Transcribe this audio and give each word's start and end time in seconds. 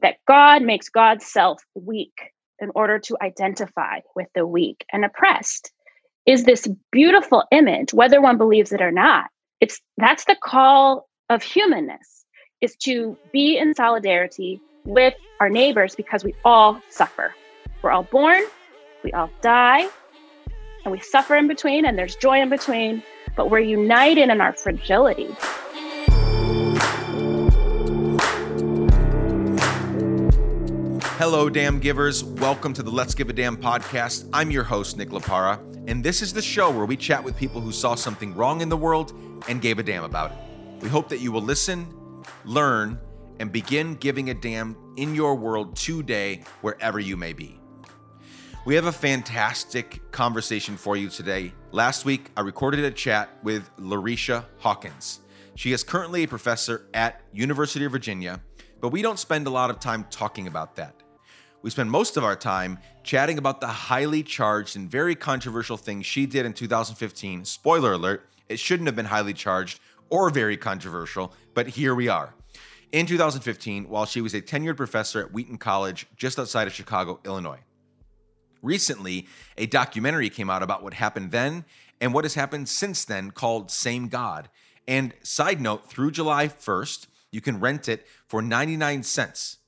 that 0.00 0.16
God 0.26 0.62
makes 0.62 0.88
God's 0.88 1.26
self 1.26 1.62
weak 1.74 2.32
in 2.60 2.70
order 2.74 2.98
to 2.98 3.16
identify 3.20 4.00
with 4.14 4.28
the 4.34 4.46
weak 4.46 4.84
and 4.92 5.04
oppressed 5.04 5.72
is 6.26 6.44
this 6.44 6.66
beautiful 6.90 7.44
image 7.50 7.92
whether 7.92 8.20
one 8.20 8.38
believes 8.38 8.72
it 8.72 8.80
or 8.80 8.92
not. 8.92 9.26
It's 9.60 9.80
that's 9.96 10.24
the 10.24 10.36
call 10.42 11.08
of 11.28 11.42
humanness 11.42 12.24
is 12.60 12.76
to 12.84 13.16
be 13.32 13.58
in 13.58 13.74
solidarity 13.74 14.60
with 14.84 15.14
our 15.40 15.48
neighbors 15.48 15.94
because 15.94 16.24
we 16.24 16.34
all 16.44 16.80
suffer. 16.90 17.34
We're 17.82 17.90
all 17.90 18.04
born 18.04 18.42
we 19.04 19.12
all 19.12 19.30
die 19.42 19.86
and 20.84 20.90
we 20.90 20.98
suffer 20.98 21.36
in 21.36 21.46
between 21.46 21.84
and 21.84 21.96
there's 21.96 22.16
joy 22.16 22.40
in 22.40 22.48
between 22.48 23.02
but 23.36 23.50
we're 23.50 23.60
united 23.60 24.30
in 24.30 24.40
our 24.40 24.54
fragility 24.54 25.28
Hello, 31.26 31.48
Damn 31.48 31.80
Givers. 31.80 32.22
Welcome 32.22 32.74
to 32.74 32.82
the 32.82 32.90
Let's 32.90 33.14
Give 33.14 33.30
a 33.30 33.32
Damn 33.32 33.56
podcast. 33.56 34.28
I'm 34.30 34.50
your 34.50 34.62
host, 34.62 34.98
Nick 34.98 35.08
Laparra, 35.08 35.58
and 35.88 36.04
this 36.04 36.20
is 36.20 36.34
the 36.34 36.42
show 36.42 36.70
where 36.70 36.84
we 36.84 36.98
chat 36.98 37.24
with 37.24 37.34
people 37.34 37.62
who 37.62 37.72
saw 37.72 37.94
something 37.94 38.34
wrong 38.34 38.60
in 38.60 38.68
the 38.68 38.76
world 38.76 39.14
and 39.48 39.62
gave 39.62 39.78
a 39.78 39.82
damn 39.82 40.04
about 40.04 40.32
it. 40.32 40.82
We 40.82 40.90
hope 40.90 41.08
that 41.08 41.20
you 41.20 41.32
will 41.32 41.40
listen, 41.40 41.86
learn, 42.44 43.00
and 43.40 43.50
begin 43.50 43.94
giving 43.94 44.28
a 44.28 44.34
damn 44.34 44.76
in 44.98 45.14
your 45.14 45.34
world 45.34 45.74
today, 45.76 46.42
wherever 46.60 47.00
you 47.00 47.16
may 47.16 47.32
be. 47.32 47.58
We 48.66 48.74
have 48.74 48.84
a 48.84 48.92
fantastic 48.92 50.02
conversation 50.12 50.76
for 50.76 50.94
you 50.94 51.08
today. 51.08 51.54
Last 51.72 52.04
week, 52.04 52.32
I 52.36 52.42
recorded 52.42 52.84
a 52.84 52.90
chat 52.90 53.30
with 53.42 53.74
Larycia 53.78 54.44
Hawkins. 54.58 55.20
She 55.54 55.72
is 55.72 55.82
currently 55.82 56.24
a 56.24 56.28
professor 56.28 56.86
at 56.92 57.22
University 57.32 57.86
of 57.86 57.92
Virginia, 57.92 58.42
but 58.78 58.90
we 58.90 59.00
don't 59.00 59.18
spend 59.18 59.46
a 59.46 59.50
lot 59.50 59.70
of 59.70 59.80
time 59.80 60.04
talking 60.10 60.48
about 60.48 60.76
that. 60.76 61.00
We 61.64 61.70
spend 61.70 61.90
most 61.90 62.18
of 62.18 62.24
our 62.24 62.36
time 62.36 62.78
chatting 63.04 63.38
about 63.38 63.62
the 63.62 63.66
highly 63.66 64.22
charged 64.22 64.76
and 64.76 64.90
very 64.90 65.14
controversial 65.14 65.78
thing 65.78 66.02
she 66.02 66.26
did 66.26 66.44
in 66.44 66.52
2015. 66.52 67.46
Spoiler 67.46 67.94
alert, 67.94 68.28
it 68.50 68.58
shouldn't 68.58 68.86
have 68.86 68.94
been 68.94 69.06
highly 69.06 69.32
charged 69.32 69.80
or 70.10 70.28
very 70.28 70.58
controversial, 70.58 71.32
but 71.54 71.66
here 71.66 71.94
we 71.94 72.06
are. 72.06 72.34
In 72.92 73.06
2015, 73.06 73.88
while 73.88 74.04
she 74.04 74.20
was 74.20 74.34
a 74.34 74.42
tenured 74.42 74.76
professor 74.76 75.22
at 75.22 75.32
Wheaton 75.32 75.56
College 75.56 76.06
just 76.18 76.38
outside 76.38 76.66
of 76.66 76.74
Chicago, 76.74 77.18
Illinois. 77.24 77.60
Recently, 78.60 79.26
a 79.56 79.64
documentary 79.64 80.28
came 80.28 80.50
out 80.50 80.62
about 80.62 80.82
what 80.82 80.92
happened 80.92 81.30
then 81.30 81.64
and 81.98 82.12
what 82.12 82.26
has 82.26 82.34
happened 82.34 82.68
since 82.68 83.06
then 83.06 83.30
called 83.30 83.70
Same 83.70 84.08
God. 84.08 84.50
And 84.86 85.14
side 85.22 85.62
note, 85.62 85.88
through 85.88 86.10
July 86.10 86.46
1st, 86.46 87.06
you 87.30 87.40
can 87.40 87.58
rent 87.58 87.88
it 87.88 88.06
for 88.28 88.42
99 88.42 89.02
cents. 89.02 89.60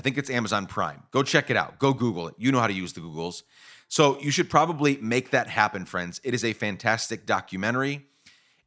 I 0.00 0.02
think 0.02 0.16
it's 0.16 0.30
Amazon 0.30 0.64
Prime. 0.64 1.02
Go 1.10 1.22
check 1.22 1.50
it 1.50 1.58
out. 1.58 1.78
Go 1.78 1.92
Google 1.92 2.26
it. 2.28 2.34
You 2.38 2.52
know 2.52 2.58
how 2.58 2.68
to 2.68 2.72
use 2.72 2.94
the 2.94 3.02
Googles. 3.02 3.42
So 3.88 4.18
you 4.18 4.30
should 4.30 4.48
probably 4.48 4.96
make 4.96 5.32
that 5.32 5.46
happen, 5.46 5.84
friends. 5.84 6.22
It 6.24 6.32
is 6.32 6.42
a 6.42 6.54
fantastic 6.54 7.26
documentary. 7.26 8.06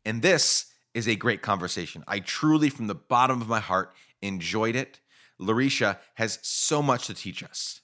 And 0.05 0.21
this 0.21 0.67
is 0.93 1.07
a 1.07 1.15
great 1.15 1.41
conversation. 1.41 2.03
I 2.07 2.19
truly, 2.19 2.69
from 2.69 2.85
the 2.85 2.93
bottom 2.93 3.41
of 3.41 3.47
my 3.47 3.59
heart, 3.59 3.95
enjoyed 4.21 4.75
it. 4.75 4.99
Larycia 5.41 5.97
has 6.13 6.37
so 6.43 6.83
much 6.83 7.07
to 7.07 7.15
teach 7.15 7.41
us. 7.41 7.81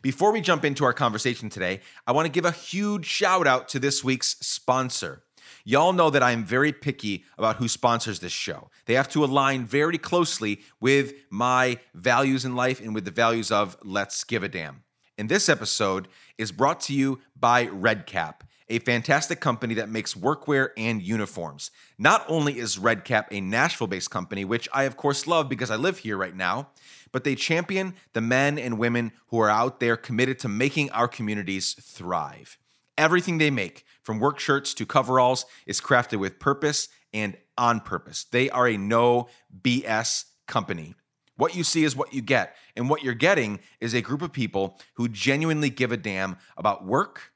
Before 0.00 0.32
we 0.32 0.40
jump 0.40 0.64
into 0.64 0.86
our 0.86 0.94
conversation 0.94 1.50
today, 1.50 1.82
I 2.06 2.12
want 2.12 2.24
to 2.24 2.32
give 2.32 2.46
a 2.46 2.50
huge 2.50 3.04
shout 3.04 3.46
out 3.46 3.68
to 3.68 3.78
this 3.78 4.02
week's 4.02 4.38
sponsor. 4.40 5.22
Y'all 5.66 5.94
know 5.94 6.10
that 6.10 6.22
I 6.22 6.32
am 6.32 6.44
very 6.44 6.74
picky 6.74 7.24
about 7.38 7.56
who 7.56 7.68
sponsors 7.68 8.20
this 8.20 8.32
show. 8.32 8.68
They 8.84 8.92
have 8.94 9.08
to 9.10 9.24
align 9.24 9.64
very 9.64 9.96
closely 9.96 10.60
with 10.78 11.14
my 11.30 11.78
values 11.94 12.44
in 12.44 12.54
life 12.54 12.80
and 12.80 12.94
with 12.94 13.06
the 13.06 13.10
values 13.10 13.50
of 13.50 13.74
Let's 13.82 14.24
Give 14.24 14.42
a 14.42 14.48
Damn. 14.48 14.82
And 15.16 15.30
this 15.30 15.48
episode 15.48 16.08
is 16.36 16.52
brought 16.52 16.80
to 16.82 16.92
you 16.92 17.20
by 17.34 17.68
Red 17.68 18.04
Kap, 18.04 18.44
a 18.68 18.78
fantastic 18.80 19.40
company 19.40 19.72
that 19.74 19.88
makes 19.88 20.12
workwear 20.12 20.68
and 20.76 21.00
uniforms. 21.00 21.70
Not 21.96 22.26
only 22.28 22.58
is 22.58 22.78
Red 22.78 23.06
Kap 23.06 23.28
a 23.30 23.40
Nashville 23.40 23.86
based 23.86 24.10
company, 24.10 24.44
which 24.44 24.68
I 24.70 24.82
of 24.82 24.98
course 24.98 25.26
love 25.26 25.48
because 25.48 25.70
I 25.70 25.76
live 25.76 25.96
here 25.96 26.18
right 26.18 26.36
now, 26.36 26.68
but 27.10 27.24
they 27.24 27.34
champion 27.34 27.94
the 28.12 28.20
men 28.20 28.58
and 28.58 28.78
women 28.78 29.12
who 29.28 29.38
are 29.38 29.48
out 29.48 29.80
there 29.80 29.96
committed 29.96 30.38
to 30.40 30.48
making 30.48 30.90
our 30.90 31.08
communities 31.08 31.72
thrive. 31.80 32.58
Everything 32.98 33.38
they 33.38 33.50
make, 33.50 33.84
from 34.04 34.20
work 34.20 34.38
shirts 34.38 34.72
to 34.74 34.86
coveralls, 34.86 35.46
is 35.66 35.80
crafted 35.80 36.20
with 36.20 36.38
purpose 36.38 36.88
and 37.12 37.36
on 37.58 37.80
purpose. 37.80 38.24
They 38.30 38.48
are 38.50 38.68
a 38.68 38.76
no 38.76 39.28
BS 39.62 40.24
company. 40.46 40.94
What 41.36 41.56
you 41.56 41.64
see 41.64 41.82
is 41.82 41.96
what 41.96 42.14
you 42.14 42.22
get. 42.22 42.54
And 42.76 42.88
what 42.88 43.02
you're 43.02 43.14
getting 43.14 43.58
is 43.80 43.94
a 43.94 44.00
group 44.00 44.22
of 44.22 44.32
people 44.32 44.78
who 44.94 45.08
genuinely 45.08 45.70
give 45.70 45.90
a 45.90 45.96
damn 45.96 46.36
about 46.56 46.84
work 46.84 47.32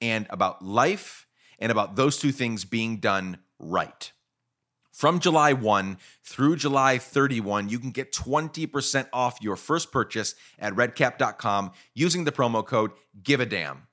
and 0.00 0.26
about 0.30 0.64
life 0.64 1.26
and 1.58 1.72
about 1.72 1.96
those 1.96 2.18
two 2.18 2.32
things 2.32 2.64
being 2.64 2.98
done 2.98 3.38
right. 3.58 4.12
From 4.92 5.20
July 5.20 5.54
1 5.54 5.96
through 6.22 6.56
July 6.56 6.98
31, 6.98 7.70
you 7.70 7.78
can 7.78 7.90
get 7.90 8.12
20% 8.12 9.08
off 9.12 9.40
your 9.40 9.56
first 9.56 9.90
purchase 9.90 10.34
at 10.58 10.74
redkap.com 10.74 11.72
using 11.94 12.24
the 12.24 12.32
promo 12.32 12.64
code 12.64 12.90
Give 13.22 13.40
a 13.40 13.46
Damn. 13.46 13.86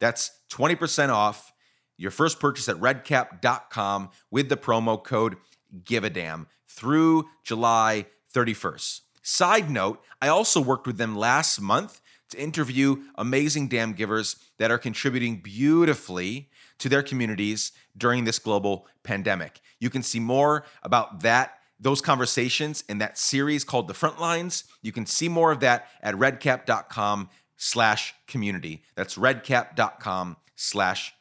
That's 0.00 0.30
20% 0.50 1.10
off 1.10 1.52
your 1.98 2.10
first 2.10 2.40
purchase 2.40 2.68
at 2.68 2.76
redkap.com 2.76 4.10
with 4.30 4.48
the 4.48 4.56
promo 4.56 5.02
code 5.02 5.36
Give 5.84 6.04
a 6.04 6.10
Damn 6.10 6.46
through 6.66 7.28
July 7.44 8.06
31st. 8.32 9.00
Side 9.22 9.68
note, 9.68 10.02
I 10.22 10.28
also 10.28 10.60
worked 10.60 10.86
with 10.86 10.96
them 10.96 11.14
last 11.14 11.60
month 11.60 12.00
to 12.30 12.40
interview 12.40 13.04
amazing 13.16 13.68
damn 13.68 13.92
givers 13.92 14.36
that 14.58 14.70
are 14.70 14.78
contributing 14.78 15.40
beautifully 15.40 16.48
to 16.78 16.88
their 16.88 17.02
communities 17.02 17.72
during 17.96 18.24
this 18.24 18.38
global 18.38 18.86
pandemic. 19.02 19.60
You 19.80 19.90
can 19.90 20.02
see 20.02 20.20
more 20.20 20.64
about 20.82 21.20
that 21.20 21.54
those 21.80 22.00
conversations 22.00 22.82
in 22.88 22.98
that 22.98 23.16
series 23.16 23.62
called 23.62 23.86
The 23.86 23.94
Frontlines. 23.94 24.64
You 24.82 24.90
can 24.90 25.06
see 25.06 25.28
more 25.28 25.52
of 25.52 25.60
that 25.60 25.86
at 26.02 26.16
redkap.com 26.16 27.30
slash 27.56 28.14
community. 28.26 28.82
That's 28.96 29.16
redkap.com 29.16 30.36
slash 30.56 31.00
community. 31.00 31.17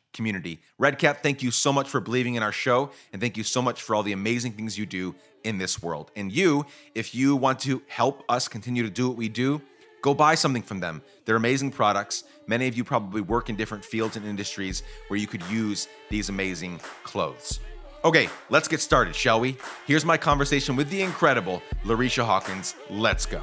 Red 0.78 1.00
Kap, 1.00 1.24
thank 1.24 1.44
you 1.44 1.52
so 1.52 1.72
much 1.74 1.90
for 1.90 2.00
believing 2.00 2.36
in 2.36 2.44
our 2.44 2.52
show, 2.52 2.92
and 3.12 3.22
thank 3.22 3.38
you 3.38 3.44
so 3.44 3.62
much 3.62 3.82
for 3.82 3.96
all 3.96 4.04
the 4.04 4.14
amazing 4.14 4.54
things 4.54 4.78
you 4.78 4.86
do 4.86 5.16
in 5.44 5.58
this 5.58 5.82
world. 5.82 6.12
And 6.16 6.32
you, 6.32 6.66
if 6.96 7.16
you 7.16 7.36
want 7.36 7.60
to 7.62 7.82
help 7.88 8.24
us 8.30 8.48
continue 8.48 8.84
to 8.84 8.90
do 8.90 9.08
what 9.08 9.18
we 9.18 9.30
do, 9.30 9.62
go 10.02 10.14
buy 10.14 10.36
something 10.36 10.62
from 10.62 10.80
them. 10.80 11.02
They're 11.26 11.36
amazing 11.36 11.72
products. 11.72 12.24
Many 12.48 12.68
of 12.68 12.78
you 12.78 12.84
probably 12.84 13.22
work 13.22 13.50
in 13.50 13.56
different 13.56 13.84
fields 13.84 14.16
and 14.16 14.26
industries 14.26 14.84
where 15.08 15.20
you 15.20 15.28
could 15.28 15.44
use 15.44 15.88
these 16.10 16.30
amazing 16.30 16.80
clothes. 17.04 17.60
Okay, 18.06 18.30
let's 18.50 18.68
get 18.68 18.80
started, 18.80 19.16
shall 19.16 19.40
we? 19.40 19.58
Here's 19.86 20.06
my 20.06 20.18
conversation 20.18 20.76
with 20.76 20.90
the 20.90 21.02
incredible 21.02 21.62
Larycia 21.84 22.24
Hawkins. 22.24 22.76
Let's 22.90 23.26
go. 23.26 23.42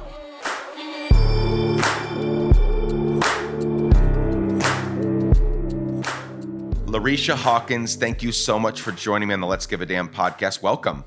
Larycia 6.95 7.35
Hawkins, 7.35 7.95
thank 7.95 8.23
you 8.23 8.31
so 8.31 8.57
much 8.57 8.79
for 8.79 8.93
joining 8.93 9.27
me 9.27 9.33
on 9.33 9.41
the 9.41 9.47
Let's 9.47 9.67
Give 9.67 9.81
a 9.81 9.85
Damn 9.85 10.07
podcast. 10.07 10.61
Welcome. 10.61 11.03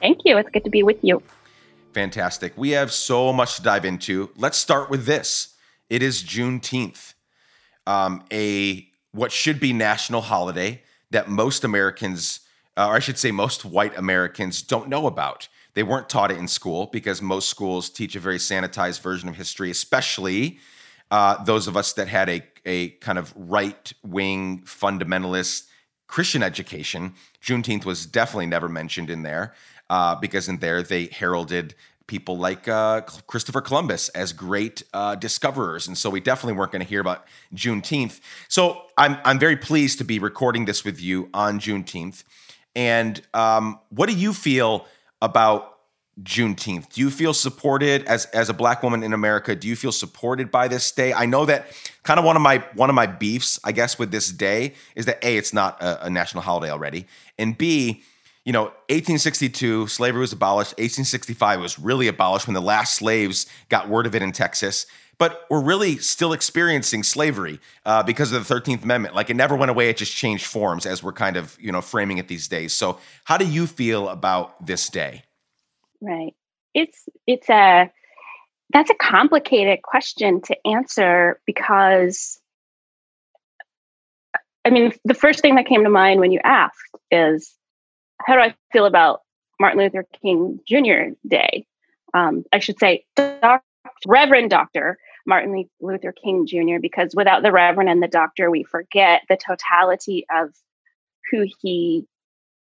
Thank 0.00 0.20
you. 0.24 0.38
It's 0.38 0.48
good 0.50 0.62
to 0.62 0.70
be 0.70 0.84
with 0.84 0.98
you. 1.02 1.20
Fantastic. 1.92 2.52
We 2.56 2.70
have 2.70 2.92
so 2.92 3.32
much 3.32 3.56
to 3.56 3.62
dive 3.62 3.84
into. 3.84 4.30
Let's 4.36 4.56
start 4.56 4.90
with 4.90 5.06
this. 5.06 5.56
It 5.90 6.04
is 6.04 6.22
Juneteenth, 6.22 7.14
um, 7.84 8.22
a 8.32 8.86
what 9.10 9.32
should 9.32 9.58
be 9.58 9.72
national 9.72 10.20
holiday 10.20 10.82
that 11.10 11.28
most 11.28 11.64
Americans, 11.64 12.38
uh, 12.76 12.86
or 12.86 12.94
I 12.94 13.00
should 13.00 13.18
say, 13.18 13.32
most 13.32 13.64
white 13.64 13.98
Americans, 13.98 14.62
don't 14.62 14.88
know 14.88 15.08
about. 15.08 15.48
They 15.74 15.82
weren't 15.82 16.08
taught 16.08 16.30
it 16.30 16.38
in 16.38 16.46
school 16.46 16.86
because 16.92 17.20
most 17.20 17.50
schools 17.50 17.90
teach 17.90 18.14
a 18.14 18.20
very 18.20 18.38
sanitized 18.38 19.00
version 19.00 19.28
of 19.28 19.34
history, 19.34 19.72
especially 19.72 20.60
uh, 21.10 21.42
those 21.42 21.66
of 21.66 21.76
us 21.76 21.92
that 21.94 22.06
had 22.06 22.28
a 22.28 22.42
a 22.68 22.90
kind 23.00 23.18
of 23.18 23.32
right 23.34 23.92
wing 24.04 24.62
fundamentalist 24.64 25.66
Christian 26.06 26.42
education. 26.42 27.14
Juneteenth 27.42 27.84
was 27.84 28.06
definitely 28.06 28.46
never 28.46 28.68
mentioned 28.68 29.10
in 29.10 29.22
there 29.22 29.54
uh, 29.90 30.14
because 30.14 30.48
in 30.48 30.58
there 30.58 30.82
they 30.82 31.06
heralded 31.06 31.74
people 32.06 32.38
like 32.38 32.66
uh, 32.68 33.02
Christopher 33.26 33.60
Columbus 33.60 34.08
as 34.10 34.32
great 34.32 34.82
uh, 34.94 35.14
discoverers, 35.14 35.88
and 35.88 35.96
so 35.96 36.08
we 36.08 36.20
definitely 36.20 36.54
weren't 36.54 36.72
going 36.72 36.82
to 36.82 36.88
hear 36.88 37.00
about 37.00 37.26
Juneteenth. 37.54 38.20
So 38.48 38.82
I'm 38.96 39.18
I'm 39.24 39.38
very 39.38 39.56
pleased 39.56 39.98
to 39.98 40.04
be 40.04 40.18
recording 40.18 40.64
this 40.64 40.84
with 40.84 41.00
you 41.00 41.28
on 41.34 41.60
Juneteenth. 41.60 42.24
And 42.74 43.20
um, 43.34 43.80
what 43.90 44.08
do 44.08 44.14
you 44.14 44.32
feel 44.32 44.86
about 45.20 45.77
Juneteenth? 46.22 46.90
Do 46.90 47.00
you 47.00 47.10
feel 47.10 47.34
supported 47.34 48.04
as 48.06 48.26
as 48.26 48.48
a 48.48 48.54
black 48.54 48.82
woman 48.82 49.02
in 49.02 49.12
America? 49.12 49.54
Do 49.54 49.68
you 49.68 49.76
feel 49.76 49.92
supported 49.92 50.50
by 50.50 50.68
this 50.68 50.90
day? 50.90 51.12
I 51.12 51.26
know 51.26 51.46
that 51.46 51.66
kind 52.02 52.18
of 52.18 52.24
one 52.24 52.36
of 52.36 52.42
my 52.42 52.64
one 52.74 52.88
of 52.90 52.94
my 52.94 53.06
beefs, 53.06 53.58
I 53.64 53.72
guess, 53.72 53.98
with 53.98 54.10
this 54.10 54.30
day 54.30 54.74
is 54.96 55.06
that 55.06 55.24
a 55.24 55.36
it's 55.36 55.52
not 55.52 55.80
a, 55.82 56.06
a 56.06 56.10
national 56.10 56.42
holiday 56.42 56.70
already, 56.70 57.06
and 57.38 57.56
b 57.56 58.02
you 58.48 58.52
know, 58.52 58.62
1862, 58.88 59.88
slavery 59.88 60.20
was 60.20 60.32
abolished. 60.32 60.70
1865 60.78 61.60
was 61.60 61.78
really 61.78 62.08
abolished 62.08 62.46
when 62.46 62.54
the 62.54 62.62
last 62.62 62.94
slaves 62.94 63.44
got 63.68 63.90
word 63.90 64.06
of 64.06 64.14
it 64.14 64.22
in 64.22 64.32
Texas. 64.32 64.86
But 65.18 65.44
we're 65.50 65.62
really 65.62 65.98
still 65.98 66.32
experiencing 66.32 67.02
slavery 67.02 67.60
uh, 67.84 68.04
because 68.04 68.32
of 68.32 68.48
the 68.48 68.54
13th 68.54 68.84
Amendment. 68.84 69.14
Like 69.14 69.28
it 69.28 69.36
never 69.36 69.54
went 69.54 69.70
away; 69.70 69.90
it 69.90 69.98
just 69.98 70.16
changed 70.16 70.46
forms 70.46 70.86
as 70.86 71.02
we're 71.02 71.12
kind 71.12 71.36
of, 71.36 71.58
you 71.60 71.70
know, 71.70 71.82
framing 71.82 72.16
it 72.16 72.28
these 72.28 72.48
days. 72.48 72.72
So, 72.72 72.98
how 73.24 73.36
do 73.36 73.46
you 73.46 73.66
feel 73.66 74.08
about 74.08 74.64
this 74.64 74.88
day? 74.88 75.24
Right. 76.00 76.34
It's 76.74 77.08
it's 77.26 77.48
a 77.48 77.90
that's 78.72 78.90
a 78.90 78.94
complicated 78.94 79.82
question 79.82 80.40
to 80.42 80.56
answer 80.66 81.40
because 81.46 82.40
I 84.64 84.70
mean, 84.70 84.92
the 85.04 85.14
first 85.14 85.40
thing 85.40 85.54
that 85.54 85.66
came 85.66 85.84
to 85.84 85.90
mind 85.90 86.20
when 86.20 86.30
you 86.30 86.40
asked 86.44 86.94
is 87.10 87.54
how 88.20 88.34
do 88.34 88.40
I 88.40 88.54
feel 88.72 88.84
about 88.84 89.22
Martin 89.58 89.80
Luther 89.80 90.06
King 90.20 90.60
Jr. 90.68 91.14
Day? 91.26 91.66
Um, 92.12 92.44
I 92.52 92.58
should 92.58 92.78
say, 92.78 93.04
Dr. 93.16 93.62
Reverend 94.06 94.50
Dr. 94.50 94.98
Martin 95.26 95.64
Luther 95.80 96.12
King 96.12 96.46
Jr., 96.46 96.80
because 96.80 97.14
without 97.14 97.42
the 97.42 97.52
Reverend 97.52 97.88
and 97.88 98.02
the 98.02 98.08
Doctor, 98.08 98.50
we 98.50 98.64
forget 98.64 99.22
the 99.28 99.36
totality 99.36 100.26
of 100.30 100.50
who 101.30 101.46
he 101.60 102.06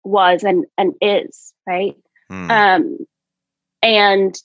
was 0.04 0.44
and, 0.44 0.66
and 0.78 0.94
is, 1.02 1.54
right? 1.68 1.96
Mm. 2.32 2.50
Um, 2.50 2.98
and 3.82 4.36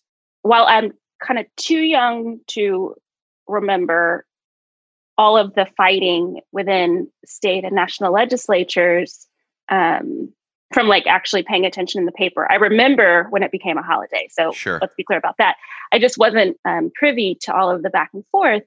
while 0.43 0.65
I'm 0.67 0.93
kind 1.23 1.39
of 1.39 1.47
too 1.57 1.79
young 1.79 2.41
to 2.49 2.95
remember 3.47 4.27
all 5.17 5.37
of 5.37 5.55
the 5.55 5.67
fighting 5.77 6.41
within 6.53 7.09
state 7.25 7.65
and 7.65 7.75
national 7.75 8.13
legislatures, 8.13 9.27
um, 9.69 10.33
from 10.75 10.89
like 10.89 11.07
actually 11.07 11.45
paying 11.45 11.65
attention 11.65 12.01
in 12.01 12.05
the 12.05 12.13
paper. 12.13 12.51
I 12.51 12.57
remember 12.57 13.29
when 13.31 13.45
it 13.45 13.53
became 13.53 13.79
a 13.79 13.83
holiday. 13.83 14.29
So 14.31 14.51
sure. 14.53 14.79
let's 14.81 14.95
be 14.97 15.05
clear 15.05 15.19
about 15.19 15.37
that. 15.39 15.57
I 15.93 16.01
just 16.01 16.19
wasn't 16.19 16.57
um, 16.65 16.91
privy 16.95 17.39
to 17.43 17.55
all 17.55 17.71
of 17.71 17.83
the 17.83 17.91
back 17.91 18.11
and 18.13 18.25
forth. 18.33 18.65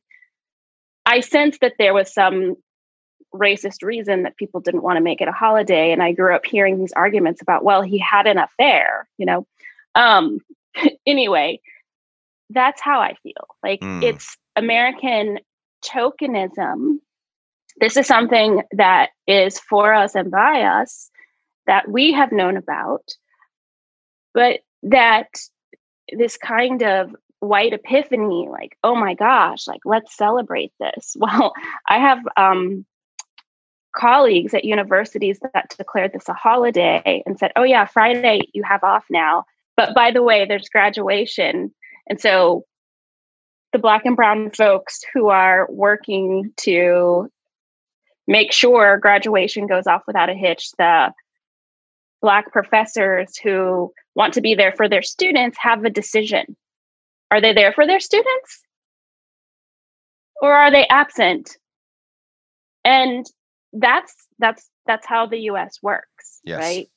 I 1.06 1.20
sensed 1.20 1.60
that 1.62 1.74
there 1.78 1.94
was 1.94 2.14
some 2.14 2.56
racist 3.38 3.84
reason 3.84 4.24
that 4.24 4.38
people 4.38 4.60
didn't 4.60 4.84
want 4.84 4.98
to 4.98 5.04
make 5.04 5.22
it 5.22 5.28
a 5.28 5.34
holiday. 5.34 5.92
And 5.92 6.02
I 6.02 6.12
grew 6.12 6.36
up 6.36 6.46
hearing 6.46 6.80
these 6.80 6.94
arguments 6.94 7.42
about, 7.42 7.64
well, 7.64 7.82
he 7.82 7.98
had 7.98 8.28
an 8.28 8.38
affair, 8.38 9.08
you 9.18 9.26
know. 9.26 9.48
Um, 9.96 10.40
anyway, 11.06 11.62
that's 12.50 12.82
how 12.82 13.00
I 13.00 13.16
feel. 13.24 13.48
Like 13.64 13.82
mm. 13.82 14.04
it's 14.04 14.38
American 14.56 15.40
tokenism. 15.84 16.98
This 17.80 17.98
is 17.98 18.08
something 18.08 18.64
that 18.72 19.10
is 19.28 19.60
for 19.60 19.94
us 19.94 20.16
and 20.16 20.32
by 20.32 20.62
us 20.62 21.10
that 21.68 21.90
we 21.90 22.14
have 22.14 22.32
known 22.32 22.58
about, 22.58 23.04
but 24.34 24.62
that 24.84 25.28
this 26.12 26.38
kind 26.38 26.82
of 26.82 27.16
white 27.40 27.74
epiphany, 27.74 28.48
like, 28.50 28.78
oh 28.84 28.96
my 28.96 29.14
gosh, 29.14 29.68
like, 29.68 29.82
let's 29.86 30.16
celebrate 30.16 30.74
this. 30.80 31.16
Well, 31.20 31.54
I 31.88 32.00
have 32.00 32.20
um, 32.36 32.86
colleagues 33.98 34.54
at 34.54 34.64
universities 34.64 35.40
that 35.54 35.74
declared 35.78 36.14
this 36.14 36.30
a 36.30 36.34
holiday 36.34 37.24
and 37.26 37.38
said, 37.38 37.52
oh, 37.56 37.64
yeah, 37.64 37.86
Friday 37.86 38.42
you 38.54 38.64
have 38.64 38.84
off 38.84 39.06
now. 39.10 39.46
But 39.76 39.94
by 39.94 40.12
the 40.12 40.24
way, 40.24 40.46
there's 40.46 40.70
graduation. 40.70 41.74
And 42.08 42.20
so 42.20 42.66
the 43.74 43.80
Black 43.80 44.06
and 44.06 44.16
Brown 44.16 44.52
folks 44.52 45.02
who 45.14 45.30
are 45.30 45.68
working 45.70 46.54
to 46.58 47.30
make 48.28 48.52
sure 48.52 48.98
graduation 48.98 49.68
goes 49.68 49.88
off 49.88 50.04
without 50.08 50.30
a 50.30 50.34
hitch, 50.34 50.72
the 50.78 51.14
Black 52.22 52.52
professors 52.52 53.38
who 53.38 53.94
want 54.16 54.34
to 54.34 54.42
be 54.42 54.56
there 54.56 54.72
for 54.72 54.90
their 54.90 55.04
students 55.04 55.58
have 55.60 55.84
a 55.84 55.90
decision. 55.90 56.56
Are 57.30 57.42
they 57.42 57.54
there 57.54 57.74
for 57.74 57.86
their 57.86 58.00
students? 58.00 58.62
Or 60.42 60.54
are 60.54 60.72
they 60.72 60.88
absent? 60.88 61.58
And 62.84 63.26
that's 63.74 64.14
that's 64.40 64.70
that's 64.86 65.06
how 65.06 65.26
the 65.26 65.40
US 65.52 65.80
works, 65.82 66.40
yes. 66.44 66.60
right? 66.60 66.90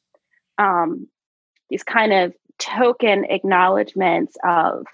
Um, 0.59 1.09
these 1.69 1.83
kind 1.83 2.13
of 2.13 2.35
token 2.59 3.25
acknowledgments 3.25 4.37
of 4.45 4.87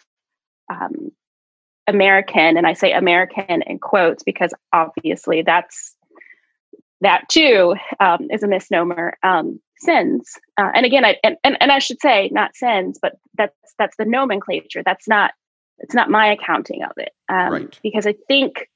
um, 0.71 1.11
American, 1.87 2.57
and 2.57 2.67
I 2.67 2.73
say 2.73 2.93
American 2.93 3.63
in 3.63 3.79
quotes 3.79 4.23
because 4.23 4.53
obviously 4.73 5.43
that's 5.43 5.95
that 7.01 7.29
too 7.29 7.75
um, 8.01 8.29
is 8.31 8.43
a 8.43 8.49
misnomer. 8.49 9.17
Um, 9.23 9.61
sins, 9.79 10.39
uh, 10.57 10.71
and 10.75 10.87
again, 10.87 11.05
I 11.05 11.17
and, 11.23 11.37
and 11.45 11.57
and 11.61 11.71
I 11.71 11.79
should 11.79 12.01
say 12.01 12.31
not 12.33 12.57
sins, 12.57 12.99
but 13.01 13.19
that's 13.37 13.55
that's 13.79 13.97
the 13.97 14.05
nomenclature. 14.05 14.83
That's 14.85 15.07
not 15.07 15.33
it's 15.79 15.95
not 15.95 16.11
my 16.11 16.33
accounting 16.33 16.83
of 16.83 16.93
it, 16.97 17.13
um, 17.29 17.53
right. 17.53 17.79
because 17.83 18.07
I 18.07 18.15
think 18.29 18.69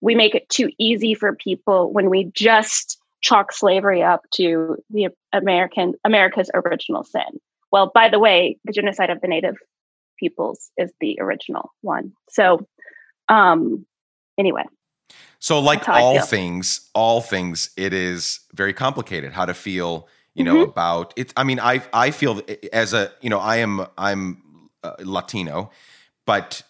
we 0.00 0.14
make 0.14 0.34
it 0.34 0.48
too 0.48 0.70
easy 0.78 1.14
for 1.14 1.34
people 1.34 1.92
when 1.92 2.10
we 2.10 2.24
just 2.34 2.98
chalk 3.20 3.52
slavery 3.52 4.02
up 4.02 4.22
to 4.32 4.76
the 4.90 5.08
American 5.32 5.94
America's 6.04 6.50
original 6.54 7.04
sin. 7.04 7.40
Well, 7.70 7.90
by 7.92 8.08
the 8.08 8.18
way, 8.18 8.58
the 8.64 8.72
genocide 8.72 9.10
of 9.10 9.20
the 9.20 9.28
native 9.28 9.56
peoples 10.18 10.70
is 10.76 10.92
the 11.00 11.18
original 11.20 11.72
one. 11.82 12.12
So, 12.30 12.66
um, 13.28 13.84
anyway, 14.38 14.64
so, 15.40 15.60
like 15.60 15.88
all 15.88 16.20
things, 16.20 16.88
all 16.94 17.20
things, 17.20 17.70
it 17.76 17.92
is 17.92 18.40
very 18.54 18.72
complicated 18.72 19.32
how 19.32 19.46
to 19.46 19.54
feel. 19.54 20.08
You 20.34 20.44
know 20.44 20.54
mm-hmm. 20.56 20.70
about 20.70 21.14
it. 21.16 21.32
I 21.36 21.42
mean, 21.42 21.58
I 21.58 21.82
I 21.92 22.12
feel 22.12 22.42
as 22.72 22.94
a 22.94 23.10
you 23.20 23.28
know 23.28 23.40
I 23.40 23.56
am 23.56 23.84
I'm 23.98 24.70
uh, 24.84 24.92
Latino, 25.00 25.72
but 26.26 26.62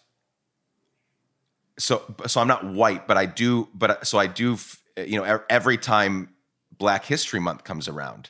so 1.79 2.03
so 2.27 2.41
I'm 2.41 2.47
not 2.47 2.65
white, 2.65 3.07
but 3.07 3.17
I 3.17 3.25
do. 3.25 3.67
But 3.73 4.05
so 4.05 4.19
I 4.19 4.27
do. 4.27 4.57
You 4.97 5.19
know, 5.21 5.41
every 5.49 5.77
time 5.77 6.29
Black 6.77 7.05
History 7.05 7.39
Month 7.39 7.63
comes 7.63 7.87
around, 7.87 8.29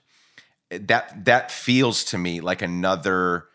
that 0.70 1.26
that 1.26 1.52
feels 1.52 2.04
to 2.06 2.18
me 2.18 2.42
like 2.42 2.62
another 2.62 3.46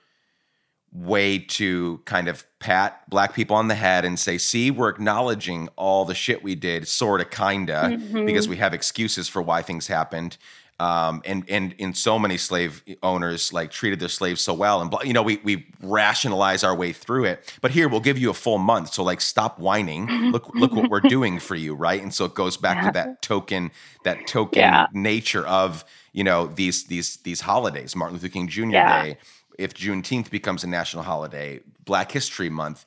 way 0.93 1.41
to 1.41 2.01
kind 2.05 2.29
of 2.29 2.45
pat 2.61 3.09
black 3.11 3.35
people 3.35 3.57
on 3.57 3.67
the 3.67 3.75
head 3.75 4.05
and 4.05 4.19
say, 4.19 4.39
see, 4.39 4.71
we're 4.71 4.89
acknowledging 4.89 5.69
all 5.77 6.05
the 6.05 6.15
shit 6.15 6.45
we 6.45 6.55
did, 6.55 6.87
sort 6.87 7.21
of, 7.21 7.31
kinda, 7.31 7.91
mm-hmm. 7.91 8.25
because 8.25 8.49
we 8.49 8.57
have 8.57 8.73
excuses 8.73 9.29
for 9.29 9.43
why 9.43 9.61
things 9.61 9.89
happened. 9.89 10.37
Um, 10.81 11.23
and 11.25 11.45
and 11.49 11.73
in 11.79 11.95
so 11.95 12.19
many 12.19 12.37
slave 12.37 12.83
owners 13.03 13.53
like 13.53 13.71
treated 13.71 14.01
their 14.01 14.09
slaves 14.09 14.41
so 14.41 14.53
well, 14.53 14.81
and 14.81 14.93
you 15.05 15.13
know 15.13 15.23
we 15.23 15.37
we 15.45 15.67
rationalize 15.81 16.65
our 16.65 16.75
way 16.75 16.93
through 16.93 17.27
it. 17.27 17.57
But 17.61 17.71
here 17.71 17.89
we'll 17.89 18.01
give 18.01 18.19
you 18.19 18.31
a 18.31 18.35
full 18.35 18.59
month, 18.59 18.93
so 18.93 19.05
like 19.05 19.21
stop 19.21 19.59
whining. 19.61 20.07
Look 20.33 20.53
look 20.55 20.73
what 20.73 20.91
we're 20.91 21.01
doing 21.01 21.39
for 21.39 21.55
you, 21.55 21.75
right? 21.75 22.03
And 22.03 22.13
so 22.13 22.25
it 22.25 22.35
goes 22.35 22.57
back 22.57 22.79
yeah. 22.79 22.87
to 22.87 22.93
that 22.93 23.23
token 23.23 23.71
that 24.03 24.27
token 24.27 24.61
yeah. 24.61 24.87
nature 24.93 25.47
of 25.47 25.85
you 26.13 26.25
know 26.25 26.47
these 26.49 26.85
these 26.85 27.19
these 27.19 27.41
holidays, 27.41 27.95
Martin 27.95 28.17
Luther 28.17 28.29
King 28.29 28.49
Jr. 28.49 28.65
Yeah. 28.71 29.03
Day, 29.05 29.19
if 29.59 29.75
Juneteenth 29.75 30.31
becomes 30.31 30.65
a 30.65 30.67
national 30.67 31.05
holiday, 31.05 31.61
Black 31.85 32.11
History 32.11 32.49
Month. 32.49 32.85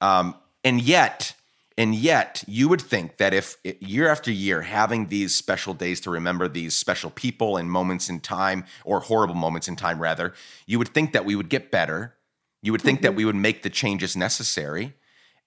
Um, 0.00 0.34
and 0.64 0.80
yet, 0.80 1.34
and 1.78 1.94
yet, 1.94 2.42
you 2.46 2.68
would 2.68 2.80
think 2.80 3.18
that 3.18 3.34
if 3.34 3.58
year 3.80 4.08
after 4.08 4.30
year 4.30 4.62
having 4.62 5.08
these 5.08 5.34
special 5.34 5.74
days 5.74 6.00
to 6.02 6.10
remember 6.10 6.48
these 6.48 6.74
special 6.74 7.10
people 7.10 7.58
and 7.58 7.70
moments 7.70 8.08
in 8.08 8.20
time, 8.20 8.64
or 8.84 9.00
horrible 9.00 9.34
moments 9.34 9.68
in 9.68 9.76
time, 9.76 10.00
rather, 10.00 10.32
you 10.66 10.78
would 10.78 10.88
think 10.88 11.12
that 11.12 11.26
we 11.26 11.36
would 11.36 11.50
get 11.50 11.70
better. 11.70 12.14
You 12.62 12.72
would 12.72 12.80
think 12.80 12.98
mm-hmm. 12.98 13.04
that 13.04 13.14
we 13.14 13.26
would 13.26 13.36
make 13.36 13.62
the 13.62 13.68
changes 13.68 14.16
necessary. 14.16 14.94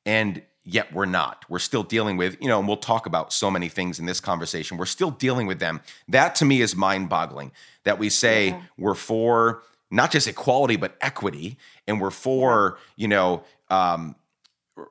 And 0.06 0.44
yet 0.64 0.94
we're 0.94 1.06
not. 1.06 1.46
We're 1.50 1.58
still 1.58 1.84
dealing 1.84 2.16
with, 2.16 2.38
you 2.40 2.48
know, 2.48 2.60
and 2.60 2.68
we'll 2.68 2.78
talk 2.78 3.08
about 3.08 3.34
so 3.34 3.50
many 3.50 3.68
things 3.68 3.98
in 3.98 4.06
this 4.06 4.20
conversation. 4.20 4.78
We're 4.78 4.86
still 4.86 5.12
dealing 5.12 5.48
with 5.48 5.60
them. 5.60 5.82
That 6.08 6.36
to 6.36 6.46
me 6.46 6.62
is 6.62 6.76
mind 6.76 7.10
boggling 7.10 7.52
that 7.86 7.98
we 7.98 8.10
say 8.10 8.50
yeah. 8.50 8.62
we're 8.78 8.94
for 8.94 9.64
not 9.90 10.12
just 10.12 10.28
equality 10.28 10.76
but 10.76 10.96
equity 11.02 11.58
and 11.88 12.00
we're 12.00 12.12
for 12.12 12.78
you 12.96 13.08
know 13.08 13.44
um, 13.72 14.16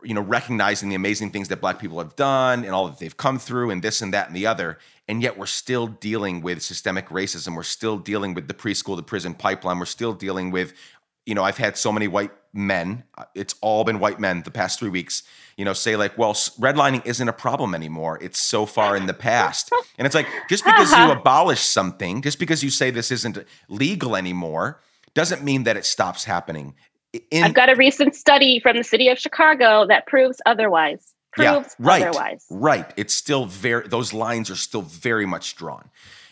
you 0.03 0.15
know 0.15 0.21
recognizing 0.21 0.89
the 0.89 0.95
amazing 0.95 1.31
things 1.31 1.49
that 1.49 1.61
black 1.61 1.79
people 1.79 1.99
have 1.99 2.17
done 2.17 2.65
and 2.65 2.75
all 2.75 2.89
that 2.89 2.99
they've 2.99 3.17
come 3.17 3.39
through 3.39 3.71
and 3.71 3.83
this 3.83 4.01
and 4.03 4.13
that 4.13 4.27
and 4.29 4.37
the 4.37 4.47
other 4.47 4.79
and 5.09 5.23
yet 5.23 5.39
we're 5.39 5.47
still 5.47 5.87
dealing 5.87 6.43
with 6.43 6.63
systemic 6.63 7.09
racism. 7.09 7.57
We're 7.57 7.63
still 7.63 7.97
dealing 7.97 8.35
with 8.35 8.47
the 8.47 8.55
preschool 8.55 8.97
to 8.97 9.03
prison 9.03 9.33
pipeline. 9.33 9.79
We're 9.79 9.87
still 9.87 10.13
dealing 10.13 10.51
with 10.51 10.75
you 11.27 11.35
know 11.35 11.45
i've 11.45 11.59
had 11.59 11.77
so 11.77 11.93
many 11.93 12.09
white 12.09 12.31
men 12.55 13.05
uh, 13.19 13.25
it's 13.35 13.55
all 13.61 13.85
been 13.85 13.99
white 14.01 14.19
men 14.19 14.43
the 14.43 14.51
past 14.51 14.79
three 14.79 14.89
weeks 14.89 15.23
you 15.59 15.65
know 15.65 15.75
say 15.75 15.95
like 15.95 16.17
well 16.17 16.33
redlining 16.33 17.05
isn't 17.05 17.29
a 17.29 17.33
problem 17.33 17.75
anymore. 17.75 18.19
It's 18.23 18.41
so 18.41 18.65
far 18.65 18.97
in 18.97 19.07
the 19.07 19.15
past. 19.15 19.71
And 19.99 20.07
it's 20.07 20.15
like 20.15 20.27
just 20.49 20.65
because 20.71 20.91
you 20.93 21.11
abolish 21.11 21.61
something 21.61 22.23
just 22.23 22.39
because 22.39 22.65
you 22.65 22.71
say 22.71 22.91
this 22.91 23.11
isn't 23.11 23.45
legal 23.69 24.17
anymore 24.17 24.81
doesn't 25.15 25.43
mean 25.43 25.65
that 25.65 25.77
it 25.77 25.85
stops 25.85 26.25
happening. 26.25 26.75
In, 27.31 27.45
I've 27.45 27.55
got 27.55 27.71
a 27.71 27.75
recent 27.75 28.15
study 28.15 28.61
from 28.61 28.77
the 28.77 28.85
city 28.85 29.09
of 29.09 29.19
Chicago 29.19 29.87
that 29.87 30.07
proves 30.07 30.41
otherwise. 30.45 31.15
Proves 31.33 31.75
yeah, 31.79 31.87
right, 31.87 32.03
otherwise. 32.03 32.45
Right. 32.51 32.91
It's 32.97 33.15
still 33.15 33.47
very 33.47 33.89
those 33.89 34.13
lines 34.13 34.51
are 34.51 34.57
still 34.57 34.83
very 34.83 35.27
much 35.27 35.57
drawn. 35.57 35.91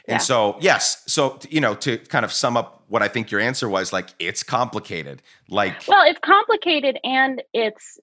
And 0.09 0.17
Yeah. 0.17 0.19
so, 0.19 0.57
yes, 0.61 1.03
so 1.07 1.39
you 1.49 1.61
know, 1.61 1.75
to 1.77 1.99
kind 1.99 2.25
of 2.25 2.33
sum 2.33 2.57
up 2.57 2.85
what 2.89 3.03
I 3.03 3.09
think 3.09 3.31
your 3.31 3.41
answer 3.41 3.69
was, 3.69 3.93
like 3.93 4.11
it's 4.19 4.43
complicated. 4.43 5.23
Like, 5.49 5.87
Well, 5.89 6.05
it's 6.07 6.21
complicated 6.21 6.99
and 7.03 7.43
it's 7.55 7.99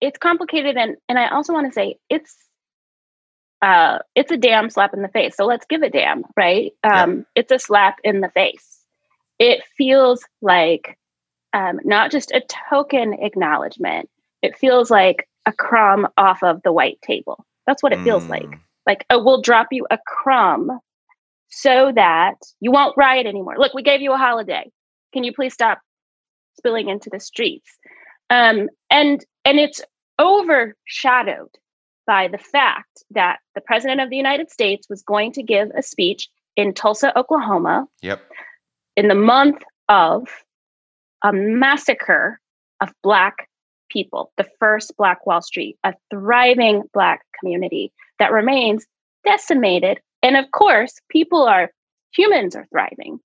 it's 0.00 0.18
complicated 0.18 0.76
and 0.76 0.96
and 1.08 1.18
I 1.18 1.28
also 1.28 1.52
want 1.52 1.66
to 1.66 1.72
say 1.72 1.96
it's 2.08 2.34
uh 3.60 3.98
it's 4.14 4.30
a 4.30 4.36
damn 4.36 4.70
slap 4.70 4.94
in 4.94 5.02
the 5.02 5.08
face. 5.08 5.36
So 5.36 5.44
let's 5.44 5.66
give 5.66 5.82
it 5.82 5.92
damn, 5.92 6.24
right? 6.36 6.72
Um 6.82 7.26
it's 7.34 7.52
a 7.52 7.58
slap 7.58 7.98
in 8.04 8.20
the 8.20 8.30
face. 8.30 8.78
It 9.38 9.62
feels 9.76 10.24
like 10.40 10.96
um 11.54 11.80
not 11.84 12.10
just 12.10 12.30
a 12.32 12.42
token 12.70 13.14
acknowledgement. 13.14 14.10
It 14.42 14.58
feels 14.58 14.90
like 14.90 15.26
a 15.46 15.52
crumb 15.52 16.06
off 16.18 16.42
of 16.42 16.60
the 16.62 16.72
white 16.72 17.00
table. 17.02 17.46
That's 17.66 17.82
what 17.82 17.92
it 17.92 18.02
feels 18.04 18.28
like. 18.28 18.42
mm, 18.44 18.60
Like, 18.86 19.06
oh, 19.08 19.22
we'll 19.24 19.40
drop 19.40 19.68
you 19.70 19.86
a 19.90 19.98
crumb 20.06 20.78
so 21.48 21.92
that 21.94 22.34
you 22.60 22.70
won't 22.72 22.96
riot 22.96 23.26
anymore. 23.26 23.54
Look, 23.56 23.72
we 23.72 23.82
gave 23.82 24.02
you 24.02 24.12
a 24.12 24.18
holiday. 24.18 24.70
Can 25.14 25.24
you 25.24 25.32
please 25.32 25.54
stop 25.54 25.80
spilling 26.58 26.88
into 26.90 27.08
the 27.10 27.20
streets? 27.20 27.70
Um, 28.28 28.68
and 28.90 29.24
and 29.46 29.58
it's 29.58 29.80
overshadowed 30.20 31.50
by 32.06 32.28
the 32.28 32.38
fact 32.38 33.02
that 33.10 33.38
the 33.54 33.60
president 33.60 34.00
of 34.00 34.10
the 34.10 34.16
United 34.16 34.50
States 34.50 34.88
was 34.90 35.02
going 35.02 35.32
to 35.32 35.42
give 35.42 35.70
a 35.76 35.82
speech 35.82 36.28
in 36.56 36.74
Tulsa, 36.74 37.16
Oklahoma, 37.18 37.86
Yep. 38.02 38.20
in 38.96 39.08
the 39.08 39.14
month 39.14 39.62
of 39.88 40.28
a 41.24 41.32
massacre 41.32 42.38
of 42.80 42.92
Black 43.02 43.48
people, 43.90 44.30
the 44.36 44.46
first 44.60 44.96
Black 44.96 45.26
Wall 45.26 45.42
Street, 45.42 45.76
a 45.82 45.94
thriving 46.10 46.82
Black 46.92 47.22
community 47.40 47.92
that 48.18 48.32
remains 48.32 48.86
decimated. 49.24 50.00
And 50.22 50.36
of 50.36 50.50
course, 50.52 51.00
people 51.08 51.42
are, 51.44 51.70
humans 52.14 52.54
are 52.54 52.66
thriving, 52.70 53.18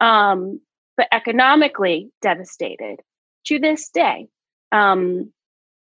um, 0.00 0.60
but 0.96 1.08
economically 1.12 2.10
devastated 2.20 3.00
to 3.46 3.58
this 3.58 3.88
day. 3.90 4.28
Um, 4.72 5.32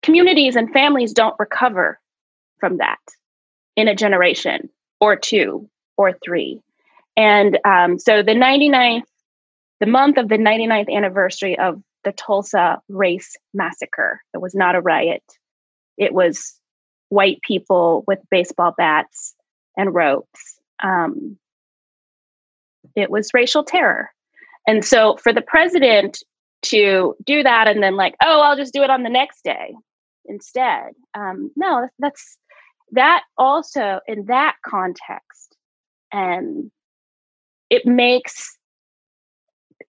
communities 0.03 0.57
and 0.57 0.73
families 0.73 1.13
don't 1.13 1.37
recover 1.39 1.99
from 2.59 2.79
that 2.79 3.01
in 3.77 3.89
a 3.89 3.95
generation 3.95 4.69
or 5.01 5.17
two 5.17 5.69
or 5.97 6.13
three. 6.25 6.61
And 7.17 7.59
um, 7.65 7.99
so 7.99 8.23
the 8.23 8.33
99th, 8.33 9.03
the 9.83 9.87
month 9.89 10.17
of 10.17 10.29
the 10.29 10.39
99th 10.39 10.89
anniversary 10.95 11.59
of 11.59 11.83
the 12.05 12.13
Tulsa 12.13 12.81
race 12.89 13.37
massacre, 13.53 14.23
it 14.33 14.41
was 14.41 14.55
not 14.55 14.77
a 14.77 14.81
riot. 14.81 15.25
It 15.99 16.15
was 16.15 16.55
white 17.09 17.41
people 17.43 18.05
with 18.07 18.21
baseball 18.31 18.75
bats 18.79 19.35
and 19.77 19.93
ropes. 19.93 20.61
Um, 20.85 21.37
it 22.95 23.11
was 23.11 23.35
racial 23.35 23.65
terror. 23.65 24.11
And 24.69 24.85
so 24.85 25.17
for 25.17 25.33
the 25.33 25.43
president 25.43 26.23
to 26.67 27.17
do 27.27 27.43
that 27.43 27.67
and 27.67 27.83
then, 27.83 27.97
like, 27.97 28.15
oh, 28.23 28.41
I'll 28.41 28.57
just 28.57 28.73
do 28.73 28.85
it 28.85 28.91
on 28.91 29.03
the 29.03 29.11
next 29.11 29.43
day 29.43 29.75
instead, 30.27 30.93
um, 31.15 31.51
no, 31.57 31.89
that's 31.99 32.39
that 32.93 33.25
also 33.37 33.99
in 34.07 34.27
that 34.27 34.55
context. 34.65 35.57
And 36.13 36.71
it 37.69 37.85
makes 37.85 38.57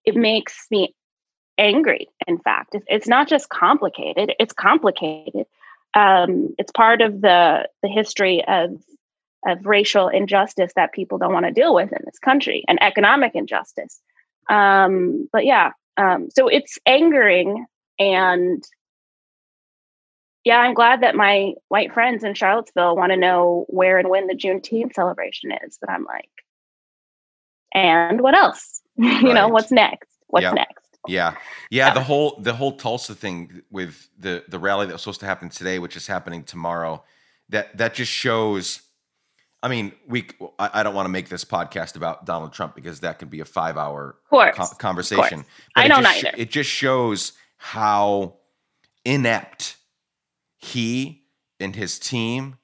it 0.05 0.15
makes 0.15 0.67
me 0.71 0.93
angry 1.57 2.07
in 2.27 2.39
fact. 2.39 2.75
It's, 2.87 3.07
not 3.07 3.27
just 3.27 3.49
complicated 3.49 4.33
it's 4.39 4.53
complicated. 4.53 5.45
Um, 5.93 6.55
it's 6.57 6.71
part 6.71 7.01
of 7.01 7.21
the 7.21 7.69
the 7.83 7.89
history 7.89 8.43
of 8.47 8.81
of 9.45 9.65
racial 9.65 10.07
injustice 10.07 10.71
that 10.75 10.93
people 10.93 11.17
don't 11.17 11.33
want 11.33 11.45
to 11.45 11.51
deal 11.51 11.75
with 11.75 11.91
in 11.91 11.99
this 12.05 12.17
country 12.17 12.63
and 12.67 12.81
economic 12.81 13.35
injustice. 13.35 14.01
Um, 14.49 15.29
but 15.31 15.45
yeah 15.45 15.71
um, 15.97 16.29
so 16.35 16.47
it's 16.47 16.77
angering 16.85 17.65
and 17.99 18.63
yeah 20.43 20.57
i'm 20.57 20.73
glad 20.73 21.01
that 21.01 21.15
my 21.15 21.53
white 21.67 21.93
friends 21.93 22.23
in 22.23 22.33
charlottesville 22.33 22.95
want 22.95 23.11
to 23.11 23.17
know 23.17 23.65
where 23.69 23.99
and 23.99 24.09
when 24.09 24.27
the 24.27 24.35
juneteenth 24.35 24.93
celebration 24.93 25.51
is 25.63 25.77
but 25.79 25.89
i'm 25.89 26.05
like 26.05 26.29
and 27.73 28.21
what 28.21 28.35
else 28.35 28.81
you 29.23 29.33
know 29.33 29.47
what's 29.47 29.71
next 29.71 30.09
what's 30.27 30.43
Yeah. 30.43 30.53
next 30.53 30.83
Yeah. 31.07 31.35
Yeah, 31.69 31.93
the 31.93 32.03
whole 32.03 32.39
the 32.39 32.53
whole 32.53 32.73
Tulsa 32.77 33.15
thing 33.15 33.61
with 33.71 34.07
the 34.17 34.43
the 34.47 34.59
rally 34.59 34.85
that 34.85 34.93
was 34.93 35.01
supposed 35.01 35.19
to 35.21 35.25
happen 35.25 35.49
today, 35.49 35.79
which 35.79 35.95
is 35.97 36.07
happening 36.07 36.43
tomorrow, 36.43 37.03
that 37.49 37.77
that 37.77 37.93
just 37.93 38.11
shows 38.11 38.81
I 39.63 39.69
mean, 39.69 39.93
we 40.07 40.27
I, 40.59 40.69
I 40.73 40.83
don't 40.83 40.93
want 40.93 41.05
to 41.05 41.11
make 41.11 41.29
this 41.29 41.45
podcast 41.45 41.95
about 41.95 42.25
Donald 42.25 42.51
Trump 42.51 42.75
because 42.75 42.99
that 42.99 43.17
could 43.17 43.29
be 43.29 43.39
a 43.39 43.45
5-hour 43.45 44.17
co- 44.29 44.65
conversation. 44.77 45.45
I 45.75 45.85
it 45.85 45.87
don't 45.87 46.03
just, 46.03 46.17
either. 46.25 46.31
It 46.37 46.51
just 46.51 46.69
shows 46.69 47.31
how 47.57 48.35
inept 49.05 49.77
he 50.57 51.23
and 51.61 51.75
his 51.75 51.97
team 51.97 52.57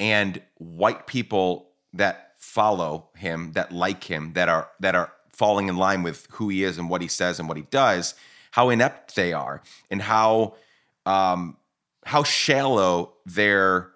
and 0.00 0.40
white 0.54 1.06
people 1.06 1.72
that 1.92 2.32
follow 2.38 3.10
him, 3.16 3.52
that 3.52 3.70
like 3.70 4.04
him, 4.04 4.32
that 4.32 4.48
are 4.48 4.70
that 4.80 4.94
are 4.94 5.12
falling 5.36 5.68
in 5.68 5.76
line 5.76 6.02
with 6.02 6.26
who 6.32 6.48
he 6.48 6.64
is 6.64 6.78
and 6.78 6.88
what 6.88 7.02
he 7.02 7.08
says 7.08 7.38
and 7.38 7.48
what 7.48 7.56
he 7.56 7.64
does, 7.64 8.14
how 8.52 8.70
inept 8.70 9.14
they 9.14 9.32
are, 9.32 9.62
and 9.90 10.02
how 10.02 10.54
um, 11.04 11.56
how 12.04 12.22
shallow 12.22 13.14
their 13.26 13.90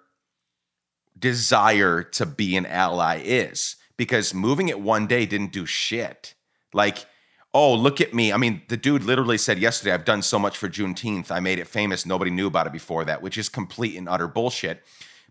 desire 1.17 2.03
to 2.03 2.25
be 2.25 2.55
an 2.55 2.65
ally 2.65 3.21
is. 3.23 3.75
Because 3.97 4.33
moving 4.33 4.69
it 4.69 4.79
one 4.79 5.07
day 5.07 5.25
didn't 5.25 5.51
do 5.51 5.65
shit. 5.65 6.33
Like, 6.73 7.05
oh, 7.53 7.73
look 7.73 8.01
at 8.01 8.13
me. 8.13 8.33
I 8.33 8.37
mean, 8.37 8.61
the 8.67 8.77
dude 8.77 9.03
literally 9.03 9.37
said 9.37 9.59
yesterday, 9.59 9.93
I've 9.93 10.05
done 10.05 10.21
so 10.21 10.39
much 10.39 10.57
for 10.57 10.69
Juneteenth. 10.69 11.31
I 11.31 11.39
made 11.39 11.59
it 11.59 11.67
famous. 11.67 12.05
Nobody 12.05 12.31
knew 12.31 12.47
about 12.47 12.67
it 12.67 12.73
before 12.73 13.05
that, 13.05 13.21
which 13.21 13.37
is 13.37 13.49
complete 13.49 13.97
and 13.97 14.09
utter 14.09 14.27
bullshit. 14.27 14.83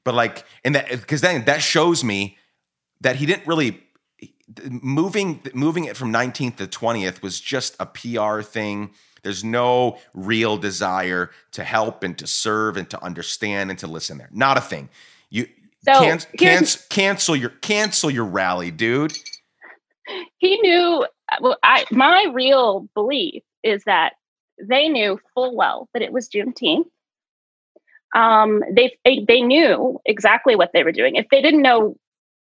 But 0.04 0.14
like, 0.14 0.44
and 0.64 0.74
that 0.74 0.88
because 0.90 1.20
then 1.20 1.44
that 1.46 1.62
shows 1.62 2.04
me 2.04 2.38
that 3.00 3.16
he 3.16 3.26
didn't 3.26 3.46
really 3.46 3.82
moving 4.68 5.40
moving 5.54 5.84
it 5.84 5.96
from 5.96 6.12
19th 6.12 6.56
to 6.56 6.66
20th 6.66 7.22
was 7.22 7.40
just 7.40 7.76
a 7.80 7.86
PR 7.86 8.42
thing. 8.42 8.90
There's 9.22 9.44
no 9.44 9.98
real 10.14 10.56
desire 10.56 11.30
to 11.52 11.62
help 11.64 12.02
and 12.02 12.16
to 12.18 12.26
serve 12.26 12.76
and 12.76 12.88
to 12.90 13.02
understand 13.04 13.70
and 13.70 13.78
to 13.80 13.86
listen 13.86 14.18
there. 14.18 14.30
Not 14.32 14.56
a 14.58 14.60
thing. 14.62 14.88
You 15.30 15.46
So, 15.84 15.92
can, 16.00 16.20
cancel 16.38 16.82
cancel 16.90 17.36
your 17.36 17.50
cancel 17.50 18.10
your 18.10 18.24
rally, 18.24 18.70
dude. 18.70 19.12
he 20.38 20.58
knew 20.60 21.06
well 21.40 21.56
i 21.62 21.84
my 21.90 22.26
real 22.32 22.88
belief 22.94 23.42
is 23.62 23.84
that 23.84 24.14
they 24.62 24.88
knew 24.88 25.18
full 25.34 25.54
well 25.56 25.88
that 25.92 26.02
it 26.02 26.12
was 26.12 26.28
juneteenth 26.28 26.86
um 28.14 28.62
they 28.72 28.96
they, 29.04 29.24
they 29.26 29.40
knew 29.40 30.00
exactly 30.04 30.56
what 30.56 30.70
they 30.72 30.82
were 30.82 30.92
doing 30.92 31.14
if 31.16 31.26
they 31.30 31.40
didn't 31.40 31.62
know 31.62 31.96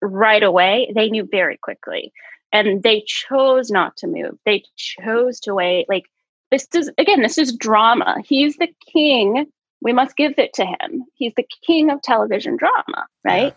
right 0.01 0.44
away 0.44 0.91
they 0.96 1.10
knew 1.10 1.27
very 1.29 1.58
quickly. 1.58 2.12
And 2.51 2.82
they 2.82 3.03
chose 3.06 3.70
not 3.70 3.96
to 3.98 4.08
move. 4.08 4.38
They 4.46 4.63
chose 4.75 5.39
to 5.41 5.53
wait. 5.53 5.86
Like 5.88 6.06
this 6.51 6.68
is 6.74 6.91
again 6.98 7.22
this 7.22 7.38
is 7.38 7.56
drama. 7.56 8.18
He's 8.25 8.58
the 8.58 8.70
king. 8.91 9.46
We 9.82 9.94
must 9.94 10.18
give 10.18 10.34
it 10.38 10.53
to 10.56 10.65
him. 10.65 11.06
He's 11.13 11.34
the 11.36 11.48
king 11.65 11.89
of 11.89 12.01
television 12.01 12.58
drama 12.58 13.06
right? 13.24 13.56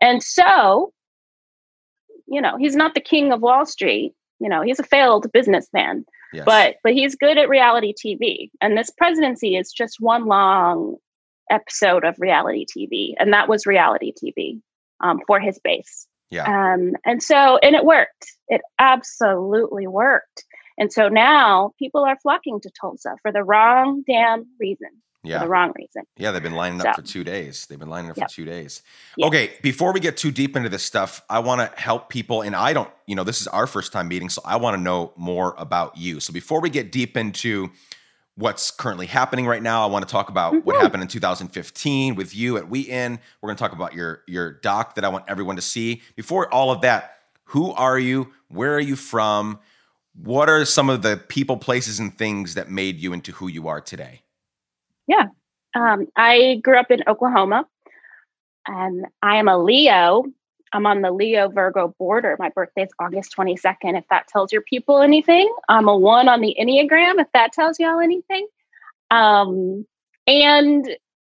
And 0.00 0.22
so 0.22 0.92
you 2.26 2.40
know 2.40 2.56
he's 2.56 2.76
not 2.76 2.94
the 2.94 3.00
king 3.00 3.32
of 3.32 3.40
wall 3.40 3.66
street. 3.66 4.14
You 4.38 4.48
know 4.48 4.62
he's 4.62 4.80
a 4.80 4.84
failed 4.84 5.30
businessman. 5.32 6.04
Yes. 6.32 6.44
but 6.44 6.76
but 6.84 6.92
he's 6.92 7.16
good 7.16 7.38
at 7.38 7.48
reality 7.48 7.92
tv 7.92 8.50
and 8.60 8.78
this 8.78 8.88
presidency 8.90 9.56
is 9.56 9.72
just 9.72 9.96
one 9.98 10.26
long 10.26 10.94
episode 11.50 12.04
of 12.04 12.14
reality 12.20 12.64
tv 12.64 13.14
and 13.18 13.32
that 13.32 13.48
was 13.48 13.66
reality 13.66 14.12
tv 14.12 14.60
um, 15.00 15.20
for 15.26 15.40
his 15.40 15.58
base 15.62 16.06
yeah. 16.30 16.44
um, 16.44 16.92
and 17.04 17.22
so 17.22 17.58
and 17.62 17.74
it 17.74 17.84
worked 17.84 18.32
it 18.48 18.60
absolutely 18.78 19.86
worked 19.86 20.44
and 20.78 20.92
so 20.92 21.08
now 21.08 21.72
people 21.78 22.04
are 22.04 22.16
flocking 22.22 22.60
to 22.60 22.70
tulsa 22.80 23.14
for 23.22 23.32
the 23.32 23.42
wrong 23.42 24.02
damn 24.06 24.46
reason 24.58 24.88
for 25.22 25.28
Yeah. 25.28 25.40
the 25.40 25.48
wrong 25.48 25.72
reason 25.76 26.02
Yeah, 26.16 26.30
they've 26.30 26.42
been 26.42 26.54
lining 26.54 26.80
up 26.80 26.94
So- 26.96 27.02
for 27.02 27.06
two 27.06 27.24
days. 27.24 27.66
They've 27.66 27.78
been 27.78 27.90
lining 27.90 28.10
up 28.10 28.16
Yep. 28.16 28.30
for 28.30 28.34
two 28.34 28.44
days. 28.46 28.82
Okay, 29.22 29.50
before 29.62 29.92
we 29.92 30.00
get 30.00 30.16
too 30.16 30.30
deep 30.30 30.56
into 30.56 30.70
this 30.70 30.82
stuff, 30.82 31.20
I 31.28 31.40
want 31.40 31.60
to 31.60 31.78
help 31.80 32.08
people, 32.08 32.40
and 32.40 32.56
I 32.56 32.72
don't, 32.72 32.90
you 33.06 33.14
know, 33.14 33.22
this 33.24 33.42
is 33.42 33.46
our 33.48 33.66
first 33.66 33.92
time 33.92 34.08
meeting, 34.08 34.30
so 34.30 34.40
I 34.46 34.56
want 34.56 34.76
to 34.78 34.82
know 34.82 35.12
more 35.16 35.54
about 35.58 35.98
you. 35.98 36.20
So 36.20 36.32
before 36.32 36.60
we 36.62 36.70
get 36.70 36.90
deep 36.90 37.18
into 37.18 37.70
what's 38.36 38.70
currently 38.70 39.06
happening 39.06 39.46
right 39.46 39.62
now, 39.62 39.82
I 39.82 39.86
want 39.86 40.06
to 40.06 40.10
talk 40.10 40.28
about 40.30 40.64
what 40.64 40.76
Mhm. 40.76 40.80
happened 40.80 41.02
in 41.02 41.08
2015 41.08 42.14
with 42.14 42.34
you 42.34 42.56
at 42.56 42.68
Wheaton. 42.68 43.18
We're 43.40 43.48
going 43.48 43.56
to 43.56 43.62
talk 43.62 43.72
about 43.72 43.92
your 43.94 44.22
your 44.26 44.52
doc 44.52 44.94
that 44.94 45.04
I 45.04 45.08
want 45.08 45.24
everyone 45.28 45.56
to 45.56 45.62
see. 45.62 46.02
Before 46.16 46.52
all 46.52 46.70
of 46.70 46.80
that, 46.82 47.18
who 47.44 47.72
are 47.72 47.98
you? 47.98 48.32
Where 48.48 48.74
are 48.74 48.80
you 48.80 48.96
from? 48.96 49.58
What 50.14 50.48
are 50.48 50.64
some 50.64 50.90
of 50.90 51.02
the 51.02 51.16
people, 51.16 51.56
places, 51.56 51.98
and 51.98 52.16
things 52.16 52.54
that 52.54 52.68
made 52.70 52.98
you 52.98 53.12
into 53.12 53.32
who 53.32 53.48
you 53.48 53.68
are 53.68 53.80
today? 53.80 54.22
Yeah, 55.06 55.26
um, 55.74 56.06
I 56.16 56.60
grew 56.62 56.78
up 56.78 56.90
in 56.90 57.02
Oklahoma, 57.06 57.66
and 58.66 59.06
I 59.22 59.36
am 59.36 59.48
a 59.48 59.56
Leo. 59.58 60.24
I'm 60.72 60.86
on 60.86 61.02
the 61.02 61.10
Leo 61.10 61.48
Virgo 61.48 61.94
border. 61.98 62.36
My 62.38 62.50
birthday's 62.50 62.90
August 62.98 63.34
22nd. 63.36 63.98
If 63.98 64.04
that 64.08 64.28
tells 64.28 64.52
your 64.52 64.62
people 64.62 65.02
anything, 65.02 65.52
I'm 65.68 65.88
a 65.88 65.96
one 65.96 66.28
on 66.28 66.40
the 66.40 66.56
Enneagram. 66.60 67.20
If 67.20 67.28
that 67.32 67.52
tells 67.52 67.78
y'all 67.78 68.00
anything, 68.00 68.46
um, 69.10 69.84
and 70.26 70.88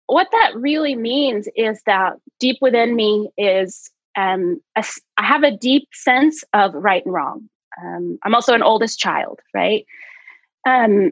what 0.08 0.28
that 0.32 0.56
really 0.56 0.96
means 0.96 1.48
is 1.56 1.82
that 1.86 2.14
deep 2.40 2.58
within 2.62 2.96
me 2.96 3.30
is 3.38 3.90
um, 4.18 4.60
a, 4.76 4.84
I 5.18 5.26
have 5.26 5.44
a 5.44 5.56
deep 5.56 5.88
sense 5.94 6.44
of 6.54 6.74
right 6.74 7.06
and 7.06 7.14
wrong. 7.14 7.50
Um, 7.82 8.18
I'm 8.24 8.36
also 8.36 8.54
an 8.54 8.64
oldest 8.64 9.00
child, 9.00 9.40
right? 9.54 9.86
Um, 10.68 11.12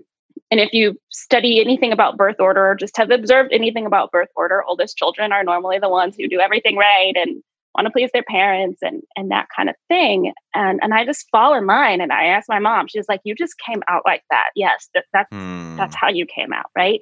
and 0.52 0.60
if 0.60 0.74
you 0.74 1.00
study 1.10 1.62
anything 1.62 1.92
about 1.92 2.18
birth 2.18 2.38
order 2.40 2.68
or 2.68 2.76
just 2.76 2.98
have 2.98 3.12
observed 3.12 3.52
anything 3.54 3.86
about 3.86 4.12
birth 4.12 4.30
order, 4.36 4.64
oldest 4.64 4.98
children 4.98 5.32
are 5.32 5.44
normally 5.44 5.80
the 5.80 5.90
ones 5.90 6.16
who 6.16 6.28
do 6.28 6.40
everything 6.40 6.76
right 6.76 7.14
and 7.16 7.44
want 7.78 7.88
to 7.88 7.92
please 7.92 8.10
their 8.14 8.24
parents 8.24 8.80
and 8.82 9.02
and 9.16 9.32
that 9.32 9.48
kind 9.56 9.70
of 9.70 9.76
thing. 9.88 10.34
And 10.54 10.80
and 10.82 10.94
I 10.94 11.06
just 11.06 11.28
fall 11.32 11.54
in 11.54 11.66
line 11.66 12.02
and 12.02 12.12
I 12.12 12.26
asked 12.26 12.50
my 12.50 12.60
mom, 12.60 12.88
she's 12.88 13.08
like, 13.08 13.22
You 13.24 13.36
just 13.36 13.56
came 13.60 13.84
out 13.88 14.04
like 14.06 14.24
that. 14.30 14.50
Yes, 14.56 14.90
that, 14.94 15.06
that's 15.14 15.34
mm. 15.34 15.78
that's 15.78 15.96
how 15.96 16.10
you 16.10 16.26
came 16.26 16.54
out, 16.54 16.70
right? 16.76 17.02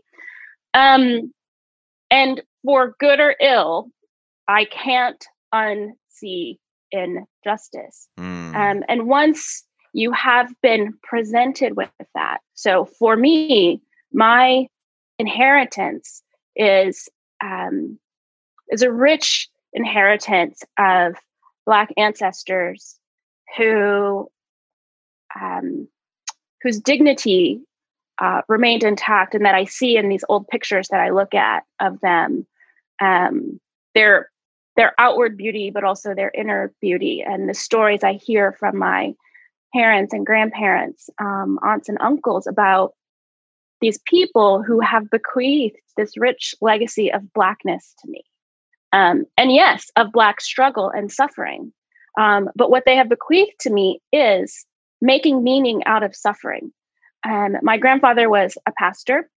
Um 0.73 1.31
and 2.11 2.41
for 2.63 2.95
good 2.99 3.19
or 3.19 3.35
ill, 3.41 3.87
I 4.47 4.65
can't 4.65 5.23
unsee 5.53 6.57
injustice. 6.91 8.07
Mm. 8.19 8.55
Um, 8.55 8.83
and 8.87 9.07
once 9.07 9.63
you 9.93 10.11
have 10.11 10.51
been 10.61 10.93
presented 11.03 11.75
with 11.75 11.89
that, 12.13 12.39
so 12.53 12.85
for 12.85 13.15
me, 13.15 13.81
my 14.13 14.67
inheritance 15.19 16.21
is 16.55 17.09
um, 17.43 17.99
is 18.69 18.81
a 18.81 18.91
rich 18.91 19.49
inheritance 19.75 20.63
of 20.79 21.15
Black 21.65 21.93
ancestors 21.97 22.97
who 23.57 24.29
um, 25.39 25.87
whose 26.61 26.79
dignity 26.79 27.61
uh, 28.19 28.41
remained 28.47 28.83
intact 28.83 29.35
and 29.35 29.45
that 29.45 29.55
I 29.55 29.65
see 29.65 29.97
in 29.97 30.09
these 30.09 30.23
old 30.29 30.47
pictures 30.47 30.87
that 30.87 30.99
I 30.99 31.09
look 31.09 31.33
at 31.33 31.63
of 31.79 31.99
them. 32.01 32.47
Um, 33.01 33.59
their 33.93 34.29
their 34.77 34.93
outward 34.97 35.37
beauty, 35.37 35.69
but 35.69 35.83
also 35.83 36.13
their 36.13 36.31
inner 36.33 36.73
beauty, 36.81 37.23
and 37.25 37.47
the 37.47 37.53
stories 37.53 38.03
I 38.03 38.13
hear 38.13 38.51
from 38.53 38.77
my 38.77 39.13
parents 39.73 40.13
and 40.13 40.25
grandparents, 40.25 41.09
um, 41.19 41.59
aunts 41.63 41.89
and 41.89 41.97
uncles 42.01 42.47
about 42.47 42.93
these 43.81 43.99
people 44.05 44.63
who 44.63 44.79
have 44.79 45.09
bequeathed 45.09 45.77
this 45.97 46.17
rich 46.17 46.55
legacy 46.61 47.11
of 47.11 47.33
blackness 47.33 47.93
to 48.01 48.09
me, 48.09 48.23
um, 48.95 49.25
and 49.37 49.51
yes, 49.51 49.91
of 49.95 50.11
black 50.11 50.41
struggle 50.41 50.89
and 50.89 51.11
suffering. 51.11 51.71
Um, 52.19 52.49
but 52.55 52.71
what 52.71 52.83
they 52.85 52.95
have 52.95 53.09
bequeathed 53.09 53.59
to 53.61 53.69
me 53.69 54.01
is 54.11 54.65
making 55.01 55.43
meaning 55.43 55.83
out 55.85 56.01
of 56.01 56.15
suffering 56.15 56.71
um, 57.25 57.57
my 57.61 57.77
grandfather 57.77 58.29
was 58.29 58.57
a 58.65 58.71
pastor. 58.71 59.29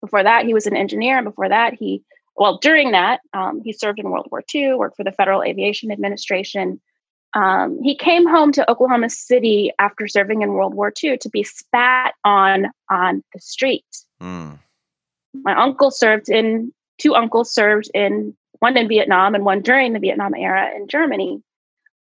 Before 0.00 0.22
that, 0.22 0.46
he 0.46 0.54
was 0.54 0.66
an 0.66 0.76
engineer. 0.76 1.18
And 1.18 1.26
before 1.26 1.48
that, 1.48 1.74
he, 1.74 2.02
well, 2.36 2.58
during 2.58 2.92
that, 2.92 3.20
um, 3.34 3.60
he 3.64 3.72
served 3.72 3.98
in 3.98 4.10
World 4.10 4.28
War 4.30 4.42
II, 4.54 4.74
worked 4.74 4.96
for 4.96 5.04
the 5.04 5.12
Federal 5.12 5.42
Aviation 5.42 5.90
Administration. 5.90 6.80
Um, 7.34 7.78
he 7.82 7.94
came 7.94 8.26
home 8.26 8.52
to 8.52 8.70
Oklahoma 8.70 9.10
City 9.10 9.70
after 9.78 10.08
serving 10.08 10.42
in 10.42 10.54
World 10.54 10.74
War 10.74 10.92
II 11.02 11.18
to 11.18 11.28
be 11.28 11.42
spat 11.42 12.14
on 12.24 12.68
on 12.90 13.22
the 13.34 13.40
street. 13.40 13.84
Mm. 14.22 14.58
My 15.34 15.54
uncle 15.60 15.90
served 15.90 16.30
in, 16.30 16.72
two 16.98 17.14
uncles 17.14 17.52
served 17.52 17.90
in, 17.92 18.34
one 18.60 18.76
in 18.76 18.88
Vietnam 18.88 19.34
and 19.34 19.44
one 19.44 19.62
during 19.62 19.92
the 19.92 20.00
Vietnam 20.00 20.34
era 20.34 20.70
in 20.74 20.88
Germany. 20.88 21.42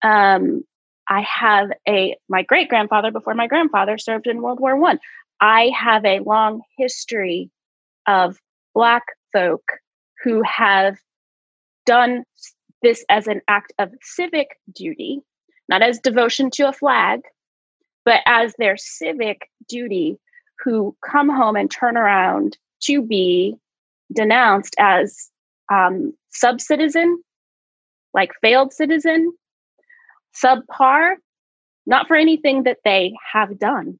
Um, 0.01 0.63
I 1.09 1.21
have 1.21 1.71
a 1.87 2.15
my 2.29 2.43
great 2.43 2.69
grandfather 2.69 3.11
before 3.11 3.33
my 3.33 3.47
grandfather 3.47 3.97
served 3.97 4.27
in 4.27 4.41
World 4.41 4.59
War 4.59 4.75
One. 4.75 4.99
I. 5.41 5.63
I 5.63 5.71
have 5.77 6.05
a 6.05 6.19
long 6.19 6.61
history 6.77 7.49
of 8.07 8.37
black 8.73 9.03
folk 9.33 9.63
who 10.23 10.41
have 10.43 10.97
done 11.85 12.23
this 12.81 13.03
as 13.09 13.27
an 13.27 13.41
act 13.47 13.73
of 13.79 13.93
civic 14.01 14.57
duty, 14.73 15.19
not 15.67 15.81
as 15.81 15.99
devotion 15.99 16.49
to 16.51 16.69
a 16.69 16.73
flag, 16.73 17.21
but 18.05 18.21
as 18.25 18.53
their 18.57 18.77
civic 18.77 19.49
duty, 19.67 20.17
who 20.63 20.95
come 21.05 21.29
home 21.29 21.55
and 21.55 21.69
turn 21.69 21.97
around 21.97 22.57
to 22.83 23.01
be 23.01 23.55
denounced 24.13 24.75
as 24.79 25.29
um, 25.71 26.13
sub 26.33 26.61
citizen, 26.61 27.21
like 28.13 28.31
failed 28.41 28.73
citizen, 28.73 29.33
subpar, 30.43 31.15
not 31.85 32.07
for 32.07 32.15
anything 32.15 32.63
that 32.63 32.79
they 32.83 33.13
have 33.31 33.59
done, 33.59 33.99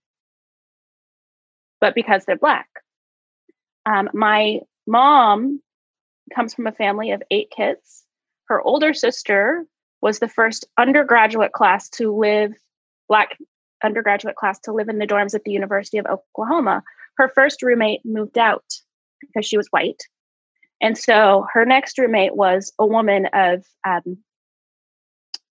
but 1.82 1.96
because 1.96 2.24
they're 2.26 2.38
Black. 2.38 2.68
Um, 3.86 4.10
my 4.14 4.60
mom 4.88 5.62
comes 6.34 6.54
from 6.54 6.68
a 6.68 6.72
family 6.72 7.12
of 7.12 7.22
eight 7.30 7.52
kids. 7.56 8.04
Her 8.48 8.62
older 8.62 8.94
sister 8.94 9.66
was 10.02 10.20
the 10.20 10.28
first 10.28 10.66
undergraduate 10.78 11.52
class 11.52 11.90
to 11.90 12.16
live, 12.16 12.54
Black 13.08 13.38
undergraduate 13.84 14.36
class 14.36 14.60
to 14.62 14.74
live 14.74 14.90
in 14.90 14.98
the 14.98 15.08
dorms 15.08 15.36
at 15.36 15.44
the 15.44 15.52
University 15.52 15.98
of 15.98 16.06
Oklahoma. 16.06 16.84
Her 17.18 17.30
first 17.36 17.62
roommate 17.62 18.02
moved 18.06 18.38
out 18.38 18.66
because 19.20 19.46
she 19.46 19.58
was 19.58 19.68
white. 19.68 20.02
And 20.82 20.98
so 20.98 21.46
her 21.54 21.66
next 21.66 21.98
roommate 21.98 22.36
was 22.36 22.74
a 22.78 22.86
woman 22.86 23.28
of 23.34 23.64
um, 23.88 24.18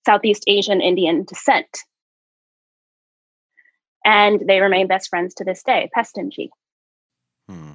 Southeast 0.04 0.44
Asian 0.46 0.80
Indian 0.80 1.24
descent. 1.24 1.78
And 4.04 4.42
they 4.46 4.60
remain 4.60 4.88
best 4.88 5.08
friends 5.08 5.34
to 5.34 5.44
this 5.44 5.62
day, 5.62 5.88
Pestinji. 5.96 6.48
Hmm. 7.48 7.72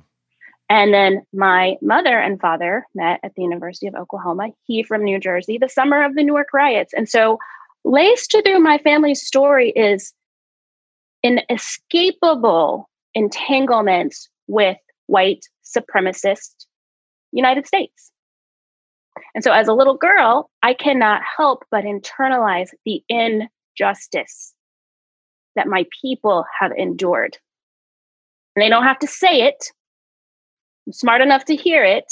And 0.70 0.94
then 0.94 1.22
my 1.34 1.78
mother 1.82 2.20
and 2.20 2.40
father 2.40 2.86
met 2.94 3.22
at 3.24 3.34
the 3.36 3.44
University 3.44 3.88
of 3.88 3.96
Oklahoma, 3.96 4.50
he 4.66 4.84
from 4.84 5.04
New 5.04 5.20
Jersey, 5.20 5.58
the 5.58 5.70
summer 5.70 6.04
of 6.04 6.16
the 6.16 6.24
Newark 6.24 6.50
riots. 6.54 6.94
And 6.94 7.08
so, 7.08 7.40
laced 7.86 8.36
through 8.44 8.60
my 8.60 8.78
family's 8.80 9.26
story 9.26 9.70
is 9.70 10.14
inescapable 11.24 12.90
entanglements 13.16 14.30
with 14.48 14.78
white 15.06 15.46
supremacist 15.64 16.67
United 17.32 17.68
States. 17.68 18.12
And 19.34 19.44
so, 19.44 19.52
as 19.52 19.68
a 19.68 19.74
little 19.74 19.98
girl, 19.98 20.50
I 20.64 20.74
cannot 20.74 21.22
help 21.38 21.64
but 21.72 21.84
internalize 21.84 22.70
the 22.86 23.02
injustice 23.10 24.54
that 25.56 25.68
my 25.68 25.86
people 26.02 26.46
have 26.60 26.72
endured. 26.78 27.38
And 28.56 28.64
they 28.64 28.70
don't 28.70 28.84
have 28.84 29.00
to 29.00 29.08
say 29.08 29.42
it. 29.42 29.72
I'm 30.86 30.94
smart 30.94 31.22
enough 31.22 31.46
to 31.46 31.56
hear 31.56 31.84
it 31.84 32.06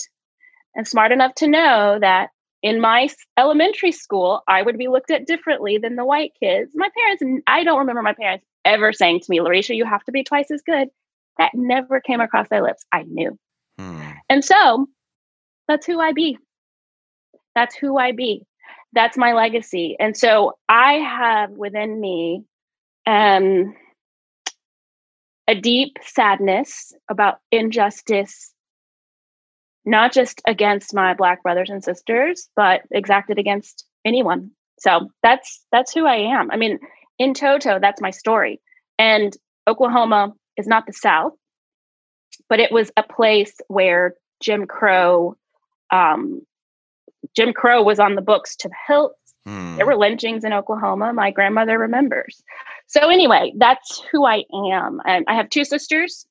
and 0.76 0.88
smart 0.88 1.12
enough 1.12 1.34
to 1.36 1.48
know 1.48 1.98
that 2.00 2.30
in 2.62 2.82
my 2.82 3.08
elementary 3.38 3.92
school, 3.92 4.42
I 4.48 4.62
would 4.62 4.78
be 4.78 4.88
looked 4.88 5.12
at 5.12 5.28
differently 5.28 5.78
than 5.78 5.96
the 5.96 6.06
white 6.06 6.32
kids. 6.40 6.72
My 6.76 6.90
parents, 6.98 7.44
I 7.48 7.64
don't 7.64 7.80
remember 7.80 8.02
my 8.02 8.14
parents 8.14 8.46
ever 8.66 8.92
saying 8.92 9.20
to 9.20 9.26
me, 9.30 9.40
Larycia, 9.40 9.76
you 9.76 9.86
have 9.86 10.04
to 10.06 10.12
be 10.12 10.24
twice 10.24 10.50
as 10.52 10.62
good. 10.66 10.90
That 11.38 11.52
never 11.54 12.02
came 12.02 12.22
across 12.22 12.50
their 12.50 12.64
lips. 12.64 12.84
I 12.92 13.04
knew. 13.04 13.38
Hmm. 13.78 14.12
And 14.30 14.44
so 14.44 14.88
that's 15.68 15.86
who 15.86 16.00
I 16.00 16.14
be. 16.14 16.38
That's 17.56 17.76
who 17.76 17.98
I 17.98 18.12
be. 18.12 18.46
That's 18.94 19.18
my 19.18 19.34
legacy. 19.34 19.96
And 20.00 20.16
so 20.16 20.54
I 20.70 20.94
have 20.94 21.52
within 21.52 22.00
me 22.00 22.44
um, 23.06 23.76
a 25.48 25.56
deep 25.56 25.98
sadness 26.02 26.94
about 27.10 27.40
injustice, 27.52 28.54
not 29.86 30.14
just 30.14 30.42
against 30.48 30.94
my 30.94 31.14
Black 31.14 31.44
brothers 31.44 31.70
and 31.70 31.84
sisters, 31.84 32.50
but 32.56 32.82
exacted 32.92 33.38
against 33.38 33.86
anyone. 34.06 34.52
So 34.80 35.10
that's 35.24 35.64
that's 35.72 35.94
who 35.94 36.06
I 36.06 36.38
am. 36.38 36.52
I 36.52 36.58
mean, 36.58 36.80
in 37.20 37.34
toto, 37.34 37.80
that's 37.80 38.02
my 38.02 38.12
story. 38.12 38.62
And 38.98 39.36
Oklahoma 39.68 40.34
is 40.58 40.68
not 40.68 40.86
the 40.86 40.94
South, 40.94 41.34
but 42.50 42.60
it 42.60 42.72
was 42.72 42.92
a 42.98 43.04
place 43.04 43.56
where 43.68 44.16
Jim 44.42 44.68
Crow 44.68 45.36
um, 45.92 46.42
Jim 47.36 47.54
Crow 47.54 47.84
was 47.84 48.00
on 48.00 48.16
the 48.16 48.22
books 48.22 48.56
to 48.58 48.70
the 48.70 48.76
hilt. 48.88 49.16
Mm. 49.48 49.78
There 49.78 49.86
were 49.86 49.96
lynchings 49.96 50.44
in 50.44 50.54
Oklahoma. 50.54 51.14
My 51.14 51.32
grandmother 51.32 51.78
remembers. 51.78 52.42
So 52.88 53.10
anyway, 53.10 53.54
that's 53.58 54.02
who 54.12 54.26
I 54.26 54.44
am. 54.54 55.02
And 55.06 55.26
I 55.28 55.36
have 55.36 55.50
two 55.50 55.66
sisters. 55.66 56.26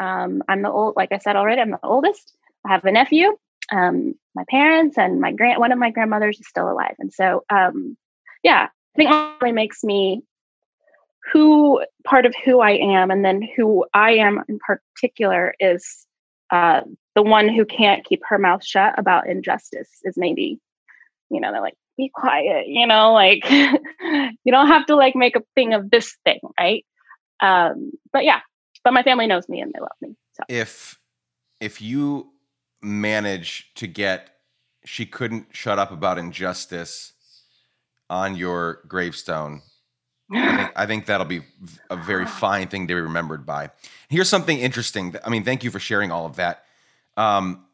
Um, 0.00 0.42
I'm 0.48 0.62
the 0.62 0.70
old, 0.70 0.94
like 0.96 1.12
I 1.12 1.18
said 1.18 1.36
already, 1.36 1.60
I'm 1.60 1.70
the 1.70 1.78
oldest. 1.82 2.36
I 2.64 2.72
have 2.72 2.84
a 2.84 2.92
nephew. 2.92 3.36
Um, 3.72 4.14
my 4.34 4.44
parents 4.48 4.98
and 4.98 5.20
my 5.20 5.32
grand, 5.32 5.58
one 5.58 5.72
of 5.72 5.78
my 5.78 5.90
grandmothers 5.90 6.38
is 6.38 6.48
still 6.48 6.70
alive. 6.70 6.94
And 6.98 7.12
so, 7.12 7.44
um, 7.50 7.96
yeah, 8.42 8.68
I 8.68 8.96
think 8.96 9.10
really 9.40 9.52
makes 9.52 9.82
me 9.82 10.22
who 11.32 11.84
part 12.04 12.26
of 12.26 12.34
who 12.44 12.60
I 12.60 12.72
am, 12.72 13.10
and 13.10 13.24
then 13.24 13.42
who 13.56 13.84
I 13.92 14.12
am 14.12 14.44
in 14.48 14.58
particular 14.58 15.54
is 15.58 16.06
uh, 16.50 16.82
the 17.16 17.22
one 17.22 17.48
who 17.48 17.64
can't 17.64 18.04
keep 18.04 18.20
her 18.28 18.38
mouth 18.38 18.64
shut 18.64 18.96
about 18.98 19.26
injustice 19.26 19.88
is 20.04 20.16
maybe, 20.16 20.60
you 21.30 21.40
know, 21.40 21.50
they're 21.50 21.62
like, 21.62 21.74
be 21.96 22.10
quiet, 22.14 22.66
you 22.68 22.86
know, 22.86 23.14
like 23.14 23.50
you 23.50 24.52
don't 24.52 24.68
have 24.68 24.84
to 24.86 24.94
like 24.94 25.16
make 25.16 25.34
a 25.34 25.42
thing 25.54 25.72
of 25.72 25.90
this 25.90 26.14
thing, 26.24 26.38
right? 26.60 26.84
Um, 27.40 27.92
but 28.12 28.24
yeah, 28.24 28.40
but 28.84 28.92
my 28.92 29.02
family 29.02 29.26
knows 29.26 29.48
me 29.48 29.60
and 29.60 29.72
they 29.74 29.80
love 29.80 29.96
me. 30.02 30.14
So 30.34 30.42
if 30.50 30.98
if 31.58 31.80
you 31.80 32.28
manage 32.82 33.72
to 33.76 33.86
get 33.86 34.28
she 34.84 35.06
couldn't 35.06 35.46
shut 35.52 35.78
up 35.78 35.90
about 35.90 36.18
injustice 36.18 37.14
on 38.10 38.36
your 38.36 38.82
gravestone 38.86 39.62
I 40.30 40.56
think, 40.56 40.72
I 40.76 40.86
think 40.86 41.06
that'll 41.06 41.26
be 41.26 41.42
a 41.90 41.96
very 41.96 42.26
fine 42.42 42.68
thing 42.68 42.86
to 42.88 42.94
be 42.94 43.00
remembered 43.00 43.46
by. 43.46 43.70
Here's 44.08 44.28
something 44.28 44.58
interesting. 44.58 45.14
I 45.24 45.30
mean, 45.30 45.44
thank 45.44 45.64
you 45.64 45.70
for 45.70 45.78
sharing 45.78 46.10
all 46.10 46.26
of 46.26 46.36
that. 46.36 46.65
Um, 47.16 47.64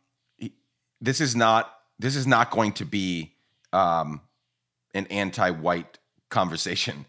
this 1.00 1.20
is 1.20 1.34
not 1.34 1.74
this 1.98 2.16
is 2.16 2.26
not 2.26 2.50
going 2.50 2.72
to 2.72 2.84
be 2.84 3.34
um, 3.72 4.20
an 4.94 5.06
anti-white 5.06 5.98
conversation, 6.30 7.06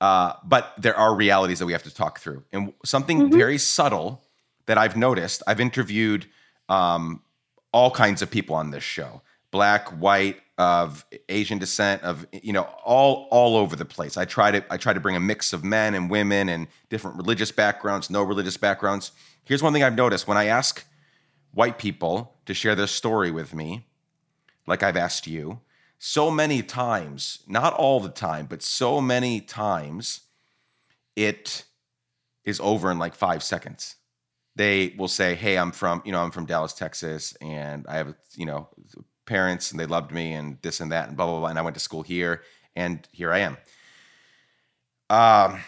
uh, 0.00 0.34
but 0.44 0.74
there 0.78 0.96
are 0.96 1.14
realities 1.14 1.58
that 1.58 1.66
we 1.66 1.72
have 1.72 1.82
to 1.84 1.94
talk 1.94 2.20
through, 2.20 2.42
and 2.52 2.72
something 2.84 3.22
mm-hmm. 3.22 3.36
very 3.36 3.58
subtle 3.58 4.22
that 4.66 4.78
I've 4.78 4.96
noticed. 4.96 5.42
I've 5.46 5.60
interviewed 5.60 6.26
um, 6.68 7.22
all 7.72 7.90
kinds 7.90 8.22
of 8.22 8.30
people 8.30 8.54
on 8.54 8.70
this 8.70 8.84
show 8.84 9.22
black, 9.50 9.88
white, 10.00 10.40
of 10.56 11.04
Asian 11.28 11.58
descent, 11.58 12.02
of 12.02 12.26
you 12.32 12.52
know, 12.52 12.62
all 12.84 13.26
all 13.30 13.56
over 13.56 13.74
the 13.74 13.84
place. 13.84 14.16
I 14.16 14.24
try 14.24 14.50
to 14.52 14.64
I 14.70 14.76
try 14.76 14.92
to 14.92 15.00
bring 15.00 15.16
a 15.16 15.20
mix 15.20 15.52
of 15.52 15.64
men 15.64 15.94
and 15.94 16.08
women 16.08 16.48
and 16.48 16.68
different 16.90 17.16
religious 17.16 17.50
backgrounds, 17.50 18.08
no 18.08 18.22
religious 18.22 18.56
backgrounds. 18.56 19.12
Here's 19.44 19.62
one 19.62 19.72
thing 19.72 19.82
I've 19.82 19.96
noticed 19.96 20.28
when 20.28 20.36
I 20.36 20.46
ask 20.46 20.84
white 21.54 21.78
people 21.78 22.36
to 22.46 22.54
share 22.54 22.74
their 22.74 22.86
story 22.86 23.30
with 23.30 23.54
me, 23.54 23.86
like 24.66 24.82
I've 24.82 24.96
asked 24.96 25.26
you, 25.26 25.60
so 25.98 26.30
many 26.30 26.62
times, 26.62 27.38
not 27.46 27.72
all 27.74 28.00
the 28.00 28.08
time, 28.10 28.46
but 28.46 28.62
so 28.62 29.00
many 29.00 29.40
times, 29.40 30.22
it 31.16 31.64
is 32.44 32.60
over 32.60 32.90
in 32.90 32.98
like 32.98 33.14
five 33.14 33.42
seconds 33.42 33.96
they 34.56 34.94
will 34.96 35.08
say, 35.08 35.34
"Hey, 35.34 35.58
I'm 35.58 35.72
from 35.72 36.02
you 36.04 36.12
know 36.12 36.22
I'm 36.22 36.30
from 36.30 36.46
Dallas, 36.46 36.72
Texas, 36.72 37.34
and 37.40 37.86
I 37.88 37.96
have 37.96 38.14
you 38.36 38.46
know 38.46 38.68
parents 39.26 39.70
and 39.70 39.80
they 39.80 39.86
loved 39.86 40.12
me 40.12 40.32
and 40.34 40.58
this 40.62 40.80
and 40.80 40.92
that 40.92 41.08
and 41.08 41.16
blah 41.16 41.26
blah 41.26 41.40
blah 41.40 41.48
and 41.48 41.58
I 41.58 41.62
went 41.62 41.74
to 41.74 41.80
school 41.80 42.02
here 42.02 42.42
and 42.76 43.06
here 43.10 43.32
I 43.32 43.38
am. 43.38 43.56
Um, 45.08 45.60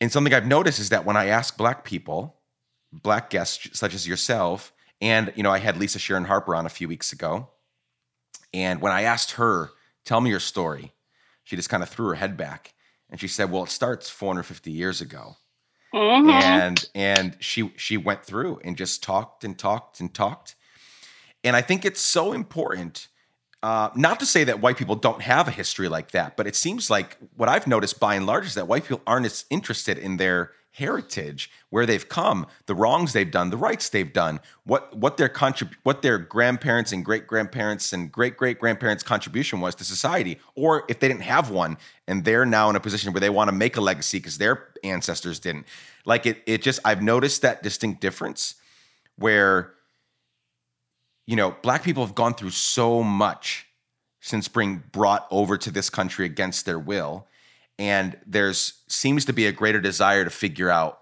and 0.00 0.10
something 0.10 0.34
I've 0.34 0.46
noticed 0.46 0.80
is 0.80 0.88
that 0.88 1.04
when 1.04 1.16
I 1.16 1.26
ask 1.26 1.56
black 1.56 1.84
people, 1.84 2.36
black 2.92 3.30
guests 3.30 3.78
such 3.78 3.94
as 3.94 4.06
yourself, 4.06 4.72
and 5.02 5.30
you 5.36 5.42
know 5.42 5.50
I 5.50 5.58
had 5.58 5.76
Lisa 5.76 5.98
Sharon 5.98 6.24
Harper 6.24 6.54
on 6.54 6.64
a 6.64 6.70
few 6.70 6.88
weeks 6.88 7.12
ago, 7.12 7.48
and 8.54 8.80
when 8.80 8.92
I 8.92 9.02
asked 9.02 9.32
her, 9.32 9.72
"Tell 10.06 10.22
me 10.22 10.30
your 10.30 10.40
story," 10.40 10.94
she 11.44 11.56
just 11.56 11.68
kind 11.68 11.82
of 11.82 11.90
threw 11.90 12.06
her 12.06 12.14
head 12.14 12.38
back 12.38 12.72
and 13.10 13.20
she 13.20 13.28
said, 13.28 13.50
"Well, 13.50 13.64
it 13.64 13.68
starts 13.68 14.08
450 14.08 14.70
years 14.70 15.02
ago." 15.02 15.36
Mm-hmm. 15.92 16.30
And 16.30 16.88
and 16.94 17.36
she 17.40 17.70
she 17.76 17.98
went 17.98 18.24
through 18.24 18.60
and 18.64 18.78
just 18.78 19.02
talked 19.02 19.44
and 19.44 19.58
talked 19.58 20.00
and 20.00 20.14
talked 20.14 20.54
and 21.44 21.56
I 21.56 21.62
think 21.62 21.84
it's 21.84 22.00
so 22.00 22.32
important. 22.32 23.08
Uh, 23.62 23.90
not 23.94 24.18
to 24.20 24.26
say 24.26 24.44
that 24.44 24.60
white 24.60 24.76
people 24.76 24.96
don't 24.96 25.22
have 25.22 25.46
a 25.46 25.52
history 25.52 25.88
like 25.88 26.10
that, 26.12 26.36
but 26.36 26.46
it 26.46 26.56
seems 26.56 26.90
like 26.90 27.16
what 27.36 27.48
I've 27.48 27.66
noticed 27.66 28.00
by 28.00 28.16
and 28.16 28.26
large 28.26 28.46
is 28.46 28.54
that 28.54 28.66
white 28.66 28.82
people 28.84 29.02
aren't 29.06 29.26
as 29.26 29.44
interested 29.50 29.98
in 29.98 30.16
their 30.16 30.52
heritage, 30.72 31.50
where 31.70 31.86
they've 31.86 32.08
come, 32.08 32.46
the 32.66 32.74
wrongs 32.74 33.12
they've 33.12 33.30
done, 33.30 33.50
the 33.50 33.56
rights 33.56 33.88
they've 33.88 34.12
done, 34.12 34.40
what 34.64 34.96
what 34.96 35.16
their 35.16 35.28
contrib- 35.28 35.74
what 35.82 36.02
their 36.02 36.18
grandparents 36.18 36.92
and 36.92 37.04
great 37.04 37.26
grandparents 37.26 37.92
and 37.92 38.10
great 38.10 38.36
great 38.36 38.58
grandparents' 38.58 39.02
contribution 39.02 39.60
was 39.60 39.74
to 39.74 39.84
society, 39.84 40.38
or 40.54 40.84
if 40.88 41.00
they 41.00 41.08
didn't 41.08 41.22
have 41.22 41.50
one 41.50 41.76
and 42.08 42.24
they're 42.24 42.46
now 42.46 42.68
in 42.70 42.76
a 42.76 42.80
position 42.80 43.12
where 43.12 43.20
they 43.20 43.30
want 43.30 43.48
to 43.48 43.52
make 43.54 43.76
a 43.76 43.80
legacy 43.80 44.18
because 44.18 44.38
their 44.38 44.68
ancestors 44.82 45.38
didn't. 45.38 45.66
Like 46.04 46.26
it, 46.26 46.42
it 46.46 46.62
just 46.62 46.80
I've 46.84 47.02
noticed 47.02 47.42
that 47.42 47.62
distinct 47.62 48.00
difference 48.00 48.56
where 49.16 49.74
you 51.26 51.36
know, 51.36 51.56
black 51.62 51.82
people 51.82 52.04
have 52.04 52.14
gone 52.14 52.34
through 52.34 52.50
so 52.50 53.02
much 53.02 53.66
since 54.20 54.48
being 54.48 54.82
brought 54.92 55.26
over 55.30 55.56
to 55.58 55.70
this 55.70 55.90
country 55.90 56.26
against 56.26 56.66
their 56.66 56.78
will. 56.78 57.26
And 57.78 58.16
there's 58.26 58.74
seems 58.86 59.24
to 59.24 59.32
be 59.32 59.46
a 59.46 59.52
greater 59.52 59.80
desire 59.80 60.24
to 60.24 60.30
figure 60.30 60.70
out 60.70 61.00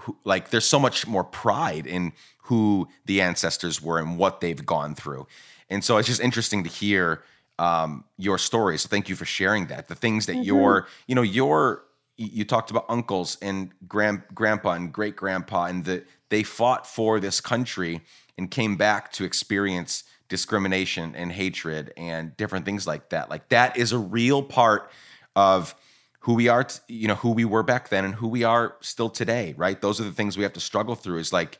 who, 0.00 0.16
like, 0.24 0.50
there's 0.50 0.64
so 0.64 0.78
much 0.78 1.06
more 1.06 1.24
pride 1.24 1.86
in 1.86 2.12
who 2.44 2.88
the 3.06 3.20
ancestors 3.20 3.80
were 3.80 3.98
and 3.98 4.18
what 4.18 4.40
they've 4.40 4.64
gone 4.66 4.94
through. 4.94 5.26
And 5.70 5.84
so 5.84 5.96
it's 5.96 6.08
just 6.08 6.20
interesting 6.20 6.64
to 6.64 6.70
hear 6.70 7.22
um, 7.58 8.04
your 8.18 8.38
story. 8.38 8.76
So 8.78 8.88
thank 8.88 9.08
you 9.08 9.16
for 9.16 9.24
sharing 9.24 9.66
that. 9.68 9.88
The 9.88 9.94
things 9.94 10.26
that 10.26 10.34
mm-hmm. 10.34 10.42
your, 10.42 10.88
you 11.06 11.14
know, 11.14 11.22
your, 11.22 11.84
you 12.16 12.44
talked 12.44 12.70
about 12.70 12.86
uncles 12.88 13.38
and 13.40 13.70
grand, 13.88 14.22
grandpa 14.34 14.72
and 14.72 14.92
great 14.92 15.16
grandpa, 15.16 15.66
and 15.66 15.84
that 15.84 16.06
they 16.28 16.42
fought 16.42 16.86
for 16.86 17.20
this 17.20 17.40
country 17.40 18.00
and 18.36 18.50
came 18.50 18.76
back 18.76 19.12
to 19.12 19.24
experience 19.24 20.04
discrimination 20.28 21.14
and 21.14 21.32
hatred 21.32 21.92
and 21.96 22.36
different 22.36 22.64
things 22.64 22.86
like 22.86 23.10
that. 23.10 23.30
Like 23.30 23.48
that 23.50 23.76
is 23.76 23.92
a 23.92 23.98
real 23.98 24.42
part 24.42 24.90
of 25.36 25.74
who 26.20 26.34
we 26.34 26.48
are, 26.48 26.64
t- 26.64 26.80
you 26.88 27.08
know, 27.08 27.16
who 27.16 27.30
we 27.30 27.44
were 27.44 27.62
back 27.62 27.88
then 27.88 28.04
and 28.04 28.14
who 28.14 28.28
we 28.28 28.44
are 28.44 28.76
still 28.80 29.10
today, 29.10 29.54
right? 29.56 29.80
Those 29.80 30.00
are 30.00 30.04
the 30.04 30.12
things 30.12 30.36
we 30.36 30.42
have 30.42 30.54
to 30.54 30.60
struggle 30.60 30.94
through 30.94 31.18
is 31.18 31.32
like 31.32 31.58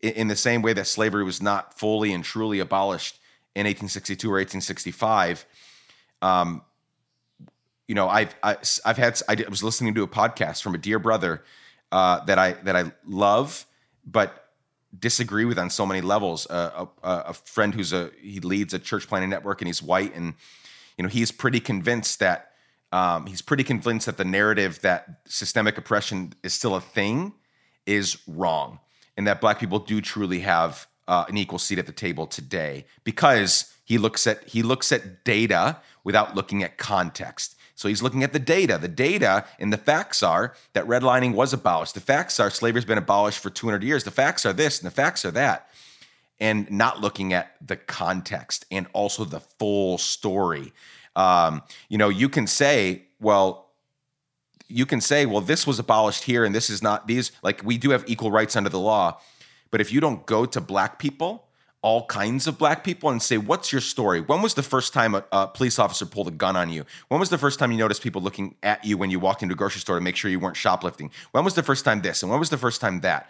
in 0.00 0.28
the 0.28 0.36
same 0.36 0.62
way 0.62 0.72
that 0.72 0.86
slavery 0.86 1.24
was 1.24 1.42
not 1.42 1.78
fully 1.78 2.12
and 2.12 2.24
truly 2.24 2.60
abolished 2.60 3.18
in 3.54 3.66
1862 3.66 4.28
or 4.28 4.34
1865 4.34 5.46
um, 6.20 6.62
you 7.86 7.94
know 7.94 8.08
i've 8.08 8.34
I, 8.42 8.50
have 8.50 8.80
i 8.84 8.88
have 8.88 8.96
had 8.96 9.22
i 9.28 9.48
was 9.48 9.62
listening 9.62 9.94
to 9.94 10.02
a 10.02 10.08
podcast 10.08 10.62
from 10.62 10.74
a 10.74 10.78
dear 10.78 10.98
brother 10.98 11.44
uh, 11.92 12.24
that 12.24 12.38
i 12.38 12.52
that 12.52 12.74
i 12.74 12.90
love 13.06 13.64
but 14.04 14.44
disagree 14.98 15.44
with 15.44 15.58
on 15.58 15.70
so 15.70 15.86
many 15.86 16.00
levels. 16.00 16.46
Uh, 16.48 16.86
a, 17.02 17.08
a, 17.08 17.32
friend 17.32 17.74
who's 17.74 17.92
a 17.92 18.10
he 18.20 18.40
leads 18.40 18.74
a 18.74 18.78
church 18.78 19.08
planting 19.08 19.30
network 19.30 19.60
and 19.60 19.68
he's 19.68 19.82
white, 19.82 20.14
and 20.14 20.34
you 20.96 21.02
know 21.02 21.08
he's 21.08 21.32
pretty 21.32 21.60
convinced 21.60 22.20
that 22.20 22.50
um, 22.94 23.26
he's 23.26 23.42
pretty 23.42 23.64
convinced 23.64 24.06
that 24.06 24.18
the 24.18 24.24
narrative 24.24 24.80
that 24.82 25.22
systemic 25.26 25.76
oppression 25.76 26.32
is 26.44 26.54
still 26.54 26.76
a 26.76 26.80
thing 26.80 27.32
is 27.86 28.18
wrong, 28.28 28.78
and 29.16 29.26
that 29.26 29.40
black 29.40 29.58
people 29.58 29.80
do 29.80 30.00
truly 30.00 30.38
have 30.40 30.86
uh, 31.08 31.24
an 31.28 31.36
equal 31.36 31.58
seat 31.58 31.80
at 31.80 31.86
the 31.86 31.92
table 31.92 32.24
today 32.24 32.86
because 33.02 33.74
he 33.84 33.98
looks 33.98 34.28
at 34.28 34.48
he 34.48 34.62
looks 34.62 34.92
at 34.92 35.24
data 35.24 35.78
without 36.04 36.36
looking 36.36 36.62
at 36.62 36.78
context. 36.78 37.56
So 37.74 37.88
he's 37.88 38.00
looking 38.00 38.22
at 38.22 38.32
the 38.32 38.38
data. 38.38 38.78
The 38.78 38.86
data 38.86 39.44
and 39.58 39.72
the 39.72 39.76
facts 39.76 40.22
are 40.22 40.54
that 40.74 40.86
redlining 40.86 41.34
was 41.34 41.52
abolished. 41.52 41.94
The 41.94 42.00
facts 42.00 42.38
are 42.38 42.48
slavery's 42.48 42.84
been 42.84 42.98
abolished 42.98 43.40
for 43.40 43.50
200 43.50 43.82
years. 43.82 44.04
The 44.04 44.12
facts 44.12 44.46
are 44.46 44.52
this 44.52 44.78
and 44.78 44.86
the 44.86 44.94
facts 44.94 45.24
are 45.24 45.32
that. 45.32 45.68
And 46.38 46.70
not 46.70 47.00
looking 47.00 47.32
at 47.32 47.56
the 47.60 47.74
context 47.74 48.64
and 48.70 48.86
also 48.92 49.24
the 49.24 49.40
full 49.40 49.98
story. 49.98 50.72
Um, 51.16 51.62
you 51.88 51.98
know, 51.98 52.08
you 52.08 52.28
can 52.28 52.46
say, 52.46 53.04
well, 53.20 53.70
you 54.68 54.86
can 54.86 55.00
say, 55.00 55.26
well, 55.26 55.40
this 55.40 55.66
was 55.66 55.78
abolished 55.78 56.24
here 56.24 56.44
and 56.44 56.54
this 56.54 56.70
is 56.70 56.82
not 56.82 57.06
these, 57.06 57.32
like 57.42 57.62
we 57.64 57.78
do 57.78 57.90
have 57.90 58.04
equal 58.06 58.30
rights 58.30 58.56
under 58.56 58.70
the 58.70 58.80
law. 58.80 59.20
But 59.70 59.80
if 59.80 59.92
you 59.92 60.00
don't 60.00 60.24
go 60.26 60.46
to 60.46 60.60
black 60.60 60.98
people 60.98 61.44
all 61.84 62.06
kinds 62.06 62.46
of 62.46 62.56
black 62.56 62.82
people 62.82 63.10
and 63.10 63.22
say, 63.22 63.36
What's 63.36 63.70
your 63.70 63.82
story? 63.82 64.22
When 64.22 64.40
was 64.40 64.54
the 64.54 64.62
first 64.62 64.94
time 64.94 65.14
a, 65.14 65.22
a, 65.30 65.46
police 65.46 65.78
officer 65.78 66.06
pulled 66.06 66.28
a 66.28 66.30
gun 66.30 66.56
on 66.56 66.72
you? 66.72 66.86
When 67.08 67.20
was 67.20 67.28
the 67.28 67.36
first 67.36 67.58
time 67.58 67.70
you 67.72 67.76
noticed 67.76 68.02
people 68.02 68.22
looking 68.22 68.54
at 68.62 68.82
you 68.86 68.96
when 68.96 69.10
you 69.10 69.20
walked 69.20 69.42
into 69.42 69.52
a 69.52 69.56
grocery 69.56 69.82
store 69.82 69.96
to 69.96 70.00
make 70.00 70.16
sure 70.16 70.30
you 70.30 70.40
weren't 70.40 70.56
shoplifting? 70.56 71.10
When 71.32 71.44
was 71.44 71.52
the 71.52 71.62
first 71.62 71.84
time 71.84 72.00
this? 72.00 72.22
And 72.22 72.30
when 72.30 72.40
was 72.40 72.48
the 72.48 72.56
first 72.56 72.80
time 72.80 73.02
that? 73.02 73.28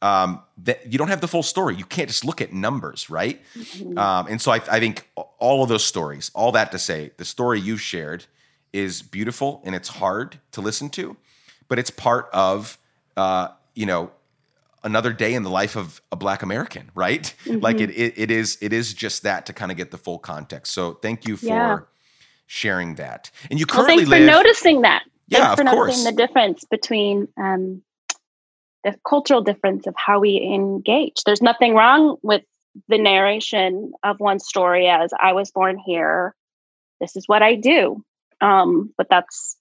Um, 0.00 0.42
that 0.58 0.92
you 0.92 0.96
don't 0.96 1.08
have 1.08 1.20
the 1.20 1.26
full 1.26 1.42
story. 1.42 1.74
You 1.74 1.84
can't 1.84 2.08
just 2.08 2.24
look 2.24 2.40
at 2.40 2.52
numbers, 2.52 3.10
right? 3.10 3.40
Mm-hmm. 3.56 3.98
Um, 3.98 4.26
and 4.28 4.40
so 4.40 4.52
I, 4.52 4.60
I 4.70 4.78
think 4.78 5.08
all 5.38 5.62
of 5.62 5.68
those 5.68 5.84
stories, 5.84 6.30
all 6.34 6.52
that 6.52 6.70
to 6.70 6.78
say, 6.78 7.10
the 7.16 7.24
story 7.24 7.60
you've 7.60 7.80
shared 7.80 8.24
is 8.72 9.02
beautiful 9.02 9.60
and 9.64 9.74
it's 9.74 9.88
hard 9.88 10.38
to 10.52 10.60
listen 10.60 10.88
to, 10.90 11.16
but 11.66 11.78
it's 11.78 11.90
part 11.90 12.28
of, 12.32 12.78
uh, 13.16 13.48
you 13.74 13.86
know, 13.86 14.12
another 14.84 15.12
day 15.12 15.34
in 15.34 15.42
the 15.42 15.50
life 15.50 15.76
of 15.76 16.00
a 16.12 16.16
black 16.16 16.42
american 16.42 16.90
right 16.94 17.34
mm-hmm. 17.44 17.58
like 17.62 17.80
it, 17.80 17.90
it, 17.90 18.14
it 18.16 18.30
is 18.30 18.58
it 18.60 18.72
is 18.72 18.94
just 18.94 19.22
that 19.22 19.44
to 19.46 19.52
kind 19.52 19.70
of 19.70 19.76
get 19.76 19.90
the 19.90 19.98
full 19.98 20.18
context 20.18 20.72
so 20.72 20.94
thank 20.94 21.26
you 21.26 21.36
for 21.36 21.46
yeah. 21.46 21.78
sharing 22.46 22.94
that 22.94 23.30
and 23.50 23.58
you 23.58 23.66
currently 23.66 24.04
well, 24.04 24.10
thanks 24.10 24.10
live, 24.10 24.20
for 24.20 24.42
noticing 24.42 24.80
that 24.82 25.02
yeah 25.26 25.54
thanks 25.54 25.60
for 25.60 25.68
of 25.68 25.74
noticing 25.74 26.04
the 26.04 26.12
difference 26.12 26.64
between 26.64 27.28
um, 27.36 27.82
the 28.84 28.96
cultural 29.06 29.42
difference 29.42 29.86
of 29.86 29.94
how 29.96 30.20
we 30.20 30.40
engage 30.40 31.22
there's 31.24 31.42
nothing 31.42 31.74
wrong 31.74 32.16
with 32.22 32.42
the 32.88 32.98
narration 32.98 33.92
of 34.02 34.20
one 34.20 34.38
story 34.38 34.88
as 34.88 35.12
i 35.20 35.32
was 35.32 35.50
born 35.50 35.78
here 35.78 36.34
this 37.00 37.16
is 37.16 37.24
what 37.26 37.42
i 37.42 37.54
do 37.54 38.02
um, 38.40 38.92
but 38.96 39.08
that's 39.10 39.56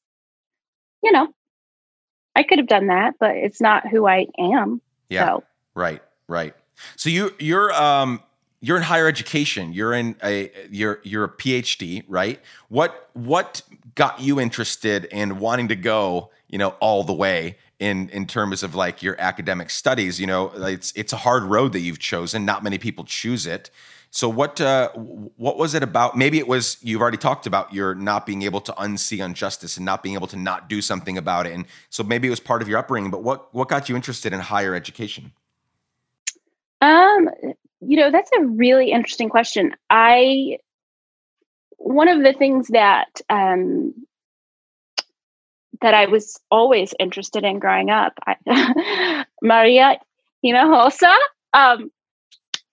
you 1.03 1.12
know 1.12 1.27
i 2.36 2.43
could 2.43 2.60
have 2.60 2.67
done 2.67 2.88
that 2.88 3.15
but 3.19 3.36
it's 3.36 3.62
not 3.62 3.88
who 3.88 4.08
i 4.08 4.27
am 4.38 4.82
yeah. 5.10 5.25
So. 5.25 5.43
Right. 5.75 6.01
Right. 6.27 6.53
So 6.95 7.10
you 7.10 7.34
you're 7.39 7.71
um 7.73 8.21
you're 8.60 8.77
in 8.77 8.84
higher 8.84 9.08
education. 9.08 9.73
You're 9.73 9.93
in 9.93 10.15
a 10.23 10.51
you're 10.69 10.99
you're 11.03 11.23
a 11.23 11.30
PhD, 11.30 12.03
right? 12.08 12.39
What 12.69 13.10
what 13.13 13.62
got 13.95 14.19
you 14.19 14.39
interested 14.39 15.06
in 15.06 15.39
wanting 15.39 15.69
to 15.69 15.75
go, 15.75 16.32
you 16.47 16.58
know, 16.58 16.69
all 16.80 17.03
the 17.03 17.13
way 17.13 17.58
in 17.79 18.09
in 18.09 18.25
terms 18.25 18.63
of 18.63 18.75
like 18.75 19.01
your 19.03 19.19
academic 19.19 19.69
studies? 19.69 20.19
You 20.19 20.27
know, 20.27 20.51
it's 20.55 20.91
it's 20.95 21.13
a 21.13 21.17
hard 21.17 21.43
road 21.43 21.73
that 21.73 21.79
you've 21.79 21.99
chosen. 21.99 22.45
Not 22.45 22.63
many 22.63 22.77
people 22.77 23.03
choose 23.03 23.45
it. 23.45 23.69
So 24.09 24.29
what 24.29 24.59
uh, 24.61 24.89
what 24.93 25.57
was 25.57 25.73
it 25.73 25.83
about? 25.83 26.17
Maybe 26.17 26.39
it 26.39 26.47
was 26.47 26.77
you've 26.81 27.01
already 27.01 27.17
talked 27.17 27.45
about 27.45 27.73
your 27.73 27.93
not 27.93 28.25
being 28.25 28.43
able 28.43 28.61
to 28.61 28.71
unsee 28.73 29.23
injustice 29.23 29.77
and 29.77 29.85
not 29.85 30.01
being 30.01 30.15
able 30.15 30.27
to 30.27 30.37
not 30.37 30.69
do 30.69 30.81
something 30.81 31.17
about 31.17 31.45
it, 31.45 31.53
and 31.53 31.65
so 31.89 32.03
maybe 32.03 32.27
it 32.27 32.31
was 32.31 32.39
part 32.39 32.61
of 32.61 32.67
your 32.67 32.79
upbringing. 32.79 33.11
But 33.11 33.23
what 33.23 33.53
what 33.53 33.67
got 33.67 33.89
you 33.89 33.95
interested 33.95 34.33
in 34.33 34.39
higher 34.39 34.73
education? 34.73 35.33
Um, 36.79 37.29
you 37.81 37.97
know, 37.97 38.11
that's 38.11 38.31
a 38.39 38.45
really 38.45 38.91
interesting 38.91 39.29
question. 39.29 39.75
I 39.89 40.59
one 41.77 42.07
of 42.07 42.23
the 42.23 42.33
things 42.33 42.67
that 42.69 43.21
um, 43.29 43.93
that 45.81 45.93
I 45.93 46.05
was 46.05 46.39
always 46.51 46.93
interested 46.99 47.43
in 47.43 47.59
growing 47.59 47.89
up, 47.89 48.13
I, 48.25 49.25
Maria 49.41 49.97
Hinojosa 50.43 51.15
um, 51.53 51.91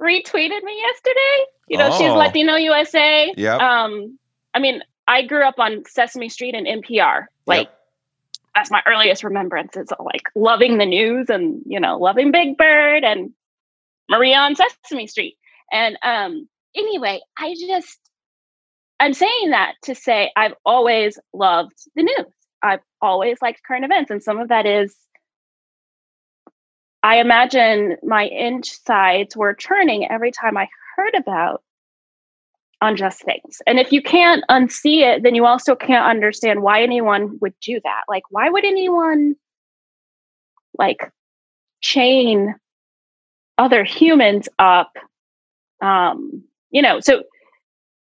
retweeted 0.00 0.62
me 0.62 0.78
yesterday. 0.80 1.44
You 1.68 1.78
know, 1.78 1.88
oh. 1.92 1.98
she's 1.98 2.12
Latino 2.12 2.56
USA. 2.56 3.32
Yeah. 3.36 3.56
Um, 3.56 4.18
I 4.52 4.58
mean, 4.58 4.82
I 5.08 5.22
grew 5.22 5.44
up 5.44 5.58
on 5.58 5.84
Sesame 5.86 6.28
Street 6.28 6.54
and 6.54 6.66
NPR. 6.66 7.26
Like, 7.46 7.68
yep. 7.68 7.78
that's 8.54 8.70
my 8.70 8.82
earliest 8.86 9.24
remembrances 9.24 9.90
of 9.90 10.04
like 10.04 10.22
loving 10.34 10.78
the 10.78 10.86
news 10.86 11.28
and 11.28 11.62
you 11.66 11.80
know 11.80 11.98
loving 11.98 12.30
Big 12.32 12.56
Bird 12.56 13.04
and 13.04 13.32
Maria 14.08 14.36
on 14.36 14.54
Sesame 14.54 15.06
Street. 15.06 15.36
And 15.72 15.98
um, 16.02 16.48
anyway, 16.74 17.20
I 17.38 17.54
just, 17.54 17.98
I'm 19.00 19.14
saying 19.14 19.50
that 19.50 19.74
to 19.84 19.94
say 19.94 20.30
I've 20.36 20.54
always 20.64 21.18
loved 21.32 21.74
the 21.96 22.02
news. 22.02 22.32
I've 22.62 22.80
always 23.04 23.40
liked 23.42 23.62
current 23.62 23.84
events. 23.84 24.10
And 24.10 24.22
some 24.22 24.38
of 24.38 24.48
that 24.48 24.66
is, 24.66 24.96
I 27.02 27.16
imagine 27.16 27.96
my 28.02 28.24
insides 28.24 29.36
were 29.36 29.54
churning 29.54 30.10
every 30.10 30.32
time 30.32 30.56
I 30.56 30.68
heard 30.96 31.14
about 31.14 31.62
unjust 32.80 33.22
things. 33.22 33.60
And 33.66 33.78
if 33.78 33.92
you 33.92 34.02
can't 34.02 34.44
unsee 34.50 35.02
it, 35.02 35.22
then 35.22 35.34
you 35.34 35.46
also 35.46 35.74
can't 35.74 36.06
understand 36.06 36.62
why 36.62 36.82
anyone 36.82 37.38
would 37.40 37.54
do 37.60 37.80
that. 37.84 38.02
Like, 38.08 38.24
why 38.30 38.48
would 38.48 38.64
anyone 38.64 39.36
like 40.78 41.12
chain 41.82 42.54
other 43.58 43.84
humans 43.84 44.48
up 44.58 44.96
um 45.80 46.42
you 46.70 46.82
know 46.82 46.98
so 47.00 47.22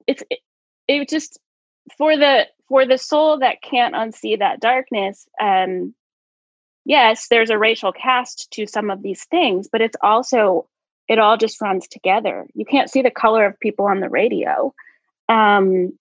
it's 0.08 0.23
it, 0.29 0.39
it 0.88 1.10
just 1.10 1.39
for 1.98 2.17
the 2.17 2.48
for 2.67 2.86
the 2.86 2.98
soul 2.98 3.39
that 3.39 3.62
can't 3.62 3.95
unsee 3.95 4.38
that 4.38 4.60
darkness 4.60 5.28
um 5.41 5.93
yes 6.86 7.28
there's 7.30 7.50
a 7.50 7.58
racial 7.58 7.91
cast 7.91 8.50
to 8.52 8.65
some 8.65 8.89
of 8.89 9.02
these 9.02 9.26
things 9.26 9.67
but 9.71 9.82
it's 9.82 9.98
also 10.02 10.67
it 11.08 11.19
all 11.19 11.38
just 11.38 11.62
runs 11.62 11.88
together 11.88 12.45
you 12.54 12.65
can't 12.65 12.89
see 12.89 13.02
the 13.02 13.12
color 13.12 13.45
of 13.45 13.60
people 13.60 13.86
on 13.86 14.00
the 14.00 14.10
radio 14.10 14.74
um 15.30 15.91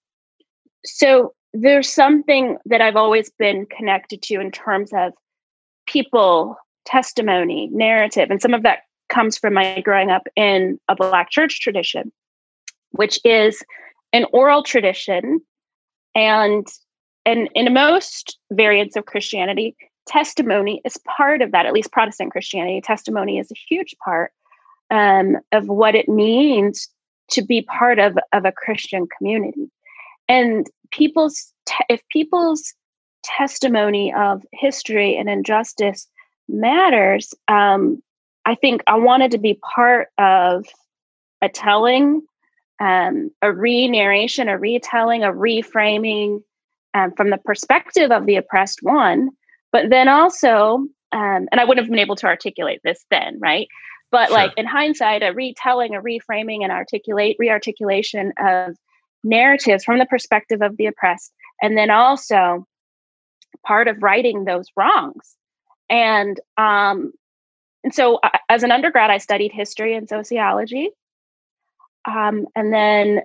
so 0.85 1.35
there's 1.53 1.89
something 1.89 2.57
that 2.67 2.81
i've 2.81 2.97
always 2.97 3.31
been 3.39 3.67
connected 3.67 4.23
to 4.23 4.41
in 4.41 4.51
terms 4.51 4.91
of 4.95 5.13
people 5.87 6.57
testimony 6.87 7.69
narrative 7.73 8.31
and 8.31 8.41
some 8.41 8.55
of 8.55 8.63
that 8.63 8.81
comes 9.09 9.39
from 9.39 9.55
my 9.55 9.81
growing 9.81 10.11
up 10.11 10.27
in 10.37 10.79
a 10.89 10.97
Black 10.97 11.31
church 11.31 11.61
tradition, 11.61 12.13
which 12.91 13.19
is 13.25 13.63
an 14.13 14.27
oral 14.33 14.63
tradition. 14.63 15.41
And, 16.15 16.67
and 17.27 17.49
in 17.55 17.73
most 17.73 18.39
variants 18.53 18.97
of 18.97 19.07
Christianity, 19.07 19.77
testimony 20.07 20.81
is 20.85 20.97
part 21.07 21.43
of 21.43 21.53
that, 21.53 21.67
at 21.67 21.73
least 21.73 21.93
Protestant 21.93 22.33
Christianity. 22.33 22.81
Testimony 22.81 23.39
is 23.39 23.51
a 23.51 23.61
huge 23.69 23.95
part 24.05 24.33
um, 24.91 25.39
of 25.53 25.67
what 25.69 25.95
it 25.95 26.09
means 26.09 26.89
to 27.31 27.43
be 27.43 27.63
part 27.63 27.99
of, 27.99 28.19
of 28.33 28.45
a 28.45 28.53
Christian 28.53 29.07
community. 29.17 29.71
And 30.29 30.67
people's, 30.91 31.53
te- 31.67 31.85
if 31.89 32.03
people's 32.11 32.75
testimony 33.23 34.13
of 34.13 34.43
history 34.53 35.17
and 35.17 35.29
injustice 35.29 36.07
matters, 36.49 37.33
um, 37.49 38.03
I 38.45 38.55
think 38.55 38.83
I 38.87 38.97
wanted 38.97 39.31
to 39.31 39.39
be 39.39 39.59
part 39.75 40.09
of 40.19 40.67
a 41.41 41.49
telling, 41.49 42.23
um, 42.81 43.31
a 43.43 43.53
re 43.53 43.89
narration, 43.89 44.49
a 44.49 44.59
retelling, 44.59 45.23
a 45.23 45.33
reframing 45.33 46.43
um, 46.95 47.13
from 47.13 47.31
the 47.31 47.39
perspective 47.39 48.11
of 48.11 48.27
the 48.27 48.37
oppressed 48.37 48.83
one, 48.83 49.31
but 49.73 49.91
then 49.91 50.09
also, 50.09 50.87
um, 51.13 51.49
and 51.51 51.61
I 51.61 51.65
wouldn't 51.65 51.85
have 51.85 51.91
been 51.91 51.99
able 51.99 52.17
to 52.17 52.27
articulate 52.27 52.81
this 52.85 53.05
then, 53.11 53.39
right? 53.41 53.69
But 54.11 54.29
sure. 54.29 54.37
like 54.37 54.53
in 54.57 54.67
hindsight, 54.67 55.23
a 55.23 55.33
retelling, 55.33 55.95
a 55.95 56.01
reframing, 56.01 56.63
and 56.63 56.71
articulate 56.71 57.37
rearticulation 57.41 58.33
of 58.39 58.77
narratives 59.25 59.85
from 59.85 59.99
the 59.99 60.07
perspective 60.07 60.63
of 60.63 60.77
the 60.77 60.87
oppressed, 60.87 61.33
and 61.63 61.77
then 61.77 61.91
also 61.91 62.67
part 63.67 63.89
of 63.89 64.03
righting 64.03 64.45
those 64.45 64.67
wrongs. 64.77 65.37
And 65.91 66.39
um, 66.57 67.13
and 67.83 67.95
so, 67.95 68.17
uh, 68.23 68.31
as 68.49 68.63
an 68.63 68.73
undergrad, 68.73 69.11
I 69.11 69.19
studied 69.19 69.53
history 69.53 69.95
and 69.95 70.09
sociology. 70.09 70.91
Um, 72.05 72.47
and 72.55 72.73
then 72.73 73.23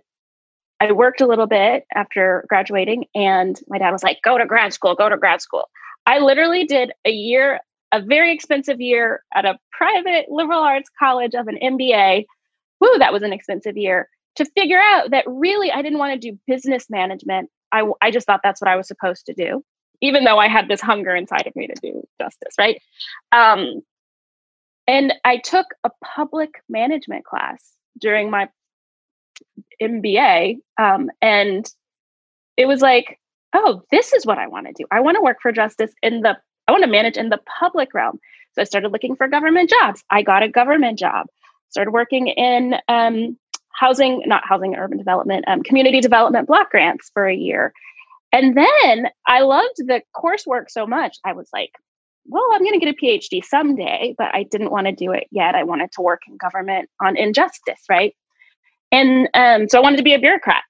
I 0.79 0.91
worked 0.91 1.21
a 1.21 1.27
little 1.27 1.47
bit 1.47 1.85
after 1.93 2.45
graduating, 2.47 3.05
and 3.13 3.59
my 3.67 3.77
dad 3.77 3.91
was 3.91 4.03
like, 4.03 4.21
go 4.23 4.37
to 4.37 4.45
grad 4.45 4.73
school, 4.73 4.95
go 4.95 5.09
to 5.09 5.17
grad 5.17 5.41
school. 5.41 5.69
I 6.05 6.19
literally 6.19 6.65
did 6.65 6.91
a 7.05 7.11
year, 7.11 7.59
a 7.91 8.01
very 8.01 8.33
expensive 8.33 8.79
year 8.79 9.21
at 9.33 9.45
a 9.45 9.59
private 9.71 10.27
liberal 10.29 10.61
arts 10.61 10.89
college 10.97 11.35
of 11.35 11.47
an 11.47 11.57
MBA. 11.61 12.25
Woo, 12.79 12.97
that 12.99 13.11
was 13.11 13.23
an 13.23 13.33
expensive 13.33 13.75
year 13.77 14.09
to 14.35 14.45
figure 14.45 14.79
out 14.79 15.11
that 15.11 15.25
really 15.27 15.69
I 15.71 15.81
didn't 15.81 15.99
want 15.99 16.19
to 16.19 16.31
do 16.31 16.39
business 16.47 16.89
management. 16.89 17.49
I, 17.71 17.83
I 18.01 18.11
just 18.11 18.25
thought 18.25 18.39
that's 18.41 18.61
what 18.61 18.69
I 18.69 18.77
was 18.77 18.87
supposed 18.87 19.25
to 19.25 19.33
do, 19.33 19.63
even 20.01 20.23
though 20.23 20.39
I 20.39 20.47
had 20.47 20.69
this 20.69 20.81
hunger 20.81 21.13
inside 21.13 21.45
of 21.45 21.55
me 21.55 21.67
to 21.67 21.75
do 21.81 22.07
justice, 22.21 22.55
right? 22.57 22.81
Um, 23.33 23.81
and 24.87 25.13
I 25.25 25.37
took 25.37 25.67
a 25.83 25.91
public 26.03 26.63
management 26.69 27.25
class 27.25 27.61
during 27.99 28.31
my 28.31 28.47
MBA. 29.81 30.57
Um, 30.77 31.09
and 31.21 31.65
it 32.57 32.65
was 32.67 32.81
like, 32.81 33.19
oh, 33.53 33.83
this 33.91 34.13
is 34.13 34.25
what 34.25 34.37
I 34.37 34.47
want 34.47 34.67
to 34.67 34.73
do. 34.73 34.85
I 34.91 34.99
want 34.99 35.15
to 35.15 35.21
work 35.21 35.37
for 35.41 35.51
justice 35.51 35.91
in 36.01 36.21
the, 36.21 36.37
I 36.67 36.71
want 36.71 36.83
to 36.83 36.89
manage 36.89 37.17
in 37.17 37.29
the 37.29 37.39
public 37.59 37.93
realm. 37.93 38.19
So 38.53 38.61
I 38.61 38.65
started 38.65 38.91
looking 38.91 39.15
for 39.15 39.27
government 39.27 39.69
jobs. 39.69 40.03
I 40.09 40.21
got 40.21 40.43
a 40.43 40.49
government 40.49 40.99
job, 40.99 41.27
started 41.69 41.91
working 41.91 42.27
in 42.27 42.75
um, 42.87 43.37
housing, 43.71 44.23
not 44.25 44.43
housing, 44.45 44.75
urban 44.75 44.97
development, 44.97 45.45
um, 45.47 45.63
community 45.63 46.01
development 46.01 46.47
block 46.47 46.71
grants 46.71 47.09
for 47.13 47.27
a 47.27 47.35
year. 47.35 47.73
And 48.31 48.55
then 48.55 49.07
I 49.25 49.41
loved 49.41 49.77
the 49.77 50.01
coursework 50.15 50.69
so 50.69 50.85
much. 50.85 51.17
I 51.25 51.33
was 51.33 51.49
like, 51.53 51.71
well, 52.25 52.45
I'm 52.53 52.63
going 52.63 52.79
to 52.79 52.85
get 52.85 52.95
a 52.95 53.05
PhD 53.05 53.43
someday, 53.43 54.13
but 54.17 54.33
I 54.33 54.43
didn't 54.43 54.71
want 54.71 54.85
to 54.85 54.93
do 54.93 55.11
it 55.13 55.27
yet. 55.31 55.55
I 55.55 55.63
wanted 55.63 55.91
to 55.93 56.01
work 56.01 56.21
in 56.27 56.37
government 56.37 56.89
on 57.01 57.17
injustice, 57.17 57.81
right? 57.89 58.13
And 58.91 59.29
um, 59.33 59.69
so 59.69 59.77
I 59.77 59.81
wanted 59.81 59.97
to 59.97 60.03
be 60.03 60.13
a 60.13 60.19
bureaucrat. 60.19 60.63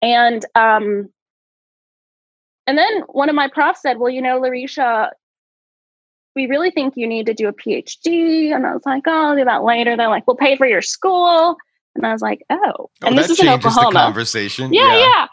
And 0.00 0.44
um, 0.54 1.08
and 2.66 2.78
then 2.78 3.02
one 3.08 3.28
of 3.28 3.34
my 3.34 3.48
profs 3.48 3.82
said, 3.82 3.98
"Well, 3.98 4.10
you 4.10 4.22
know, 4.22 4.40
Larycia, 4.40 5.10
we 6.34 6.46
really 6.46 6.70
think 6.70 6.94
you 6.96 7.06
need 7.06 7.26
to 7.26 7.34
do 7.34 7.48
a 7.48 7.52
PhD." 7.52 8.54
And 8.54 8.66
I 8.66 8.72
was 8.72 8.84
like, 8.86 9.04
"Oh, 9.06 9.30
I'll 9.30 9.36
do 9.36 9.44
that 9.44 9.64
later." 9.64 9.96
They're 9.96 10.08
like, 10.08 10.26
"We'll 10.26 10.36
pay 10.36 10.56
for 10.56 10.66
your 10.66 10.82
school." 10.82 11.56
And 11.94 12.06
I 12.06 12.12
was 12.12 12.22
like, 12.22 12.42
"Oh." 12.50 12.72
oh 12.76 12.90
and 13.02 13.18
this 13.18 13.30
is 13.30 13.40
in 13.40 13.48
Oklahoma. 13.48 13.92
conversation. 13.92 14.72
Yeah, 14.72 14.92
yeah, 14.92 14.98
yeah. 14.98 15.26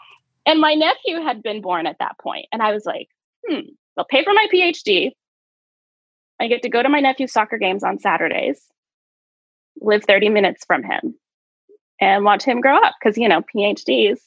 And 0.46 0.60
my 0.60 0.74
nephew 0.74 1.20
had 1.20 1.42
been 1.42 1.60
born 1.60 1.86
at 1.86 1.98
that 1.98 2.18
point, 2.18 2.46
and 2.52 2.62
I 2.62 2.72
was 2.72 2.84
like, 2.84 3.08
"Hmm." 3.48 3.60
They'll 3.96 4.04
pay 4.04 4.24
for 4.24 4.32
my 4.32 4.46
PhD. 4.52 5.10
I 6.40 6.48
get 6.48 6.62
to 6.62 6.68
go 6.68 6.82
to 6.82 6.88
my 6.88 7.00
nephew's 7.00 7.32
soccer 7.32 7.58
games 7.58 7.84
on 7.84 7.98
Saturdays, 7.98 8.62
live 9.80 10.04
30 10.04 10.30
minutes 10.30 10.64
from 10.64 10.82
him, 10.82 11.14
and 12.00 12.24
watch 12.24 12.44
him 12.44 12.60
grow 12.60 12.76
up 12.76 12.94
because, 13.00 13.18
you 13.18 13.28
know, 13.28 13.42
PhDs, 13.54 14.18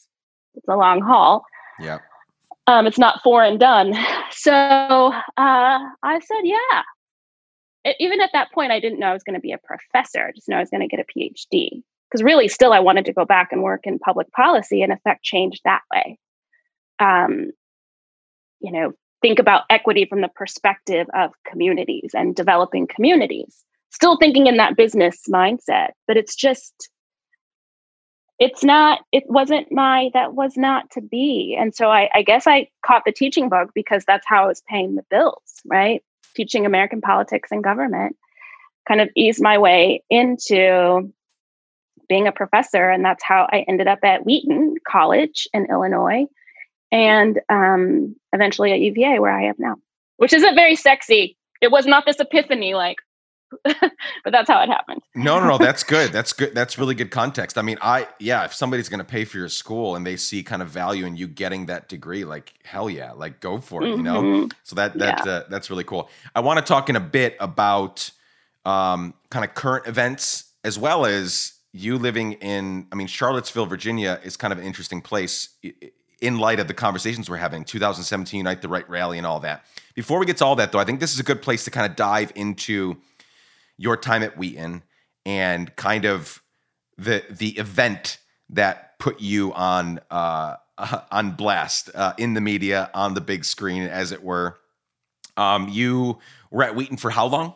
it's 0.56 0.68
a 0.68 0.76
long 0.76 1.02
haul. 1.02 1.46
Yeah. 1.80 2.00
Um, 2.68 2.88
it's 2.88 3.00
not 3.00 3.22
four 3.24 3.44
and 3.44 3.60
done. 3.60 3.94
So 4.36 4.52
uh, 4.52 5.14
I 5.38 6.20
said, 6.20 6.42
yeah. 6.44 6.82
It, 7.86 7.96
even 8.00 8.20
at 8.20 8.32
that 8.34 8.52
point, 8.52 8.72
I 8.72 8.80
didn't 8.80 9.00
know 9.00 9.08
I 9.08 9.14
was 9.14 9.24
going 9.24 9.36
to 9.36 9.40
be 9.40 9.54
a 9.54 9.60
professor. 9.60 10.26
I 10.26 10.32
just 10.32 10.50
know 10.50 10.58
I 10.58 10.60
was 10.60 10.72
going 10.72 10.82
to 10.82 10.88
get 10.88 11.00
a 11.00 11.18
PhD. 11.18 11.84
Because 12.10 12.24
really, 12.24 12.48
still, 12.48 12.74
I 12.74 12.80
wanted 12.80 13.06
to 13.06 13.14
go 13.14 13.26
back 13.26 13.50
and 13.52 13.62
work 13.62 13.82
in 13.84 14.00
public 14.00 14.32
policy 14.32 14.82
and 14.82 14.92
affect 14.92 15.24
change 15.24 15.62
that 15.64 15.82
way. 15.94 16.18
Um, 17.00 17.52
you 18.60 18.72
know, 18.72 18.94
think 19.22 19.40
about 19.40 19.64
equity 19.70 20.06
from 20.06 20.22
the 20.22 20.28
perspective 20.30 21.08
of 21.14 21.32
communities 21.46 22.12
and 22.14 22.36
developing 22.36 22.88
communities. 22.88 23.64
Still 23.92 24.18
thinking 24.18 24.48
in 24.48 24.58
that 24.58 24.76
business 24.76 25.22
mindset, 25.32 25.92
but 26.08 26.18
it's 26.18 26.36
just 26.36 26.90
it's 28.40 28.64
not 28.64 29.00
it 29.12 29.24
wasn't 29.28 29.72
my 29.72 30.10
that 30.14 30.34
was 30.34 30.58
not 30.58 30.90
to 30.92 31.02
be. 31.02 31.58
And 31.60 31.74
so 31.74 31.90
I, 31.90 32.10
I 32.14 32.24
guess 32.24 32.48
i 32.48 32.68
caught 32.86 33.04
the 33.06 33.12
teaching 33.12 33.50
bug 33.50 33.72
because 33.74 34.04
that's 34.06 34.26
how 34.28 34.46
i 34.46 34.48
was 34.48 34.64
paying 34.68 34.96
the 34.96 35.06
bills 35.10 35.62
right? 35.66 36.04
Teaching 36.36 36.66
american 36.66 37.02
politics 37.02 37.52
and 37.52 37.64
government 37.64 38.16
kind 38.88 39.02
of 39.02 39.10
eased 39.16 39.42
my 39.42 39.58
way 39.58 40.04
into 40.10 41.14
being 42.10 42.28
a 42.28 42.34
professor. 42.34 42.90
And 42.90 43.06
that's 43.06 43.24
how 43.24 43.48
i 43.52 43.66
ended 43.68 43.88
up 43.88 44.00
at 44.04 44.26
wheaton 44.26 44.76
college 44.88 45.48
in 45.54 45.68
illinois 45.70 46.26
and 46.92 47.40
um, 47.50 48.16
eventually 48.34 48.72
at 48.72 48.80
uva 48.80 49.22
where 49.22 49.32
i 49.32 49.46
am 49.46 49.56
now 49.58 49.76
which 50.18 50.34
isn't 50.34 50.56
very 50.56 50.76
sexy. 50.76 51.38
It 51.62 51.72
was 51.72 51.86
not 51.86 52.06
this 52.06 52.20
epiphany 52.20 52.76
like 52.76 52.98
but 53.64 54.32
that's 54.32 54.50
how 54.50 54.62
it 54.62 54.68
happened. 54.68 55.02
no, 55.16 55.40
no, 55.40 55.48
no. 55.48 55.58
That's 55.58 55.84
good. 55.84 56.12
That's 56.12 56.34
good. 56.34 56.54
That's 56.54 56.78
really 56.78 56.96
good 56.96 57.12
context. 57.12 57.58
I 57.58 57.62
mean, 57.62 57.78
I, 57.82 58.08
yeah, 58.20 58.46
if 58.46 58.54
somebody's 58.54 58.90
going 58.90 59.00
to 59.00 59.06
pay 59.06 59.26
for 59.26 59.38
your 59.38 59.50
school 59.50 59.96
and 59.96 60.06
they 60.06 60.18
see 60.18 60.44
kind 60.44 60.62
of 60.62 60.70
value 60.70 61.06
in 61.06 61.16
you 61.16 61.28
getting 61.28 61.68
that 61.68 61.90
degree, 61.90 62.26
like, 62.26 62.54
hell 62.64 62.90
yeah, 62.90 63.12
like 63.12 63.40
go 63.40 63.60
for 63.60 63.84
it, 63.84 63.88
mm-hmm. 63.88 63.98
you 63.98 64.04
know? 64.04 64.22
Mm-hmm. 64.22 64.48
So 64.64 64.76
that, 64.76 64.98
that, 65.00 65.26
yeah. 65.26 65.32
uh, 65.32 65.44
that's 65.50 65.70
really 65.70 65.84
cool. 65.84 66.10
I 66.36 66.40
want 66.42 66.60
to 66.60 66.66
talk 66.66 66.90
in 66.90 66.96
a 66.96 67.02
bit 67.02 67.36
about 67.40 68.12
um, 68.66 69.14
kind 69.30 69.46
of 69.46 69.54
current 69.54 69.88
events 69.88 70.46
as 70.64 70.80
well 70.80 71.06
as 71.06 71.54
you 71.74 71.98
living 71.98 72.34
in, 72.34 72.88
I 72.92 72.96
mean, 72.96 73.08
Charlottesville, 73.08 73.66
Virginia 73.66 74.20
is 74.24 74.38
kind 74.38 74.54
of 74.54 74.60
an 74.60 74.66
interesting 74.66 75.02
place 75.02 75.50
in 76.24 76.38
light 76.38 76.60
of 76.60 76.68
the 76.70 76.74
conversations 76.74 77.30
we're 77.30 77.36
having 77.36 77.66
2017 77.66 78.38
unite 78.38 78.62
the 78.62 78.70
right 78.70 78.90
rally 78.90 79.18
and 79.18 79.28
all 79.28 79.42
that 79.42 79.66
before 79.94 80.20
we 80.20 80.26
get 80.26 80.38
to 80.38 80.46
all 80.46 80.56
that 80.56 80.72
though 80.72 80.80
i 80.80 80.86
think 80.86 81.02
this 81.02 81.14
is 81.14 81.20
a 81.20 81.24
good 81.24 81.42
place 81.42 81.66
to 81.66 81.70
kind 81.70 81.90
of 81.90 81.98
dive 81.98 82.32
into 82.36 82.96
your 83.78 83.98
time 83.98 84.24
at 84.24 84.38
Wheaton 84.38 84.84
and 85.26 85.76
kind 85.76 86.06
of 86.06 86.42
the 86.98 87.24
the 87.30 87.50
event 87.58 88.20
that 88.50 89.00
put 89.00 89.22
you 89.22 89.54
on 89.54 90.00
uh, 90.12 90.56
on 91.12 91.32
blast 91.32 91.90
uh, 91.96 92.14
in 92.18 92.34
the 92.34 92.42
media 92.42 92.90
on 92.94 93.14
the 93.14 93.22
big 93.22 93.46
screen, 93.46 93.84
as 93.84 94.12
it 94.12 94.24
were. 94.24 94.58
Um, 95.36 95.68
you 95.70 96.20
were 96.52 96.64
at 96.64 96.76
Wheaton 96.76 96.98
for 96.98 97.10
how 97.10 97.26
long? 97.26 97.56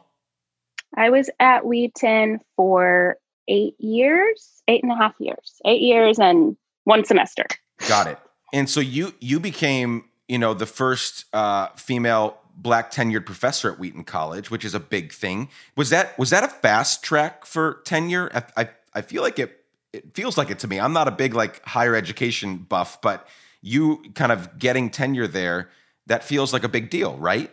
I 0.95 1.09
was 1.09 1.29
at 1.39 1.65
Wheaton 1.65 2.39
for 2.55 3.17
eight 3.47 3.79
years, 3.79 4.63
eight 4.67 4.83
and 4.83 4.91
a 4.91 4.95
half 4.95 5.13
years, 5.19 5.61
eight 5.65 5.81
years 5.81 6.19
and 6.19 6.57
one 6.85 7.05
semester. 7.05 7.45
Got 7.87 8.07
it. 8.07 8.19
And 8.53 8.69
so 8.69 8.79
you 8.79 9.13
you 9.19 9.39
became 9.39 10.05
you 10.27 10.39
know 10.39 10.53
the 10.53 10.65
first 10.65 11.25
uh, 11.33 11.67
female 11.75 12.37
black 12.57 12.91
tenured 12.91 13.25
professor 13.25 13.71
at 13.71 13.79
Wheaton 13.79 14.03
College, 14.03 14.51
which 14.51 14.65
is 14.65 14.73
a 14.73 14.79
big 14.79 15.13
thing. 15.13 15.49
Was 15.75 15.89
that 15.91 16.17
was 16.17 16.31
that 16.31 16.43
a 16.43 16.47
fast 16.47 17.03
track 17.03 17.45
for 17.45 17.81
tenure? 17.85 18.31
I 18.33 18.63
I, 18.63 18.69
I 18.95 19.01
feel 19.01 19.21
like 19.21 19.39
it 19.39 19.63
it 19.93 20.13
feels 20.13 20.37
like 20.37 20.49
it 20.49 20.59
to 20.59 20.67
me. 20.67 20.79
I'm 20.79 20.93
not 20.93 21.07
a 21.07 21.11
big 21.11 21.33
like 21.33 21.63
higher 21.65 21.95
education 21.95 22.57
buff, 22.57 23.01
but 23.01 23.27
you 23.61 24.03
kind 24.15 24.31
of 24.31 24.59
getting 24.59 24.89
tenure 24.89 25.27
there, 25.27 25.69
that 26.07 26.23
feels 26.23 26.53
like 26.53 26.63
a 26.63 26.69
big 26.69 26.89
deal, 26.89 27.15
right? 27.17 27.51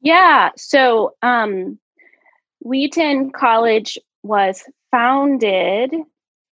Yeah. 0.00 0.50
So 0.56 1.16
um 1.22 1.78
Wheaton 2.60 3.32
College 3.32 3.98
was 4.22 4.62
founded 4.92 5.92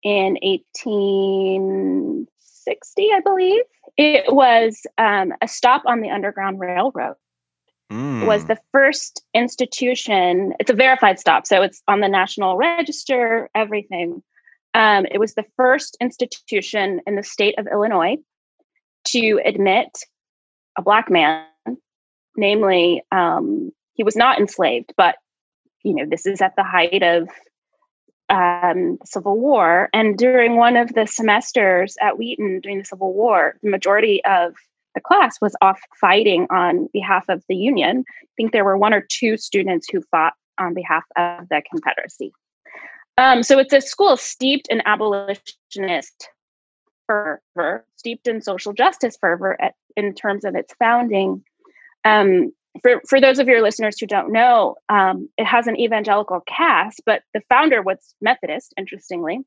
in 0.03 0.37
1860, 0.43 3.09
I 3.11 3.19
believe. 3.21 3.63
It 3.97 4.31
was 4.31 4.85
um, 4.99 5.33
a 5.41 5.47
stop 5.47 5.81
on 5.87 6.01
the 6.01 6.11
Underground 6.11 6.59
Railroad 6.59 7.15
mm. 7.91 8.25
was 8.25 8.45
the 8.45 8.57
first 8.71 9.23
institution. 9.33 10.53
It's 10.59 10.69
a 10.69 10.75
verified 10.75 11.19
stop, 11.19 11.45
so 11.45 11.61
it's 11.61 11.81
on 11.87 12.01
the 12.01 12.07
National 12.07 12.57
Register, 12.57 13.49
everything. 13.55 14.23
Um, 14.73 15.05
it 15.09 15.19
was 15.19 15.35
the 15.35 15.45
first 15.55 15.97
institution 16.01 17.01
in 17.07 17.15
the 17.15 17.23
state 17.23 17.57
of 17.57 17.67
Illinois 17.67 18.17
to 19.05 19.39
admit 19.45 19.87
a 20.77 20.81
Black 20.81 21.09
man, 21.09 21.45
namely, 22.35 23.03
um, 23.11 23.71
he 23.93 24.03
was 24.03 24.15
not 24.15 24.39
enslaved, 24.39 24.93
but 24.97 25.15
you 25.83 25.93
know, 25.93 26.05
this 26.09 26.25
is 26.25 26.41
at 26.41 26.55
the 26.55 26.63
height 26.63 27.03
of 27.03 27.29
um, 28.29 28.97
the 28.99 29.05
Civil 29.05 29.37
War. 29.37 29.89
And 29.93 30.17
during 30.17 30.55
one 30.55 30.75
of 30.75 30.93
the 30.93 31.05
semesters 31.05 31.95
at 32.01 32.17
Wheaton 32.17 32.59
during 32.61 32.79
the 32.79 32.85
Civil 32.85 33.13
War, 33.13 33.57
the 33.61 33.69
majority 33.69 34.23
of 34.25 34.55
the 34.95 35.01
class 35.01 35.39
was 35.41 35.55
off 35.61 35.79
fighting 35.99 36.47
on 36.49 36.87
behalf 36.93 37.25
of 37.29 37.43
the 37.47 37.55
Union. 37.55 38.03
I 38.09 38.27
think 38.35 38.51
there 38.51 38.65
were 38.65 38.77
one 38.77 38.93
or 38.93 39.05
two 39.07 39.37
students 39.37 39.87
who 39.91 40.01
fought 40.09 40.33
on 40.57 40.73
behalf 40.73 41.03
of 41.17 41.47
the 41.49 41.61
Confederacy. 41.69 42.33
Um, 43.17 43.43
so 43.43 43.59
it's 43.59 43.73
a 43.73 43.81
school 43.81 44.17
steeped 44.17 44.67
in 44.69 44.81
abolitionist 44.85 46.29
fervor, 47.07 47.85
steeped 47.95 48.27
in 48.27 48.41
social 48.41 48.73
justice 48.73 49.17
fervor 49.19 49.61
at, 49.61 49.75
in 49.95 50.13
terms 50.13 50.43
of 50.43 50.55
its 50.55 50.73
founding. 50.79 51.43
Um, 52.03 52.51
for, 52.81 53.01
for 53.07 53.21
those 53.21 53.39
of 53.39 53.47
your 53.47 53.61
listeners 53.61 53.97
who 53.99 54.05
don't 54.05 54.33
know, 54.33 54.75
um, 54.89 55.29
it 55.37 55.45
has 55.45 55.67
an 55.67 55.79
evangelical 55.79 56.41
cast, 56.45 57.01
but 57.05 57.21
the 57.33 57.41
founder 57.47 57.81
was 57.81 58.15
Methodist, 58.21 58.73
interestingly. 58.77 59.39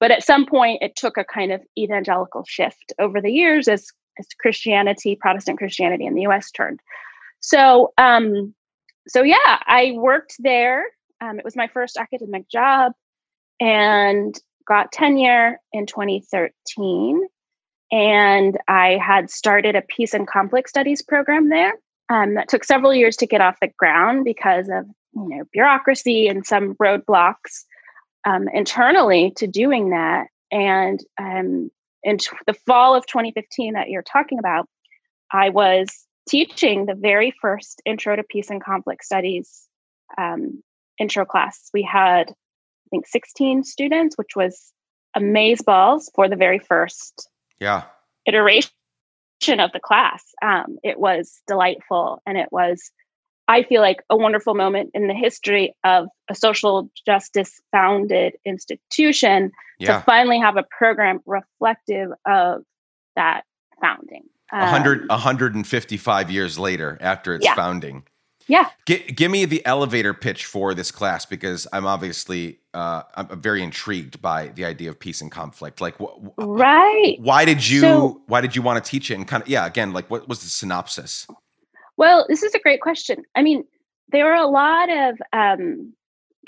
But 0.00 0.10
at 0.10 0.24
some 0.24 0.46
point, 0.46 0.82
it 0.82 0.96
took 0.96 1.16
a 1.16 1.24
kind 1.24 1.52
of 1.52 1.62
evangelical 1.78 2.44
shift 2.44 2.92
over 2.98 3.20
the 3.20 3.30
years 3.30 3.68
as 3.68 3.86
as 4.18 4.26
Christianity, 4.38 5.16
Protestant 5.16 5.58
Christianity 5.58 6.06
in 6.06 6.14
the 6.14 6.22
U.S. 6.22 6.50
turned. 6.50 6.80
So, 7.40 7.92
um, 7.98 8.54
so 9.08 9.22
yeah, 9.22 9.36
I 9.66 9.94
worked 9.96 10.36
there. 10.38 10.84
Um, 11.20 11.38
it 11.38 11.44
was 11.44 11.56
my 11.56 11.68
first 11.68 11.96
academic 11.96 12.48
job, 12.48 12.92
and 13.60 14.38
got 14.66 14.92
tenure 14.92 15.58
in 15.72 15.86
2013. 15.86 17.26
And 17.90 18.58
I 18.68 18.98
had 19.04 19.30
started 19.30 19.76
a 19.76 19.82
peace 19.82 20.14
and 20.14 20.26
conflict 20.26 20.68
studies 20.68 21.02
program 21.02 21.50
there. 21.50 21.74
Um, 22.08 22.34
that 22.34 22.48
took 22.48 22.64
several 22.64 22.94
years 22.94 23.16
to 23.18 23.26
get 23.26 23.40
off 23.40 23.60
the 23.60 23.72
ground 23.78 24.24
because 24.24 24.68
of 24.68 24.86
you 25.14 25.28
know 25.28 25.44
bureaucracy 25.52 26.28
and 26.28 26.44
some 26.44 26.74
roadblocks 26.74 27.64
um, 28.24 28.48
internally 28.48 29.32
to 29.36 29.46
doing 29.46 29.90
that. 29.90 30.26
And 30.50 31.00
um, 31.18 31.70
in 32.02 32.18
t- 32.18 32.28
the 32.46 32.54
fall 32.66 32.94
of 32.94 33.06
2015 33.06 33.74
that 33.74 33.88
you're 33.88 34.02
talking 34.02 34.38
about, 34.38 34.68
I 35.32 35.50
was 35.50 35.88
teaching 36.28 36.86
the 36.86 36.94
very 36.94 37.32
first 37.40 37.82
Intro 37.84 38.16
to 38.16 38.22
Peace 38.22 38.50
and 38.50 38.62
Conflict 38.62 39.04
Studies 39.04 39.66
um, 40.18 40.62
intro 40.98 41.24
class. 41.24 41.70
We 41.72 41.82
had, 41.82 42.30
I 42.30 42.88
think, 42.90 43.06
16 43.06 43.64
students, 43.64 44.16
which 44.16 44.36
was 44.36 44.72
amaze 45.14 45.62
balls 45.62 46.10
for 46.14 46.28
the 46.28 46.36
very 46.36 46.58
first 46.58 47.28
yeah 47.60 47.84
iteration 48.26 48.70
of 49.58 49.72
the 49.72 49.80
class. 49.80 50.24
Um, 50.42 50.78
it 50.82 50.98
was 50.98 51.40
delightful, 51.46 52.22
and 52.26 52.38
it 52.38 52.48
was 52.50 52.90
I 53.48 53.64
feel 53.64 53.80
like 53.80 54.02
a 54.08 54.16
wonderful 54.16 54.54
moment 54.54 54.90
in 54.94 55.08
the 55.08 55.14
history 55.14 55.74
of 55.84 56.06
a 56.30 56.34
social 56.34 56.90
justice 57.06 57.60
founded 57.72 58.34
institution 58.44 59.50
yeah. 59.78 59.98
to 59.98 60.04
finally 60.04 60.38
have 60.38 60.56
a 60.56 60.64
program 60.76 61.20
reflective 61.26 62.10
of 62.26 62.62
that 63.16 63.42
founding. 63.80 64.24
Um, 64.52 64.60
100, 64.60 65.08
155 65.08 66.30
years 66.30 66.58
later 66.58 66.98
after 67.00 67.34
its 67.34 67.44
yeah. 67.44 67.54
founding. 67.54 68.04
Yeah. 68.48 68.68
G- 68.86 68.98
give 68.98 69.30
me 69.30 69.44
the 69.44 69.64
elevator 69.64 70.14
pitch 70.14 70.46
for 70.46 70.74
this 70.74 70.90
class 70.90 71.26
because 71.26 71.66
I'm 71.72 71.86
obviously 71.86 72.58
uh, 72.74 73.02
I'm 73.14 73.40
very 73.40 73.62
intrigued 73.62 74.20
by 74.20 74.48
the 74.48 74.64
idea 74.64 74.90
of 74.90 74.98
peace 74.98 75.20
and 75.20 75.30
conflict. 75.30 75.80
Like, 75.80 75.96
wh- 75.98 76.18
right? 76.38 77.16
Why 77.20 77.44
did 77.44 77.66
you 77.66 77.80
so, 77.80 78.22
Why 78.26 78.40
did 78.40 78.56
you 78.56 78.62
want 78.62 78.82
to 78.82 78.90
teach 78.90 79.10
it? 79.10 79.14
And 79.14 79.26
kind 79.26 79.42
of 79.42 79.48
yeah, 79.48 79.66
again, 79.66 79.92
like 79.92 80.10
what 80.10 80.28
was 80.28 80.40
the 80.40 80.48
synopsis? 80.48 81.26
Well, 82.02 82.26
this 82.28 82.42
is 82.42 82.52
a 82.52 82.58
great 82.58 82.80
question. 82.80 83.22
I 83.36 83.42
mean, 83.42 83.62
there 84.08 84.34
are 84.34 84.42
a 84.42 84.48
lot 84.48 84.90
of 84.90 85.22
um, 85.32 85.94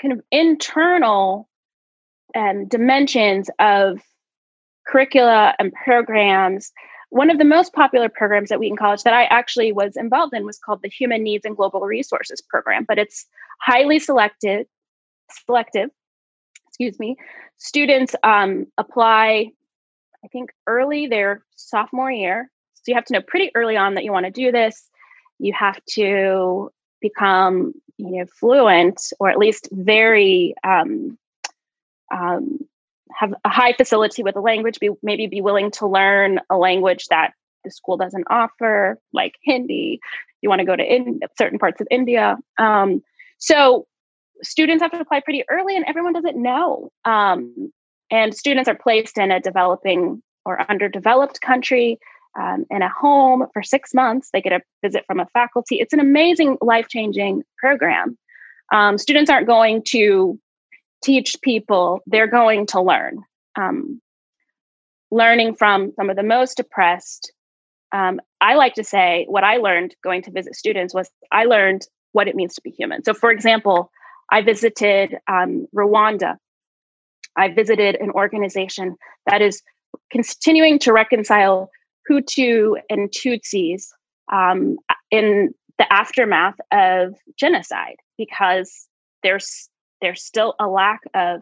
kind 0.01 0.11
of 0.11 0.19
internal 0.29 1.47
um, 2.35 2.67
dimensions 2.67 3.49
of 3.57 4.01
curricula 4.85 5.55
and 5.57 5.71
programs. 5.71 6.73
One 7.09 7.29
of 7.29 7.37
the 7.37 7.45
most 7.45 7.71
popular 7.71 8.09
programs 8.09 8.51
at 8.51 8.59
Wheaton 8.59 8.75
College 8.75 9.03
that 9.03 9.13
I 9.13 9.23
actually 9.27 9.71
was 9.71 9.95
involved 9.95 10.33
in 10.33 10.45
was 10.45 10.57
called 10.59 10.81
the 10.81 10.89
Human 10.89 11.23
Needs 11.23 11.45
and 11.45 11.55
Global 11.55 11.79
Resources 11.79 12.41
Program, 12.41 12.83
but 12.85 12.99
it's 12.99 13.25
highly 13.61 13.97
selected, 13.97 14.67
selective. 15.45 15.89
Excuse 16.67 16.99
me. 16.99 17.15
Students 17.55 18.13
um, 18.23 18.67
apply, 18.77 19.51
I 20.21 20.27
think, 20.33 20.49
early 20.67 21.07
their 21.07 21.45
sophomore 21.55 22.11
year. 22.11 22.51
So 22.73 22.81
you 22.87 22.95
have 22.95 23.05
to 23.05 23.13
know 23.13 23.21
pretty 23.21 23.51
early 23.55 23.77
on 23.77 23.93
that 23.93 24.03
you 24.03 24.11
want 24.11 24.25
to 24.25 24.31
do 24.33 24.51
this 24.51 24.89
you 25.39 25.53
have 25.53 25.83
to 25.85 26.71
become 27.01 27.73
you 27.97 28.19
know 28.19 28.25
fluent 28.39 29.13
or 29.19 29.29
at 29.29 29.37
least 29.37 29.69
very 29.71 30.55
um, 30.63 31.17
um, 32.13 32.59
have 33.11 33.33
a 33.43 33.49
high 33.49 33.73
facility 33.73 34.23
with 34.23 34.35
a 34.35 34.41
language 34.41 34.79
be 34.79 34.89
maybe 35.03 35.27
be 35.27 35.41
willing 35.41 35.71
to 35.71 35.87
learn 35.87 36.39
a 36.49 36.57
language 36.57 37.05
that 37.07 37.33
the 37.63 37.71
school 37.71 37.97
doesn't 37.97 38.25
offer 38.29 38.99
like 39.13 39.35
hindi 39.43 39.99
you 40.41 40.49
want 40.49 40.59
to 40.59 40.65
go 40.65 40.75
to 40.75 40.83
in 40.83 41.19
certain 41.37 41.59
parts 41.59 41.81
of 41.81 41.87
india 41.89 42.37
um, 42.57 43.01
so 43.37 43.87
students 44.43 44.81
have 44.81 44.91
to 44.91 44.99
apply 44.99 45.19
pretty 45.21 45.43
early 45.49 45.75
and 45.75 45.85
everyone 45.87 46.13
doesn't 46.13 46.41
know 46.41 46.91
um, 47.05 47.71
and 48.11 48.35
students 48.35 48.69
are 48.69 48.75
placed 48.75 49.17
in 49.17 49.31
a 49.31 49.39
developing 49.39 50.21
or 50.45 50.69
underdeveloped 50.69 51.41
country 51.41 51.99
um, 52.39 52.65
in 52.69 52.81
a 52.81 52.89
home 52.89 53.45
for 53.53 53.63
six 53.63 53.93
months. 53.93 54.29
They 54.31 54.41
get 54.41 54.53
a 54.53 54.61
visit 54.83 55.05
from 55.07 55.19
a 55.19 55.27
faculty. 55.27 55.79
It's 55.79 55.93
an 55.93 55.99
amazing, 55.99 56.57
life 56.61 56.87
changing 56.89 57.43
program. 57.57 58.17
Um, 58.73 58.97
students 58.97 59.29
aren't 59.29 59.47
going 59.47 59.83
to 59.89 60.39
teach 61.03 61.35
people, 61.41 62.01
they're 62.07 62.27
going 62.27 62.65
to 62.67 62.81
learn. 62.81 63.23
Um, 63.55 64.01
learning 65.11 65.55
from 65.55 65.93
some 65.95 66.09
of 66.09 66.15
the 66.15 66.23
most 66.23 66.59
oppressed. 66.59 67.31
Um, 67.91 68.19
I 68.41 68.55
like 68.55 68.73
to 68.73 68.83
say 68.83 69.25
what 69.29 69.43
I 69.43 69.57
learned 69.57 69.95
going 70.03 70.23
to 70.23 70.31
visit 70.31 70.55
students 70.55 70.93
was 70.93 71.09
I 71.31 71.45
learned 71.45 71.87
what 72.11 72.27
it 72.27 72.35
means 72.35 72.55
to 72.55 72.61
be 72.61 72.71
human. 72.71 73.03
So, 73.03 73.13
for 73.13 73.31
example, 73.31 73.91
I 74.31 74.41
visited 74.41 75.15
um, 75.27 75.67
Rwanda. 75.73 76.37
I 77.37 77.53
visited 77.53 77.95
an 77.95 78.11
organization 78.11 78.95
that 79.29 79.41
is 79.41 79.61
continuing 80.11 80.79
to 80.79 80.91
reconcile 80.91 81.69
Hutu 82.09 82.75
and 82.89 83.09
Tutsis 83.09 83.87
um, 84.31 84.77
in 85.11 85.53
the 85.77 85.91
aftermath 85.91 86.55
of 86.71 87.15
genocide 87.37 87.97
because 88.17 88.87
there's 89.23 89.69
there's 90.01 90.23
still 90.23 90.55
a 90.59 90.67
lack 90.67 91.01
of 91.13 91.41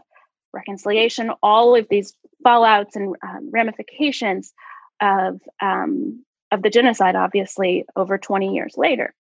reconciliation. 0.53 1.31
All 1.41 1.75
of 1.75 1.87
these 1.89 2.13
fallouts 2.45 2.95
and 2.95 3.15
um, 3.27 3.49
ramifications 3.51 4.53
of 5.01 5.41
um, 5.61 6.23
of 6.51 6.61
the 6.61 6.69
genocide, 6.69 7.15
obviously, 7.15 7.85
over 7.95 8.17
20 8.17 8.53
years 8.53 8.75
later, 8.77 9.13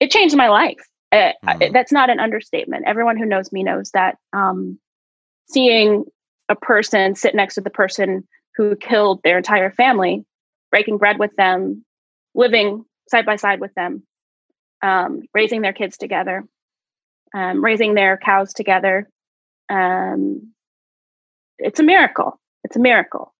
it 0.00 0.10
changed 0.10 0.36
my 0.36 0.48
life. 0.48 0.86
Uh, 1.10 1.32
mm-hmm. 1.46 1.72
that's 1.72 1.92
not 1.92 2.10
an 2.10 2.20
understatement. 2.20 2.84
Everyone 2.86 3.16
who 3.16 3.24
knows 3.24 3.52
me 3.52 3.62
knows 3.62 3.90
that 3.92 4.18
um, 4.32 4.78
seeing 5.48 6.04
a 6.48 6.56
person 6.56 7.14
sit 7.14 7.34
next 7.34 7.54
to 7.54 7.60
the 7.60 7.70
person 7.70 8.26
who 8.56 8.76
killed 8.76 9.20
their 9.22 9.38
entire 9.38 9.70
family 9.70 10.24
breaking 10.74 10.98
bread 10.98 11.20
with 11.20 11.30
them, 11.36 11.84
living 12.34 12.84
side 13.08 13.24
by 13.24 13.36
side 13.36 13.60
with 13.60 13.72
them, 13.74 14.02
um, 14.82 15.22
raising 15.32 15.62
their 15.62 15.72
kids 15.72 15.96
together, 15.96 16.42
um, 17.32 17.64
raising 17.64 17.94
their 17.94 18.16
cows 18.16 18.52
together. 18.52 19.08
Um, 19.68 20.52
it's 21.58 21.78
a 21.78 21.84
miracle. 21.84 22.40
It's 22.64 22.74
a 22.74 22.80
miracle. 22.80 23.32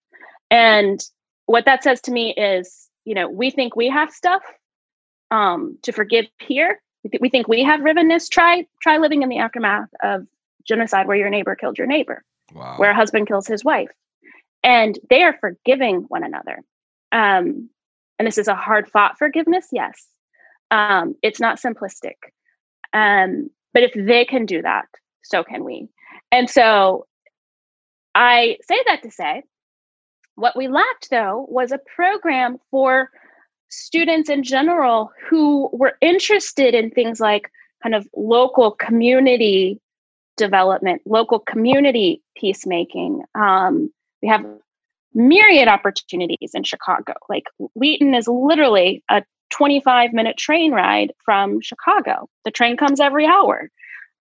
And 0.49 1.01
what 1.47 1.64
that 1.64 1.82
says 1.82 2.03
to 2.03 2.12
me 2.12 2.32
is, 2.35 2.89
you 3.05 3.16
know, 3.16 3.28
we 3.28 3.51
think 3.51 3.74
we 3.74 3.89
have 3.89 4.12
stuff 4.12 4.43
um, 5.32 5.76
to 5.82 5.91
forgive 5.91 6.26
here. 6.39 6.80
We, 7.03 7.11
th- 7.11 7.20
we 7.20 7.30
think 7.30 7.49
we 7.49 7.64
have 7.64 7.80
rivenness. 7.80 8.28
Try 8.28 8.64
try 8.80 8.99
living 8.99 9.24
in 9.24 9.28
the 9.28 9.39
aftermath 9.39 9.89
of 10.05 10.24
genocide, 10.68 11.09
where 11.09 11.16
your 11.16 11.30
neighbor 11.30 11.57
killed 11.57 11.78
your 11.78 11.89
neighbor, 11.89 12.22
wow. 12.55 12.76
where 12.76 12.93
a 12.93 12.95
husband 12.95 13.26
kills 13.26 13.49
his 13.49 13.64
wife, 13.64 13.91
and 14.62 14.97
they 15.11 15.24
are 15.24 15.37
forgiving 15.41 16.03
one 16.03 16.22
another. 16.22 16.61
Um, 17.15 17.71
and 18.19 18.27
this 18.27 18.39
is 18.39 18.49
a 18.49 18.55
hard 18.55 18.91
fought 18.91 19.17
forgiveness, 19.19 19.69
yes. 19.73 20.07
Um, 20.71 21.15
it's 21.23 21.41
not 21.41 21.61
simplistic. 21.61 22.17
Um, 22.93 23.49
but 23.73 23.83
if 23.83 23.93
they 23.95 24.25
can 24.25 24.45
do 24.45 24.61
that, 24.62 24.87
so 25.23 25.43
can 25.43 25.65
we. 25.65 25.89
And 26.31 26.51
so 26.51 27.07
I 28.15 28.59
say 28.62 28.77
that 28.87 29.03
to 29.05 29.11
say 29.11 29.43
what 30.35 30.57
we 30.57 30.69
lacked, 30.69 31.09
though, 31.11 31.47
was 31.49 31.73
a 31.73 31.79
program 31.95 32.59
for 32.71 33.11
students 33.69 34.29
in 34.29 34.43
general 34.43 35.11
who 35.29 35.69
were 35.73 35.97
interested 36.01 36.75
in 36.75 36.91
things 36.91 37.21
like 37.21 37.51
kind 37.83 37.95
of 37.95 38.07
local 38.17 38.73
community 38.73 39.81
development, 40.37 41.03
local 41.07 41.39
community 41.39 42.23
peacemaking. 42.37 43.23
Um, 43.35 43.93
we 44.23 44.29
have 44.29 44.45
myriad 45.15 45.69
opportunities 45.69 46.51
in 46.55 46.65
Chicago. 46.65 47.15
Like 47.29 47.45
Wheaton 47.75 48.15
is 48.15 48.29
literally 48.29 49.03
a 49.11 49.23
25 49.51 50.12
minute 50.12 50.37
train 50.37 50.73
ride 50.73 51.12
from 51.25 51.61
Chicago. 51.61 52.29
The 52.45 52.51
train 52.51 52.77
comes 52.77 53.01
every 53.01 53.27
hour. 53.27 53.71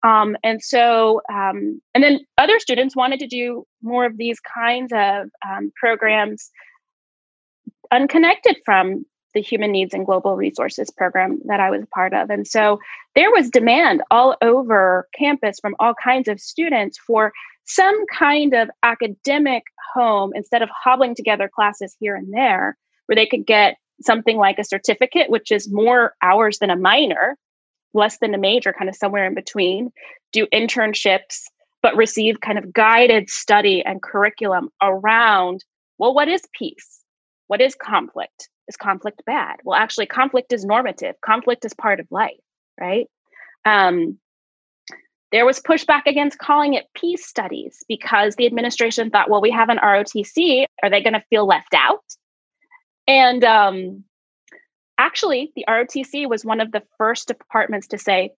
Um, 0.03 0.35
and 0.43 0.61
so, 0.61 1.21
um, 1.31 1.81
and 1.95 2.03
then 2.03 2.19
other 2.37 2.59
students 2.59 2.95
wanted 2.95 3.19
to 3.19 3.27
do 3.27 3.65
more 3.81 4.05
of 4.05 4.17
these 4.17 4.39
kinds 4.39 4.91
of 4.93 5.29
um, 5.47 5.71
programs 5.75 6.51
unconnected 7.89 8.57
from 8.65 9.05
the 9.33 9.41
Human 9.41 9.71
Needs 9.71 9.93
and 9.93 10.05
Global 10.05 10.35
Resources 10.35 10.89
program 10.89 11.39
that 11.45 11.59
I 11.59 11.69
was 11.69 11.83
a 11.83 11.87
part 11.87 12.13
of. 12.13 12.29
And 12.29 12.47
so 12.47 12.79
there 13.15 13.31
was 13.31 13.49
demand 13.49 14.01
all 14.11 14.35
over 14.41 15.07
campus 15.17 15.59
from 15.59 15.75
all 15.79 15.93
kinds 15.93 16.27
of 16.27 16.39
students 16.39 16.97
for 16.97 17.33
some 17.65 18.05
kind 18.07 18.53
of 18.53 18.69
academic 18.83 19.63
home 19.93 20.31
instead 20.35 20.61
of 20.61 20.69
hobbling 20.69 21.15
together 21.15 21.49
classes 21.53 21.95
here 21.99 22.15
and 22.15 22.33
there, 22.33 22.77
where 23.05 23.15
they 23.15 23.25
could 23.25 23.45
get 23.45 23.77
something 24.01 24.37
like 24.37 24.59
a 24.59 24.63
certificate, 24.63 25.29
which 25.29 25.51
is 25.51 25.71
more 25.71 26.13
hours 26.21 26.59
than 26.59 26.69
a 26.69 26.75
minor, 26.75 27.37
less 27.93 28.17
than 28.17 28.33
a 28.33 28.37
major, 28.37 28.73
kind 28.73 28.89
of 28.89 28.95
somewhere 28.95 29.25
in 29.25 29.33
between, 29.33 29.91
do 30.31 30.47
internships, 30.53 31.43
but 31.81 31.95
receive 31.95 32.41
kind 32.41 32.57
of 32.57 32.73
guided 32.73 33.29
study 33.29 33.83
and 33.83 34.01
curriculum 34.01 34.69
around 34.81 35.63
well, 35.97 36.13
what 36.13 36.27
is 36.27 36.41
peace? 36.53 37.01
What 37.47 37.61
is 37.61 37.75
conflict? 37.75 38.49
Is 38.73 38.77
conflict 38.77 39.21
bad? 39.27 39.57
Well, 39.63 39.79
actually, 39.79 40.07
conflict 40.07 40.51
is 40.51 40.65
normative, 40.65 41.13
conflict 41.21 41.63
is 41.63 41.75
part 41.75 41.99
of 41.99 42.07
life, 42.09 42.31
right? 42.79 43.07
Um, 43.65 44.17
there 45.31 45.45
was 45.45 45.59
pushback 45.59 46.07
against 46.07 46.39
calling 46.39 46.73
it 46.73 46.85
peace 46.95 47.23
studies 47.23 47.83
because 47.87 48.35
the 48.35 48.47
administration 48.47 49.11
thought, 49.11 49.29
well, 49.29 49.41
we 49.41 49.51
have 49.51 49.69
an 49.69 49.77
ROTC. 49.77 50.65
Are 50.81 50.89
they 50.89 51.03
going 51.03 51.13
to 51.13 51.23
feel 51.29 51.45
left 51.45 51.75
out? 51.75 52.03
And 53.07 53.43
um, 53.43 54.03
actually, 54.97 55.51
the 55.55 55.65
ROTC 55.69 56.27
was 56.27 56.43
one 56.43 56.59
of 56.59 56.71
the 56.71 56.81
first 56.97 57.27
departments 57.27 57.87
to 57.89 57.99
say, 57.99 58.31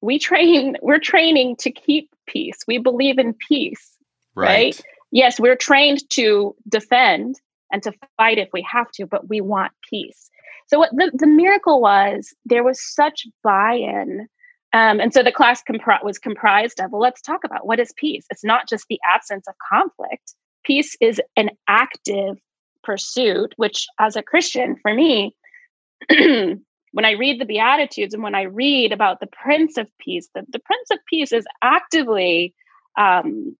we 0.00 0.20
train, 0.20 0.76
we're 0.80 1.00
training 1.00 1.56
to 1.56 1.72
keep 1.72 2.08
peace. 2.28 2.58
We 2.68 2.78
believe 2.78 3.18
in 3.18 3.34
peace. 3.34 3.96
Right. 4.36 4.46
right? 4.46 4.80
Yes, 5.10 5.40
we're 5.40 5.56
trained 5.56 6.08
to 6.10 6.54
defend 6.68 7.40
and 7.72 7.82
to 7.82 7.92
fight 8.16 8.38
if 8.38 8.48
we 8.52 8.64
have 8.70 8.90
to, 8.92 9.06
but 9.06 9.28
we 9.28 9.40
want 9.40 9.72
peace. 9.88 10.30
So 10.68 10.78
what 10.78 10.90
the, 10.92 11.10
the 11.14 11.26
miracle 11.26 11.80
was 11.80 12.34
there 12.44 12.62
was 12.62 12.80
such 12.80 13.26
buy-in 13.42 14.28
um, 14.72 15.00
and 15.00 15.12
so 15.12 15.22
the 15.22 15.32
class 15.32 15.62
compri- 15.62 16.02
was 16.02 16.18
comprised 16.18 16.80
of, 16.80 16.90
well, 16.92 17.02
let's 17.02 17.20
talk 17.20 17.44
about 17.44 17.66
what 17.66 17.78
is 17.78 17.92
peace. 17.96 18.24
It's 18.30 18.44
not 18.44 18.68
just 18.68 18.86
the 18.88 18.98
absence 19.06 19.46
of 19.46 19.54
conflict. 19.70 20.34
Peace 20.64 20.96
is 21.00 21.20
an 21.36 21.50
active 21.68 22.38
pursuit, 22.82 23.52
which, 23.56 23.86
as 24.00 24.16
a 24.16 24.22
Christian, 24.22 24.76
for 24.80 24.94
me, 24.94 25.36
when 26.08 27.04
I 27.04 27.12
read 27.12 27.40
the 27.40 27.44
Beatitudes 27.44 28.14
and 28.14 28.22
when 28.22 28.34
I 28.34 28.42
read 28.42 28.92
about 28.92 29.20
the 29.20 29.26
Prince 29.26 29.76
of 29.76 29.88
Peace, 29.98 30.28
the, 30.34 30.42
the 30.48 30.58
Prince 30.58 30.90
of 30.90 30.98
Peace 31.08 31.32
is 31.32 31.44
actively, 31.62 32.54
um, 32.98 33.56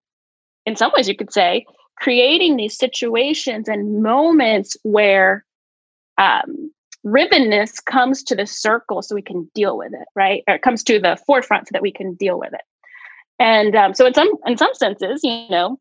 in 0.64 0.76
some 0.76 0.92
ways, 0.96 1.08
you 1.08 1.16
could 1.16 1.32
say, 1.32 1.66
creating 1.97 2.57
these 2.57 2.76
situations 2.76 3.68
and 3.68 4.03
moments 4.03 4.76
where 4.82 5.45
um, 6.18 6.70
rivenness 7.05 7.84
comes 7.84 8.22
to 8.24 8.34
the 8.34 8.47
circle 8.47 9.03
so 9.03 9.14
we 9.14 9.22
can 9.22 9.51
deal 9.55 9.76
with 9.76 9.93
it, 9.93 10.07
right? 10.14 10.43
Or 10.49 10.55
it 10.55 10.62
comes 10.62 10.82
to 10.84 10.99
the 10.99 11.18
forefront 11.26 11.68
so 11.68 11.72
that 11.72 11.82
we 11.82 11.93
can 11.93 12.14
deal 12.14 12.38
with 12.38 12.53
it. 12.53 12.62
And 13.38 13.74
um, 13.74 13.95
so, 13.95 14.07
in 14.07 14.14
some 14.14 14.30
in 14.47 14.57
some 14.57 14.74
senses, 14.74 15.20
you 15.24 15.49
know, 15.51 15.80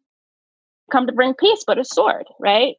come 0.91 1.05
to 1.05 1.13
bring 1.13 1.33
peace, 1.33 1.63
but 1.65 1.77
a 1.77 1.85
sword, 1.85 2.25
right? 2.39 2.75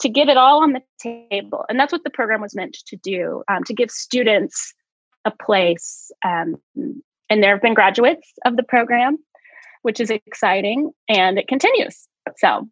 To 0.00 0.08
get 0.08 0.28
it 0.28 0.36
all 0.36 0.62
on 0.62 0.72
the 0.72 0.82
table, 1.30 1.64
and 1.68 1.78
that's 1.78 1.92
what 1.92 2.04
the 2.04 2.10
program 2.10 2.40
was 2.40 2.54
meant 2.54 2.76
to 2.86 2.96
do 2.96 3.42
um, 3.48 3.64
to 3.64 3.74
give 3.74 3.90
students 3.90 4.74
a 5.24 5.30
place. 5.30 6.10
Um, 6.24 6.56
and 6.76 7.42
there 7.42 7.52
have 7.52 7.62
been 7.62 7.74
graduates 7.74 8.32
of 8.44 8.56
the 8.56 8.62
program, 8.62 9.18
which 9.82 10.00
is 10.00 10.10
exciting, 10.10 10.90
and 11.08 11.38
it 11.38 11.48
continues. 11.48 12.06
So 12.38 12.68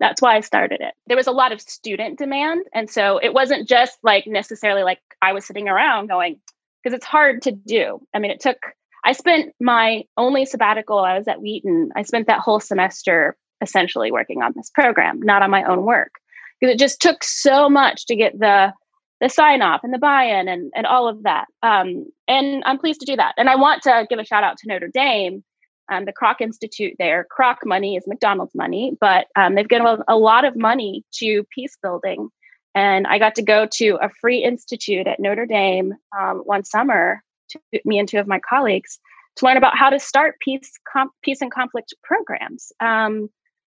that's 0.00 0.20
why 0.20 0.36
I 0.36 0.40
started 0.40 0.80
it. 0.80 0.94
There 1.06 1.16
was 1.16 1.26
a 1.26 1.32
lot 1.32 1.52
of 1.52 1.60
student 1.60 2.18
demand. 2.18 2.64
And 2.74 2.90
so 2.90 3.18
it 3.18 3.32
wasn't 3.32 3.68
just 3.68 3.98
like 4.02 4.26
necessarily 4.26 4.82
like 4.82 5.00
I 5.20 5.32
was 5.32 5.44
sitting 5.44 5.68
around 5.68 6.08
going, 6.08 6.40
because 6.82 6.96
it's 6.96 7.06
hard 7.06 7.42
to 7.42 7.52
do. 7.52 8.00
I 8.12 8.18
mean, 8.18 8.30
it 8.30 8.40
took, 8.40 8.58
I 9.04 9.12
spent 9.12 9.54
my 9.60 10.04
only 10.16 10.44
sabbatical, 10.44 10.98
I 10.98 11.16
was 11.16 11.28
at 11.28 11.40
Wheaton, 11.40 11.90
I 11.94 12.02
spent 12.02 12.26
that 12.26 12.40
whole 12.40 12.60
semester 12.60 13.36
essentially 13.60 14.10
working 14.10 14.42
on 14.42 14.52
this 14.56 14.70
program, 14.70 15.20
not 15.20 15.42
on 15.42 15.50
my 15.50 15.62
own 15.64 15.84
work. 15.84 16.12
Because 16.60 16.74
it 16.74 16.78
just 16.78 17.00
took 17.00 17.24
so 17.24 17.68
much 17.68 18.06
to 18.06 18.16
get 18.16 18.38
the 18.38 18.72
the 19.20 19.28
sign 19.28 19.62
off 19.62 19.82
and 19.84 19.94
the 19.94 19.98
buy-in 19.98 20.48
and, 20.48 20.72
and 20.74 20.84
all 20.84 21.06
of 21.06 21.22
that. 21.22 21.46
Um, 21.62 22.06
and 22.26 22.60
I'm 22.66 22.78
pleased 22.78 22.98
to 23.00 23.06
do 23.06 23.14
that. 23.14 23.34
And 23.36 23.48
I 23.48 23.54
want 23.54 23.82
to 23.82 24.04
give 24.10 24.18
a 24.18 24.24
shout 24.24 24.42
out 24.42 24.56
to 24.58 24.66
Notre 24.66 24.90
Dame 24.92 25.44
um, 25.90 26.04
the 26.04 26.12
Kroc 26.12 26.40
Institute 26.40 26.94
there. 26.98 27.26
Kroc 27.36 27.56
money 27.64 27.96
is 27.96 28.04
McDonald's 28.06 28.54
money, 28.54 28.96
but 29.00 29.26
um, 29.36 29.54
they've 29.54 29.68
given 29.68 30.02
a, 30.08 30.16
lot 30.16 30.44
of 30.44 30.56
money 30.56 31.04
to 31.14 31.44
peace 31.54 31.76
building. 31.82 32.28
And 32.74 33.06
I 33.06 33.18
got 33.18 33.34
to 33.36 33.42
go 33.42 33.66
to 33.74 33.98
a 34.00 34.08
free 34.20 34.42
institute 34.42 35.06
at 35.06 35.20
Notre 35.20 35.46
Dame 35.46 35.94
um, 36.18 36.38
one 36.44 36.64
summer, 36.64 37.22
to, 37.50 37.60
me 37.84 37.98
and 37.98 38.08
two 38.08 38.18
of 38.18 38.26
my 38.26 38.40
colleagues, 38.40 38.98
to 39.36 39.44
learn 39.44 39.56
about 39.56 39.76
how 39.76 39.90
to 39.90 39.98
start 39.98 40.36
peace, 40.40 40.72
com- 40.90 41.10
peace 41.22 41.42
and 41.42 41.52
conflict 41.52 41.94
programs. 42.02 42.72
Because 42.78 43.06
um, 43.06 43.30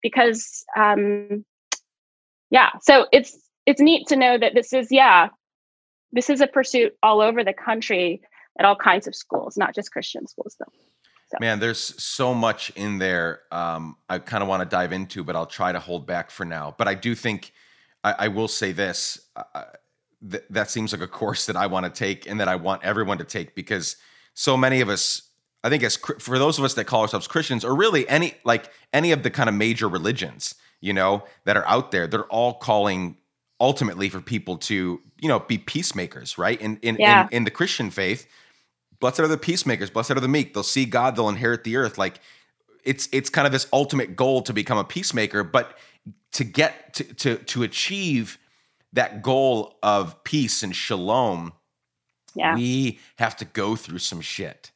because 0.03 0.65
um, 0.77 1.45
yeah, 2.51 2.71
so 2.83 3.07
it's 3.13 3.37
it's 3.67 3.81
neat 3.81 4.07
to 4.09 4.17
know 4.17 4.39
that 4.39 4.55
this 4.55 4.73
is 4.73 4.89
yeah, 4.91 5.29
this 6.13 6.31
is 6.31 6.41
a 6.41 6.47
pursuit 6.47 6.93
all 7.03 7.21
over 7.21 7.43
the 7.43 7.55
country 7.55 8.21
at 8.59 8.65
all 8.65 8.77
kinds 8.77 9.07
of 9.07 9.15
schools, 9.15 9.57
not 9.57 9.75
just 9.75 9.91
Christian 9.91 10.27
schools 10.27 10.57
though. 10.61 10.73
So. 11.35 11.39
Man, 11.41 11.61
there's 11.61 12.03
so 12.03 12.35
much 12.35 12.70
in 12.76 12.99
there. 12.99 13.41
Um, 13.53 13.97
I 14.09 14.18
kind 14.18 14.43
of 14.43 14.49
want 14.49 14.62
to 14.62 14.68
dive 14.68 14.93
into, 14.93 15.22
but 15.24 15.37
I'll 15.37 15.47
try 15.47 15.72
to 15.72 15.80
hold 15.80 16.07
back 16.07 16.30
for 16.30 16.45
now. 16.45 16.74
But 16.76 16.89
I 16.89 16.95
do 16.95 17.14
think 17.14 17.53
I, 18.03 18.14
I 18.20 18.28
will 18.28 18.49
say 18.49 18.72
this: 18.72 19.20
uh, 19.37 19.62
th- 20.28 20.45
that 20.51 20.70
seems 20.70 20.93
like 20.93 21.03
a 21.03 21.09
course 21.09 21.47
that 21.47 21.57
I 21.57 21.66
want 21.66 21.85
to 21.85 21.91
take, 21.91 22.28
and 22.28 22.41
that 22.41 22.49
I 22.49 22.57
want 22.57 22.85
everyone 22.85 23.18
to 23.18 23.24
take 23.24 23.55
because 23.55 23.97
so 24.35 24.57
many 24.57 24.80
of 24.80 24.89
us 24.89 25.22
I 25.64 25.70
think 25.70 25.82
as 25.82 25.97
for 25.97 26.39
those 26.39 26.59
of 26.59 26.64
us 26.64 26.74
that 26.74 26.85
call 26.85 27.01
ourselves 27.01 27.26
Christians, 27.26 27.64
or 27.64 27.74
really 27.74 28.07
any 28.07 28.35
like 28.45 28.70
any 28.93 29.12
of 29.12 29.22
the 29.22 29.30
kind 29.30 29.49
of 29.49 29.55
major 29.55 29.89
religions, 29.89 30.55
you 30.82 30.93
know, 30.93 31.24
that 31.47 31.57
are 31.57 31.66
out 31.66 31.91
there, 31.91 32.07
they're 32.07 32.26
all 32.26 32.53
calling 32.53 33.16
ultimately 33.59 34.11
for 34.11 34.20
people 34.20 34.59
to, 34.59 35.01
you 35.20 35.28
know, 35.28 35.41
be 35.41 35.57
peacemakers, 35.57 36.37
right? 36.37 36.61
In 36.61 36.78
in 36.82 36.97
yeah. 37.01 37.28
in, 37.30 37.39
in 37.39 37.45
the 37.45 37.51
Christian 37.51 37.91
faith, 37.91 38.26
blessed 39.05 39.21
are 39.21 39.29
the 39.29 39.37
peacemakers, 39.37 39.91
blessed 39.91 40.13
are 40.13 40.21
the 40.21 40.29
meek. 40.29 40.55
They'll 40.55 40.63
see 40.63 40.87
God, 40.87 41.15
they'll 41.15 41.29
inherit 41.29 41.63
the 41.63 41.77
earth. 41.77 41.99
Like 41.99 42.21
it's 42.85 43.07
it's 43.13 43.29
kind 43.29 43.45
of 43.45 43.53
this 43.53 43.67
ultimate 43.71 44.17
goal 44.17 44.41
to 44.41 44.55
become 44.55 44.79
a 44.79 44.85
peacemaker, 44.85 45.45
but 45.45 45.77
to 46.33 46.43
get 46.43 46.95
to 46.95 47.05
to 47.05 47.37
to 47.37 47.63
achieve 47.65 48.39
that 48.95 49.21
goal 49.21 49.77
of 49.83 50.25
peace 50.25 50.63
and 50.63 50.75
shalom, 50.75 51.53
yeah. 52.35 52.55
we 52.55 52.99
have 53.19 53.37
to 53.37 53.45
go 53.45 53.77
through 53.77 53.99
some 53.99 54.23
shit 54.23 54.71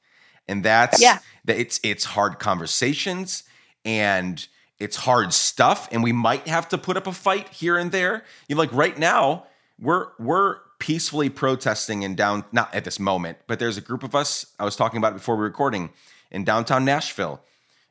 and 0.47 0.63
that's 0.63 1.01
yeah. 1.01 1.21
that 1.47 1.59
it's 1.59 1.81
it's 1.83 2.05
hard 2.05 2.39
conversations 2.39 3.45
and 3.87 4.47
it's 4.79 4.97
hard 4.97 5.33
stuff 5.33 5.89
and 5.91 6.03
we 6.03 6.13
might 6.13 6.47
have 6.47 6.69
to 6.69 6.77
put 6.77 6.99
up 6.99 7.07
a 7.07 7.13
fight 7.13 7.49
here 7.49 7.79
and 7.79 7.93
there 7.93 8.25
you 8.47 8.57
know, 8.57 8.61
like 8.61 8.75
right 8.75 8.99
now 8.99 9.47
we're 9.81 10.09
we're 10.19 10.59
peacefully 10.79 11.29
protesting 11.29 12.03
in 12.03 12.15
down 12.15 12.45
not 12.53 12.73
at 12.75 12.85
this 12.85 12.99
moment 12.99 13.39
but 13.47 13.59
there's 13.59 13.77
a 13.77 13.81
group 13.81 14.03
of 14.03 14.15
us 14.15 14.47
i 14.59 14.65
was 14.65 14.77
talking 14.77 14.99
about 14.99 15.13
before 15.13 15.35
we 15.35 15.41
were 15.41 15.47
recording 15.47 15.91
in 16.31 16.45
downtown 16.45 16.85
nashville 16.85 17.41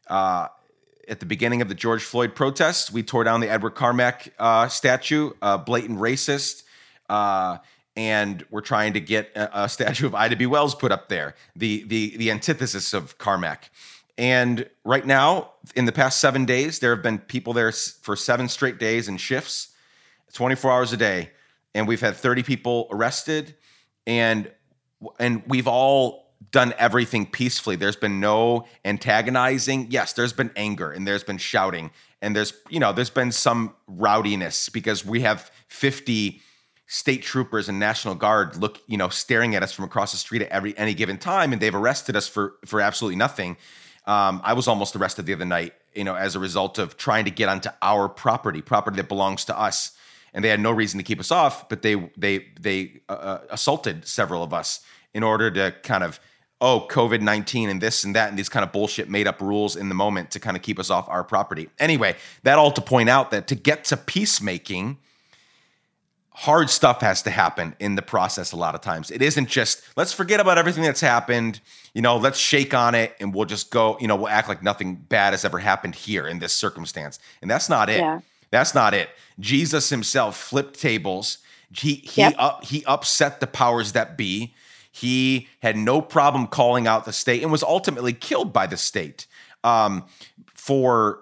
uh, 0.07 0.47
at 1.07 1.19
the 1.19 1.25
beginning 1.25 1.61
of 1.61 1.69
the 1.69 1.75
george 1.75 2.03
floyd 2.03 2.33
protests 2.33 2.91
we 2.91 3.03
tore 3.03 3.23
down 3.23 3.41
the 3.41 3.49
edward 3.49 3.71
carmack 3.71 4.33
uh, 4.39 4.67
statue 4.67 5.31
uh, 5.41 5.57
blatant 5.57 5.99
racist 5.99 6.63
uh, 7.09 7.57
and 7.97 8.45
we're 8.51 8.61
trying 8.61 8.93
to 8.93 8.99
get 8.99 9.31
a, 9.35 9.63
a, 9.63 9.69
statue 9.69 10.05
of 10.05 10.13
Ida 10.13 10.35
B. 10.35 10.45
Wells 10.45 10.75
put 10.75 10.91
up 10.91 11.09
there, 11.09 11.35
the 11.55 11.83
the 11.87 12.15
the 12.15 12.31
antithesis 12.31 12.93
of 12.93 13.17
Carmack. 13.17 13.71
And 14.19 14.69
right 14.83 15.05
now, 15.05 15.51
in 15.75 15.85
the 15.85 15.91
past 15.91 16.19
seven 16.19 16.45
days, 16.45 16.79
there 16.79 16.93
have 16.93 17.03
been 17.03 17.19
people 17.19 17.53
there 17.53 17.71
for 17.71 18.15
seven 18.15 18.47
straight 18.49 18.79
days 18.79 19.07
and 19.07 19.21
shifts, 19.21 19.69
24 20.33 20.71
hours 20.71 20.91
a 20.91 20.97
day, 20.97 21.31
and 21.77 21.87
we've 21.87 22.01
had 22.01 22.15
30 22.15 22.43
people 22.43 22.87
arrested, 22.91 23.55
and 24.05 24.51
and 25.19 25.43
we've 25.47 25.67
all 25.67 26.33
done 26.51 26.73
everything 26.77 27.25
peacefully. 27.25 27.75
There's 27.75 27.95
been 27.95 28.19
no 28.19 28.67
antagonizing. 28.83 29.87
Yes, 29.89 30.13
there's 30.13 30.33
been 30.33 30.51
anger 30.55 30.91
and 30.91 31.07
there's 31.07 31.23
been 31.23 31.37
shouting 31.37 31.91
and 32.21 32.35
there's 32.35 32.53
you 32.69 32.79
know 32.79 32.93
there's 32.93 33.09
been 33.09 33.31
some 33.31 33.75
rowdiness 33.87 34.69
because 34.69 35.05
we 35.05 35.21
have 35.21 35.51
50 35.67 36.41
state 36.87 37.21
troopers 37.21 37.69
and 37.69 37.79
national 37.79 38.15
guard 38.15 38.55
look 38.57 38.81
you 38.87 38.97
know 38.97 39.09
staring 39.09 39.55
at 39.55 39.63
us 39.63 39.71
from 39.71 39.85
across 39.85 40.11
the 40.11 40.17
street 40.17 40.41
at 40.41 40.49
every 40.49 40.77
any 40.77 40.93
given 40.93 41.17
time 41.17 41.51
and 41.51 41.61
they've 41.61 41.75
arrested 41.75 42.15
us 42.15 42.27
for 42.27 42.53
for 42.65 42.81
absolutely 42.81 43.17
nothing 43.17 43.57
um, 44.05 44.41
i 44.43 44.53
was 44.53 44.67
almost 44.67 44.95
arrested 44.95 45.25
the 45.25 45.33
other 45.33 45.45
night 45.45 45.73
you 45.93 46.03
know 46.03 46.15
as 46.15 46.35
a 46.35 46.39
result 46.39 46.77
of 46.77 46.97
trying 46.97 47.25
to 47.25 47.31
get 47.31 47.49
onto 47.49 47.69
our 47.81 48.07
property 48.07 48.61
property 48.61 48.95
that 48.95 49.09
belongs 49.09 49.45
to 49.45 49.57
us 49.57 49.96
and 50.37 50.43
they 50.43 50.49
had 50.49 50.59
no 50.59 50.71
reason 50.71 50.99
to 50.99 51.03
keep 51.03 51.19
us 51.19 51.31
off 51.31 51.67
but 51.67 51.81
they 51.81 51.95
they 52.15 52.45
they 52.59 53.01
uh, 53.09 53.13
uh 53.13 53.41
assaulted 53.49 54.07
several 54.07 54.43
of 54.43 54.53
us 54.53 54.81
in 55.13 55.23
order 55.23 55.49
to 55.49 55.73
kind 55.81 56.03
of 56.03 56.19
oh 56.61 56.87
covid-19 56.89 57.69
and 57.69 57.81
this 57.81 58.03
and 58.03 58.15
that 58.15 58.29
and 58.29 58.37
these 58.37 58.47
kind 58.47 58.63
of 58.63 58.71
bullshit 58.71 59.09
made 59.09 59.27
up 59.27 59.41
rules 59.41 59.75
in 59.75 59.89
the 59.89 59.95
moment 59.95 60.31
to 60.31 60.39
kind 60.39 60.55
of 60.55 60.61
keep 60.61 60.79
us 60.79 60.91
off 60.91 61.09
our 61.09 61.23
property 61.23 61.69
anyway 61.79 62.15
that 62.43 62.59
all 62.59 62.71
to 62.71 62.81
point 62.81 63.09
out 63.09 63.31
that 63.31 63.47
to 63.47 63.55
get 63.55 63.83
to 63.83 63.97
peacemaking 63.97 64.97
hard 66.37 66.69
stuff 66.69 67.01
has 67.01 67.23
to 67.23 67.31
happen 67.31 67.75
in 67.79 67.95
the 67.95 68.01
process 68.03 68.51
a 68.51 68.55
lot 68.55 68.75
of 68.75 68.81
times. 68.81 69.09
It 69.09 69.23
isn't 69.23 69.49
just 69.49 69.81
let's 69.95 70.13
forget 70.13 70.39
about 70.39 70.59
everything 70.59 70.83
that's 70.83 71.01
happened, 71.01 71.59
you 71.95 72.03
know, 72.03 72.15
let's 72.15 72.37
shake 72.37 72.75
on 72.75 72.93
it 72.93 73.15
and 73.19 73.33
we'll 73.33 73.47
just 73.47 73.71
go, 73.71 73.97
you 73.99 74.07
know, 74.07 74.15
we'll 74.15 74.27
act 74.27 74.47
like 74.47 74.61
nothing 74.61 74.93
bad 74.93 75.33
has 75.33 75.43
ever 75.43 75.57
happened 75.57 75.95
here 75.95 76.27
in 76.27 76.37
this 76.37 76.53
circumstance. 76.53 77.17
And 77.41 77.49
that's 77.49 77.69
not 77.69 77.89
it. 77.89 78.01
Yeah. 78.01 78.19
That's 78.51 78.73
not 78.73 78.93
it. 78.93 79.09
Jesus 79.39 79.89
himself 79.89 80.37
flipped 80.37 80.79
tables. 80.79 81.39
He 81.71 81.95
he 81.95 82.21
yep. 82.21 82.35
up, 82.37 82.63
he 82.63 82.83
upset 82.85 83.39
the 83.39 83.47
powers 83.47 83.91
that 83.93 84.17
be. 84.17 84.53
He 84.91 85.47
had 85.61 85.77
no 85.77 86.01
problem 86.01 86.47
calling 86.47 86.87
out 86.87 87.05
the 87.05 87.13
state 87.13 87.43
and 87.43 87.51
was 87.51 87.61
ultimately 87.61 88.13
killed 88.13 88.51
by 88.51 88.65
the 88.67 88.77
state 88.77 89.27
um, 89.63 90.05
for 90.53 91.19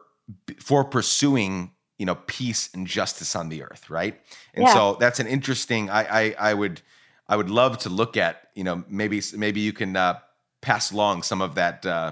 for 0.60 0.84
pursuing 0.86 1.72
you 1.98 2.06
know 2.06 2.16
peace 2.28 2.70
and 2.74 2.88
justice 2.88 3.36
on 3.36 3.50
the 3.50 3.64
earth 3.64 3.90
right 3.90 4.20
and 4.54 4.66
yeah. 4.66 4.74
so 4.74 4.98
that's 5.00 5.20
an 5.20 5.28
interesting 5.28 5.90
I, 5.90 6.04
I 6.04 6.36
i 6.40 6.54
would 6.54 6.82
i 7.28 7.36
would 7.36 7.50
love 7.50 7.78
to 7.80 7.90
look 7.90 8.18
at 8.18 8.50
you 8.54 8.64
know 8.64 8.84
maybe 8.90 9.22
maybe 9.36 9.62
you 9.62 9.72
can 9.72 9.96
uh, 9.96 10.20
pass 10.62 10.92
along 10.92 11.24
some 11.24 11.42
of 11.42 11.56
that 11.56 11.86
uh, 11.86 12.12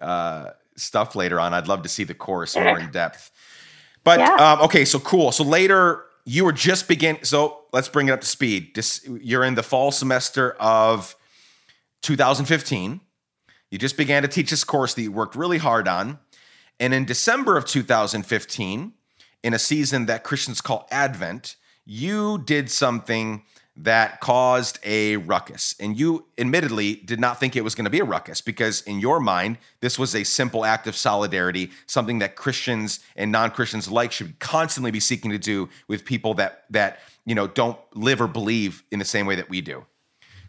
uh, 0.00 0.50
stuff 0.76 1.16
later 1.16 1.40
on 1.40 1.54
i'd 1.54 1.68
love 1.68 1.82
to 1.82 1.88
see 1.88 2.04
the 2.04 2.14
course 2.14 2.56
more 2.56 2.78
in 2.78 2.90
depth 2.92 3.30
but 4.04 4.20
yeah. 4.20 4.34
um, 4.34 4.60
okay 4.62 4.84
so 4.84 4.98
cool. 4.98 5.32
So 5.32 5.44
later 5.44 6.04
you 6.24 6.44
were 6.44 6.52
just 6.52 6.88
beginning 6.88 7.24
so 7.24 7.64
let's 7.72 7.88
bring 7.88 8.08
it 8.08 8.12
up 8.12 8.20
to 8.20 8.26
speed. 8.26 8.74
This, 8.74 9.06
you're 9.06 9.44
in 9.44 9.54
the 9.54 9.62
fall 9.62 9.90
semester 9.90 10.52
of 10.60 11.16
2015 12.02 13.00
you 13.72 13.78
just 13.78 13.96
began 13.96 14.20
to 14.20 14.28
teach 14.28 14.50
this 14.50 14.64
course 14.64 14.92
that 14.92 15.00
you 15.00 15.10
worked 15.10 15.34
really 15.34 15.56
hard 15.56 15.88
on. 15.88 16.18
And 16.78 16.92
in 16.92 17.06
december 17.06 17.56
of 17.56 17.64
2015 17.64 18.92
in 19.42 19.54
a 19.54 19.58
season 19.58 20.06
that 20.06 20.24
Christians 20.24 20.60
call 20.60 20.86
Advent, 20.90 21.56
you 21.86 22.42
did 22.44 22.70
something 22.70 23.44
that 23.76 24.20
caused 24.20 24.78
a 24.84 25.16
ruckus. 25.16 25.74
And 25.80 25.98
you 25.98 26.26
admittedly 26.36 26.96
did 26.96 27.18
not 27.18 27.40
think 27.40 27.56
it 27.56 27.64
was 27.64 27.74
going 27.74 27.86
to 27.86 27.90
be 27.90 28.00
a 28.00 28.04
ruckus 28.04 28.40
because, 28.40 28.82
in 28.82 29.00
your 29.00 29.18
mind, 29.18 29.58
this 29.80 29.98
was 29.98 30.14
a 30.14 30.24
simple 30.24 30.64
act 30.64 30.86
of 30.86 30.94
solidarity, 30.94 31.70
something 31.86 32.18
that 32.18 32.36
Christians 32.36 33.00
and 33.16 33.32
non 33.32 33.50
Christians 33.50 33.86
alike 33.86 34.12
should 34.12 34.38
constantly 34.38 34.90
be 34.90 35.00
seeking 35.00 35.30
to 35.30 35.38
do 35.38 35.68
with 35.88 36.04
people 36.04 36.34
that, 36.34 36.64
that 36.70 36.98
you 37.24 37.34
know, 37.34 37.46
don't 37.46 37.78
live 37.94 38.20
or 38.20 38.28
believe 38.28 38.82
in 38.90 38.98
the 38.98 39.04
same 39.04 39.26
way 39.26 39.36
that 39.36 39.48
we 39.48 39.60
do. 39.60 39.84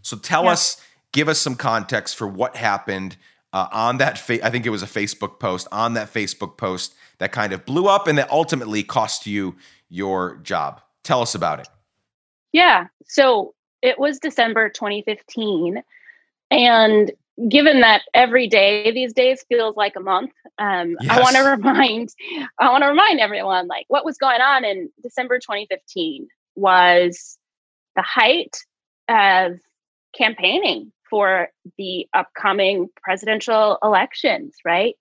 So 0.02 0.18
tell 0.18 0.44
yeah. 0.46 0.52
us, 0.52 0.82
give 1.14 1.30
us 1.30 1.40
some 1.40 1.56
context 1.56 2.18
for 2.18 2.28
what 2.28 2.58
happened 2.58 3.16
uh, 3.54 3.68
on 3.72 3.98
that. 4.00 4.18
Fa- 4.18 4.46
I 4.46 4.50
think 4.50 4.66
it 4.66 4.70
was 4.70 4.84
a 4.84 4.88
Facebook 4.88 5.40
post, 5.40 5.68
on 5.72 5.94
that 5.94 6.14
Facebook 6.14 6.58
post 6.58 6.94
that 7.20 7.32
kind 7.32 7.54
of 7.54 7.66
blew 7.66 7.88
up 7.88 8.08
and 8.08 8.18
that 8.18 8.30
ultimately 8.30 8.84
cost 8.84 9.26
you 9.26 9.56
your 9.88 10.38
job. 10.38 10.82
Tell 11.04 11.22
us 11.22 11.36
about 11.36 11.60
it. 11.60 11.70
Yeah. 12.54 12.88
So 13.06 13.54
it 13.82 14.00
was 14.00 14.20
December 14.20 14.70
2015. 14.70 15.84
And 16.50 17.12
given 17.50 17.82
that 17.82 18.04
every 18.14 18.48
day 18.48 18.92
these 18.92 19.14
days 19.14 19.44
feels 19.50 19.76
like 19.76 19.96
a 19.98 20.00
month, 20.00 20.32
um, 20.60 20.96
yes. 21.02 21.18
I 21.18 21.22
want 21.22 21.36
to 21.36 21.42
remind, 21.44 22.10
I 22.60 22.70
want 22.70 22.84
to 22.84 22.90
remind 22.90 23.20
everyone 23.20 23.68
like 23.68 23.86
what 23.90 24.06
was 24.06 24.18
going 24.18 24.40
on 24.40 24.64
in 24.64 24.90
December 25.02 25.40
2015 25.40 26.28
was 26.56 27.38
the 27.96 28.04
height 28.04 28.56
of 29.10 29.60
campaigning 30.16 30.92
for 31.10 31.50
the 31.78 32.08
upcoming 32.14 32.88
presidential 33.04 33.78
elections, 33.84 34.56
right? 34.64 34.96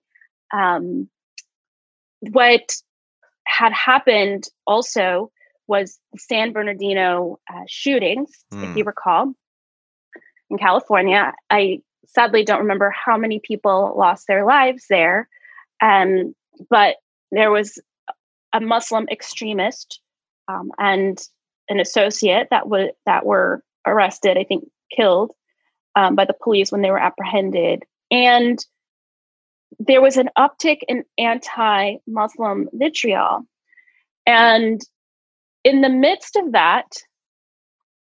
Um, 0.51 1.09
what 2.19 2.75
had 3.45 3.73
happened 3.73 4.45
also 4.65 5.31
was 5.73 5.99
the 6.11 6.19
San 6.19 6.53
Bernardino 6.53 7.39
uh, 7.51 7.63
shootings, 7.67 8.29
mm. 8.53 8.61
if 8.61 8.77
you 8.77 8.83
hmm. 8.83 8.89
recall, 8.89 9.33
in 10.51 10.59
California. 10.59 11.33
I 11.49 11.81
sadly 12.05 12.43
don't 12.43 12.59
remember 12.59 12.91
how 12.91 13.17
many 13.17 13.39
people 13.39 13.95
lost 13.97 14.27
their 14.27 14.45
lives 14.45 14.85
there, 14.87 15.27
um, 15.81 16.35
but 16.69 16.97
there 17.31 17.49
was 17.49 17.79
a 18.53 18.61
Muslim 18.61 19.07
extremist 19.09 19.99
um, 20.47 20.69
and 20.77 21.19
an 21.69 21.79
associate 21.79 22.49
that 22.51 22.69
was 22.69 22.89
that 23.07 23.25
were 23.25 23.63
arrested. 23.87 24.37
I 24.37 24.43
think 24.43 24.65
killed 24.95 25.31
um, 25.95 26.13
by 26.13 26.25
the 26.25 26.35
police 26.39 26.71
when 26.71 26.83
they 26.83 26.91
were 26.91 26.99
apprehended, 26.99 27.81
and 28.11 28.63
there 29.79 30.03
was 30.03 30.17
an 30.17 30.29
uptick 30.37 30.81
in 30.87 31.03
anti 31.17 31.95
Muslim 32.05 32.69
vitriol. 32.73 33.47
And 34.27 34.79
in 35.63 35.81
the 35.81 35.89
midst 35.89 36.35
of 36.35 36.51
that, 36.53 36.87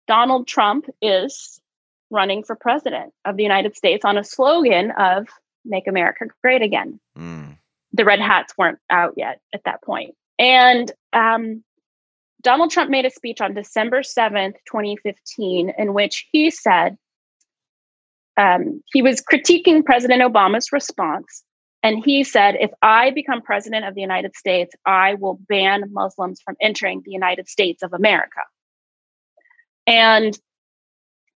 Donald 0.08 0.48
Trump 0.48 0.86
is 1.02 1.60
running 2.12 2.44
for 2.44 2.56
president 2.56 3.14
of 3.26 3.38
the 3.38 3.44
United 3.44 3.76
States 3.76 4.06
on 4.06 4.18
a 4.18 4.24
slogan 4.24 4.92
of 4.92 5.28
Make 5.64 5.88
America 5.88 6.26
Great 6.42 6.62
Again. 6.62 7.00
Mm. 7.18 7.58
the 7.94 8.06
red 8.06 8.20
hats 8.20 8.54
weren't 8.58 8.80
out 8.90 9.14
yet 9.16 9.40
at 9.54 9.64
that 9.64 9.82
point. 9.82 10.16
And 10.38 10.92
um, 11.14 11.64
Donald 12.42 12.72
Trump 12.72 12.92
made 12.92 13.06
a 13.06 13.10
speech 13.10 13.40
on 13.42 13.54
December 13.54 14.02
7th, 14.02 14.56
2015, 14.68 15.74
in 15.78 15.94
which 15.94 16.28
he 16.32 16.52
said 16.52 16.98
um, 18.38 18.84
he 18.92 19.02
was 19.02 19.22
critiquing 19.22 19.84
President 19.84 20.22
Obama's 20.22 20.74
response. 20.74 21.44
And 21.86 22.04
he 22.04 22.24
said, 22.24 22.56
if 22.60 22.72
I 22.82 23.12
become 23.12 23.44
president 23.44 23.86
of 23.86 23.94
the 23.94 24.02
United 24.02 24.36
States, 24.36 24.74
I 24.88 25.14
will 25.14 25.36
ban 25.48 25.94
Muslims 25.94 26.42
from 26.42 26.56
entering 26.60 27.04
the 27.06 27.12
United 27.12 27.48
States 27.48 27.84
of 27.84 27.94
America. 27.94 28.42
And 29.86 30.36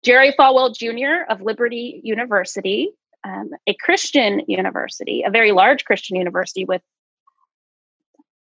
Jerry 0.06 0.32
Falwell 0.40 0.74
Jr. 0.74 1.30
of 1.30 1.42
Liberty 1.42 2.00
University, 2.02 2.92
um, 3.26 3.50
a 3.68 3.74
Christian 3.74 4.44
university, 4.48 5.24
a 5.28 5.32
very 5.32 5.52
large 5.52 5.84
Christian 5.84 6.16
university 6.16 6.64
with 6.64 6.82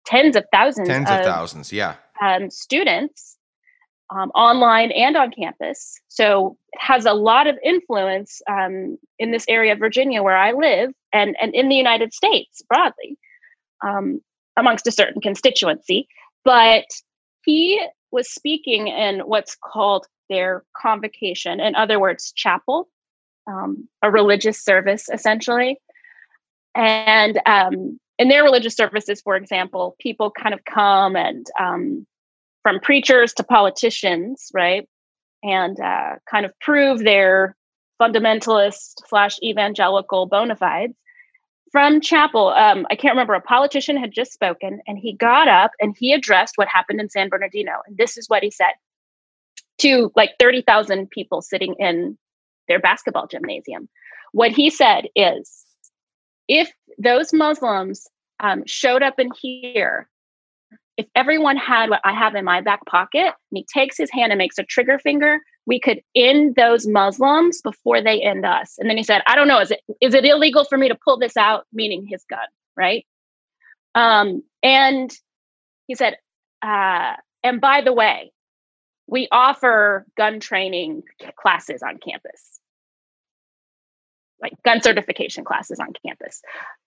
tens 0.06 0.36
of 0.36 0.44
thousands, 0.52 0.90
tens 0.90 1.10
of, 1.10 1.20
of 1.20 1.26
thousands, 1.26 1.72
yeah, 1.72 1.96
um, 2.22 2.50
students 2.50 3.38
um, 4.10 4.30
online 4.32 4.92
and 4.92 5.16
on 5.16 5.32
campus. 5.32 6.00
So 6.08 6.58
it 6.74 6.82
has 6.82 7.06
a 7.06 7.14
lot 7.14 7.48
of 7.48 7.58
influence 7.64 8.42
um, 8.50 8.98
in 9.20 9.32
this 9.32 9.46
area 9.48 9.74
of 9.74 9.80
Virginia 9.80 10.24
where 10.24 10.38
I 10.38 10.52
live, 10.52 10.92
and 11.12 11.36
and 11.42 11.54
in 11.54 11.70
the 11.70 11.76
United 11.76 12.14
States 12.14 12.62
broadly, 12.68 13.18
um, 13.86 14.22
amongst 14.58 14.88
a 14.88 14.92
certain 14.92 15.22
constituency. 15.22 16.08
But 16.44 16.86
he 17.46 17.86
was 18.12 18.32
speaking 18.32 18.88
in 18.88 19.22
what's 19.22 19.56
called 19.56 20.06
their 20.30 20.64
convocation, 20.76 21.60
in 21.60 21.76
other 21.76 22.00
words, 22.00 22.32
chapel, 22.34 22.88
um, 23.48 23.88
a 24.02 24.12
religious 24.12 24.64
service 24.64 25.10
essentially. 25.12 25.78
And 26.76 27.40
um, 27.46 28.00
in 28.18 28.30
their 28.30 28.44
religious 28.44 28.76
services, 28.76 29.22
for 29.22 29.36
example, 29.36 29.96
people 30.00 30.32
kind 30.32 30.54
of 30.54 30.64
come 30.66 31.16
and 31.16 31.46
um, 31.60 32.08
from 32.64 32.80
preachers 32.80 33.34
to 33.34 33.44
politicians, 33.44 34.50
right? 34.54 34.88
And 35.44 35.80
uh, 35.80 36.16
kind 36.30 36.46
of 36.46 36.58
prove 36.60 37.00
their 37.00 37.56
fundamentalist 38.02 38.94
slash 39.08 39.38
evangelical 39.44 40.26
bona 40.26 40.56
fides. 40.56 40.96
From 41.72 42.02
chapel, 42.02 42.50
um, 42.50 42.86
I 42.92 42.96
can't 42.96 43.14
remember, 43.14 43.34
a 43.34 43.42
politician 43.42 43.98
had 43.98 44.12
just 44.12 44.32
spoken 44.32 44.82
and 44.88 44.98
he 44.98 45.14
got 45.14 45.48
up 45.48 45.72
and 45.80 45.96
he 45.98 46.14
addressed 46.14 46.54
what 46.56 46.68
happened 46.68 47.00
in 47.00 47.10
San 47.10 47.30
Bernardino. 47.30 47.74
And 47.88 47.98
this 47.98 48.16
is 48.16 48.30
what 48.30 48.44
he 48.44 48.52
said 48.52 48.74
to 49.80 50.12
like 50.16 50.32
30,000 50.40 51.10
people 51.10 51.42
sitting 51.42 51.76
in 51.80 52.18
their 52.68 52.80
basketball 52.80 53.28
gymnasium. 53.28 53.90
What 54.34 54.52
he 54.52 54.70
said 54.70 55.08
is 55.16 55.66
if 56.48 56.72
those 57.00 57.34
Muslims 57.34 58.08
um, 58.40 58.64
showed 58.66 59.02
up 59.02 59.20
in 59.20 59.30
here, 59.42 60.08
if 60.98 61.08
everyone 61.16 61.58
had 61.58 61.90
what 61.90 62.02
I 62.04 62.14
have 62.14 62.36
in 62.36 62.46
my 62.46 62.62
back 62.62 62.86
pocket, 62.86 63.26
and 63.26 63.34
he 63.52 63.66
takes 63.74 63.98
his 63.98 64.12
hand 64.12 64.32
and 64.32 64.38
makes 64.38 64.60
a 64.60 64.64
trigger 64.64 65.00
finger, 65.00 65.40
we 65.66 65.80
could 65.80 66.02
end 66.16 66.56
those 66.56 66.86
Muslims 66.86 67.62
before 67.62 68.02
they 68.02 68.22
end 68.22 68.46
us. 68.46 68.76
And 68.78 68.90
then 68.90 68.98
he 68.98 69.04
said, 69.04 69.22
I 69.26 69.36
don't 69.36 69.48
know, 69.48 69.60
is 69.60 69.72
it 69.72 69.82
is 70.02 70.14
it 70.14 70.26
illegal 70.26 70.66
for 70.66 70.78
me 70.78 70.90
to 70.90 70.98
pull 71.04 71.18
this 71.18 71.38
out, 71.38 71.66
meaning 71.74 72.06
his 72.06 72.24
gun, 72.30 72.48
right? 72.78 73.06
Um, 73.96 74.44
and 74.62 75.12
he 75.88 75.96
said, 75.96 76.18
uh, 76.62 77.14
and 77.44 77.60
by 77.60 77.82
the 77.82 77.94
way, 77.94 78.32
we 79.08 79.28
offer 79.32 80.06
gun 80.18 80.40
training 80.40 81.04
classes 81.36 81.82
on 81.84 81.98
campus 81.98 82.60
like 84.42 84.54
gun 84.64 84.82
certification 84.82 85.44
classes 85.44 85.80
on 85.80 85.88
campus 86.06 86.42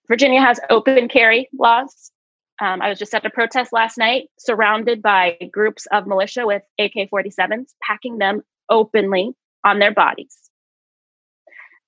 virginia 0.07 0.41
has 0.41 0.59
open 0.69 1.07
carry 1.07 1.49
laws 1.57 2.11
um, 2.61 2.81
i 2.81 2.89
was 2.89 2.99
just 2.99 3.13
at 3.13 3.25
a 3.25 3.29
protest 3.29 3.73
last 3.73 3.97
night 3.97 4.29
surrounded 4.37 5.01
by 5.01 5.37
groups 5.51 5.87
of 5.91 6.07
militia 6.07 6.45
with 6.45 6.63
ak-47s 6.79 7.73
packing 7.81 8.17
them 8.17 8.41
openly 8.69 9.33
on 9.63 9.79
their 9.79 9.93
bodies 9.93 10.35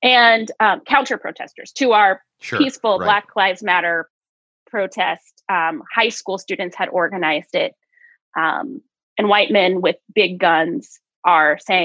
and 0.02 0.50
um, 0.60 0.82
counter 0.82 1.18
protesters 1.18 1.72
to 1.74 1.92
our 1.92 2.22
sure, 2.40 2.60
peaceful 2.60 3.00
right. 3.00 3.06
black 3.06 3.36
lives 3.36 3.64
matter 3.64 4.10
protest 4.68 5.44
um, 5.50 5.82
high 5.94 6.10
school 6.10 6.38
students 6.38 6.76
had 6.76 6.90
organized 6.90 7.56
it 7.56 7.74
um, 8.38 8.82
and 9.18 9.28
white 9.28 9.52
men 9.52 9.82
with 9.82 9.98
big 10.14 10.40
guns 10.40 11.00
are 11.26 11.60
saying 11.60 11.78